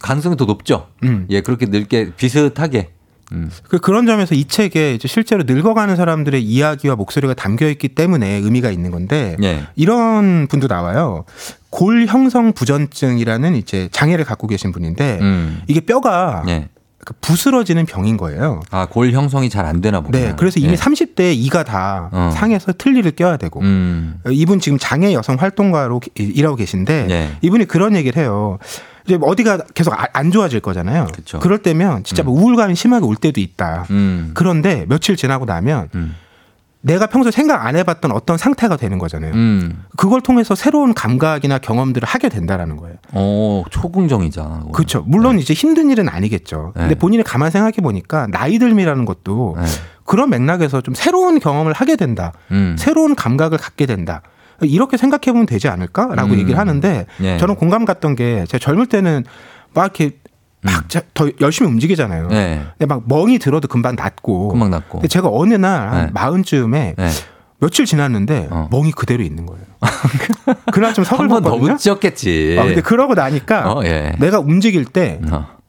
[0.00, 0.88] 가능성이 더 높죠.
[1.04, 1.26] 음.
[1.30, 2.90] 예, 그렇게 늙게 비슷하게.
[3.32, 3.50] 음.
[3.68, 8.70] 그 그런 점에서 이 책에 이제 실제로 늙어가는 사람들의 이야기와 목소리가 담겨 있기 때문에 의미가
[8.70, 9.66] 있는 건데 예.
[9.74, 11.24] 이런 분도 나와요.
[11.70, 15.62] 골 형성 부전증이라는 이제 장애를 갖고 계신 분인데 음.
[15.66, 16.68] 이게 뼈가 예.
[17.04, 18.60] 그 부스러지는 병인 거예요.
[18.70, 20.18] 아, 골 형성이 잘 안 되나 보구나.
[20.24, 20.76] 네, 그래서 이미 예.
[20.76, 22.30] 30대에 이가 다 어.
[22.34, 24.20] 상해서 틀니를 껴야 되고 음.
[24.30, 27.30] 이분 지금 장애 여성 활동가로 기- 일하고 계신데 예.
[27.42, 28.58] 이분이 그런 얘기를 해요.
[29.06, 31.08] 이제 뭐 어디가 계속 아- 안 좋아질 거잖아요.
[31.12, 31.40] 그쵸.
[31.42, 33.86] 럴 때면 진짜 뭐 우울감이 심하게 올 때도 있다.
[33.90, 34.30] 음.
[34.34, 36.14] 그런데 며칠 지나고 나면 음.
[36.82, 39.32] 내가 평소 생각 안 해봤던 어떤 상태가 되는 거잖아요.
[39.34, 39.84] 음.
[39.96, 42.96] 그걸 통해서 새로운 감각이나 경험들을 하게 된다라는 거예요.
[43.12, 44.58] 어, 초긍정이잖아.
[44.60, 44.72] 그거.
[44.72, 45.04] 그렇죠.
[45.06, 46.72] 물론 이제 힘든 일은 아니겠죠.
[46.74, 46.94] 근데 네.
[46.96, 49.66] 본인이 가만 생각해 보니까 나이 들미라는 것도 네.
[50.04, 52.32] 그런 맥락에서 좀 새로운 경험을 하게 된다.
[52.50, 52.74] 음.
[52.76, 54.22] 새로운 감각을 갖게 된다.
[54.60, 56.38] 이렇게 생각해 보면 되지 않을까라고 음.
[56.38, 57.38] 얘기를 하는데 예.
[57.38, 59.24] 저는 공감 갔던 게 제가 젊을 때는
[59.74, 60.18] 막 이렇게
[60.62, 62.24] 막더 열심히 움직이잖아요.
[62.24, 62.28] 음.
[62.28, 62.62] 네.
[62.78, 64.48] 근데 막 멍이 들어도 금방 낫고.
[64.48, 64.98] 금방 낫고.
[64.98, 66.10] 근데 제가 어느 날한 네.
[66.12, 67.10] 마흔쯤에 네.
[67.58, 68.68] 며칠 지났는데 어.
[68.70, 69.64] 멍이 그대로 있는 거예요.
[70.72, 71.76] 그날 좀한번더 서글펐거든요.
[71.76, 72.56] 붙였겠지.
[72.58, 74.14] 아, 근데 그러고 나니까 어, 예.
[74.18, 75.20] 내가 움직일 때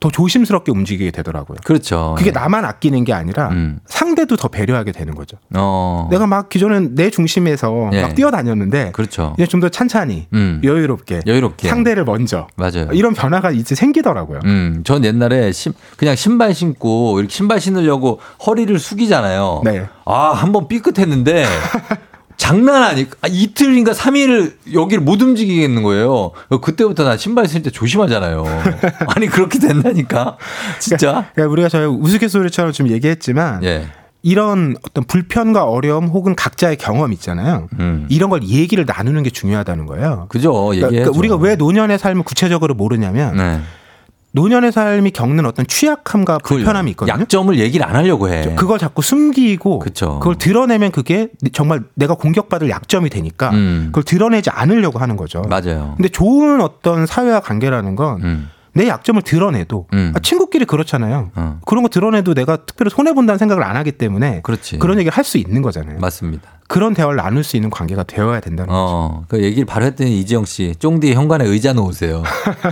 [0.03, 0.11] 더 어.
[0.11, 1.57] 조심스럽게 움직이게 되더라고요.
[1.63, 2.15] 그렇죠.
[2.17, 2.31] 그게 예.
[2.31, 3.79] 나만 아끼는 게 아니라 음.
[3.85, 5.37] 상대도 더 배려하게 되는 거죠.
[5.55, 6.07] 어.
[6.11, 8.01] 내가 막 기존엔 내 중심에서 예.
[8.01, 9.33] 막 뛰어다녔는데 그렇죠.
[9.37, 10.59] 이제 좀 더 찬찬히 음.
[10.61, 11.69] 여유롭게, 여유롭게.
[11.69, 12.89] 상대를 먼저 맞아요.
[12.91, 14.41] 이런 변화가 이제 생기더라고요.
[14.43, 19.61] 음, 전 옛날에 신, 그냥 신발 신고 이렇게 신발 신으려고 허리를 숙이잖아요.
[19.63, 19.87] 네.
[20.05, 21.45] 아, 한번 삐끗했는데
[22.37, 26.31] 장난 아니, 아, 이틀인가 3일을 여기를 못 움직이겠는 거예요.
[26.61, 28.43] 그때부터 나 신발 신을 때 조심하잖아요.
[29.15, 30.37] 아니, 그렇게 된다니까.
[30.79, 31.29] 진짜.
[31.33, 33.87] 그러니까 우리가 저희 우스갯소리처럼 좀 얘기했지만 예.
[34.21, 37.67] 이런 어떤 불편과 어려움 혹은 각자의 경험 있잖아요.
[37.79, 38.07] 음.
[38.09, 40.27] 이런 걸 얘기를 나누는 게 중요하다는 거예요.
[40.29, 40.53] 그죠.
[40.53, 40.89] 그러니까.
[40.89, 43.59] 그러니까 우리가 왜 노년의 삶을 구체적으로 모르냐면 네.
[44.33, 47.21] 노년의 삶이 겪는 어떤 취약함과 불편함이 있거든요.
[47.21, 48.55] 약점을 얘기를 안 하려고 해.
[48.55, 50.17] 그걸 자꾸 숨기고 그쵸.
[50.19, 53.85] 그걸 드러내면 그게 정말 내가 공격받을 약점이 되니까 음.
[53.87, 55.43] 그걸 드러내지 않으려고 하는 거죠.
[55.43, 55.93] 맞아요.
[55.97, 58.49] 근데 좋은 어떤 사회와 관계라는 건내 음.
[58.87, 60.13] 약점을 드러내도 음.
[60.15, 61.29] 아, 친구끼리 그렇잖아요.
[61.35, 61.59] 어.
[61.67, 64.79] 그런 거 드러내도 내가 특별히 손해 본다는 생각을 안 하기 때문에 그렇지.
[64.81, 65.99] 런 얘기를 할 수 있는 거잖아요.
[65.99, 66.49] 맞습니다.
[66.73, 68.79] 그런 대화를 나눌 수 있는 관계가 되어야 된다는 거죠.
[68.81, 72.23] 어, 그 얘기를 바로 했더니 이지영 씨, 쫑디 현관에 의자 놓으세요.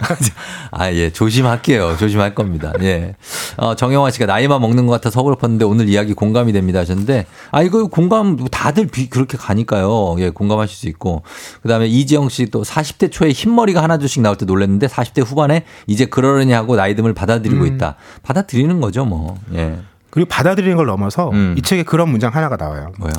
[0.72, 1.98] 아, 예, 조심할게요.
[1.98, 2.74] 조심할 겁니다.
[2.82, 3.14] 예.
[3.58, 7.86] 어, 정영화 씨가 나이만 먹는 것 같아 서글펐는데 오늘 이야기 공감이 됩니다 하셨는데, 아, 이거
[7.90, 10.16] 공감, 다들 비, 그렇게 가니까요.
[10.18, 11.22] 예, 공감하실 수 있고.
[11.62, 15.64] 그 다음에 이지영 씨 또 40대 초에 흰머리가 하나 둘씩 나올 때 놀랐는데 40대 후반에
[15.86, 17.68] 이제 그러려니 하고 나이듦을 받아들이고 음.
[17.68, 17.98] 있다.
[18.24, 19.38] 받아들이는 거죠, 뭐.
[19.54, 19.78] 예.
[20.10, 21.54] 그리고 받아들이는 걸 넘어서 음.
[21.56, 22.92] 이 책에 그런 문장 하나가 나와요.
[22.98, 23.14] 뭐요?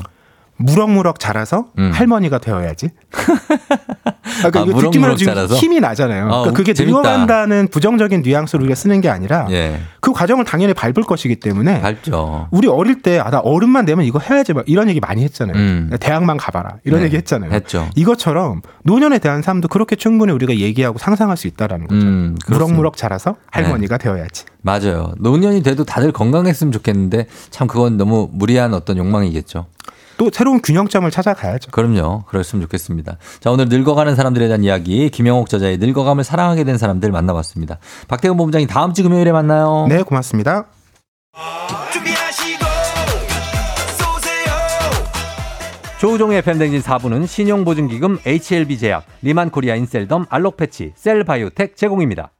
[0.65, 1.91] 무럭무럭 자라서 음.
[1.93, 2.89] 할머니가 되어야지.
[4.43, 5.55] 아, 그러니까 아, 이거 듣기만 자라서?
[5.55, 6.25] 힘이 나잖아요.
[6.25, 6.97] 어, 그러니까 그게 재밌다.
[6.97, 9.79] 늙어간다는 부정적인 뉘앙스로 우리가 쓰는 게 아니라 예.
[9.99, 12.47] 그 과정을 당연히 밟을 것이기 때문에 밟죠.
[12.51, 15.55] 우리 어릴 때 아 나 어른만 되면 이거 해야지 막 이런 얘기 많이 했잖아요.
[15.57, 15.89] 음.
[15.99, 17.51] 대학만 가봐라 이런 네, 얘기 했잖아요.
[17.51, 17.89] 했죠.
[17.95, 22.05] 이것처럼 노년에 대한 삶도 그렇게 충분히 우리가 얘기하고 상상할 수 있다라는 거죠.
[22.05, 22.37] 음.
[22.47, 22.53] 네.
[22.53, 24.45] 무럭무럭 자라서 할머니가 되어야지.
[24.61, 25.13] 맞아요.
[25.17, 29.65] 노년이 돼도 다들 건강했으면 좋겠는데 참 그건 너무 무리한 어떤 욕망이겠죠.
[30.17, 31.71] 또 새로운 균형점을 찾아가야죠.
[31.71, 32.23] 그럼요.
[32.27, 33.17] 그랬으면 좋겠습니다.
[33.39, 37.79] 자, 오늘 늙어가는 사람들에 대한 이야기 김영옥 저자의 늙어감을 사랑하게 된 사람들 만나봤습니다.
[38.07, 39.85] 박태근 본부장님 다음 주 금요일에 만나요.
[39.89, 40.65] 네, 고맙습니다.
[46.03, 52.31] 조우종의 팬댕진 4부는 신용보증기금 HLB제약, 리만코리아 인셀덤, 알록패치, 셀바이오텍 제공입니다.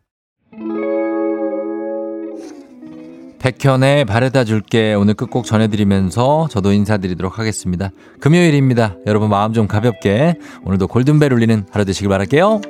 [3.43, 7.91] 백현의 바래다 줄게 오늘 끝곡 전해드리면서 저도 인사드리도록 하겠습니다.
[8.21, 8.95] 금요일입니다.
[9.05, 12.61] 여러분 마음 좀 가볍게 오늘도 골든벨 울리는 하루 되시길 바랄게요.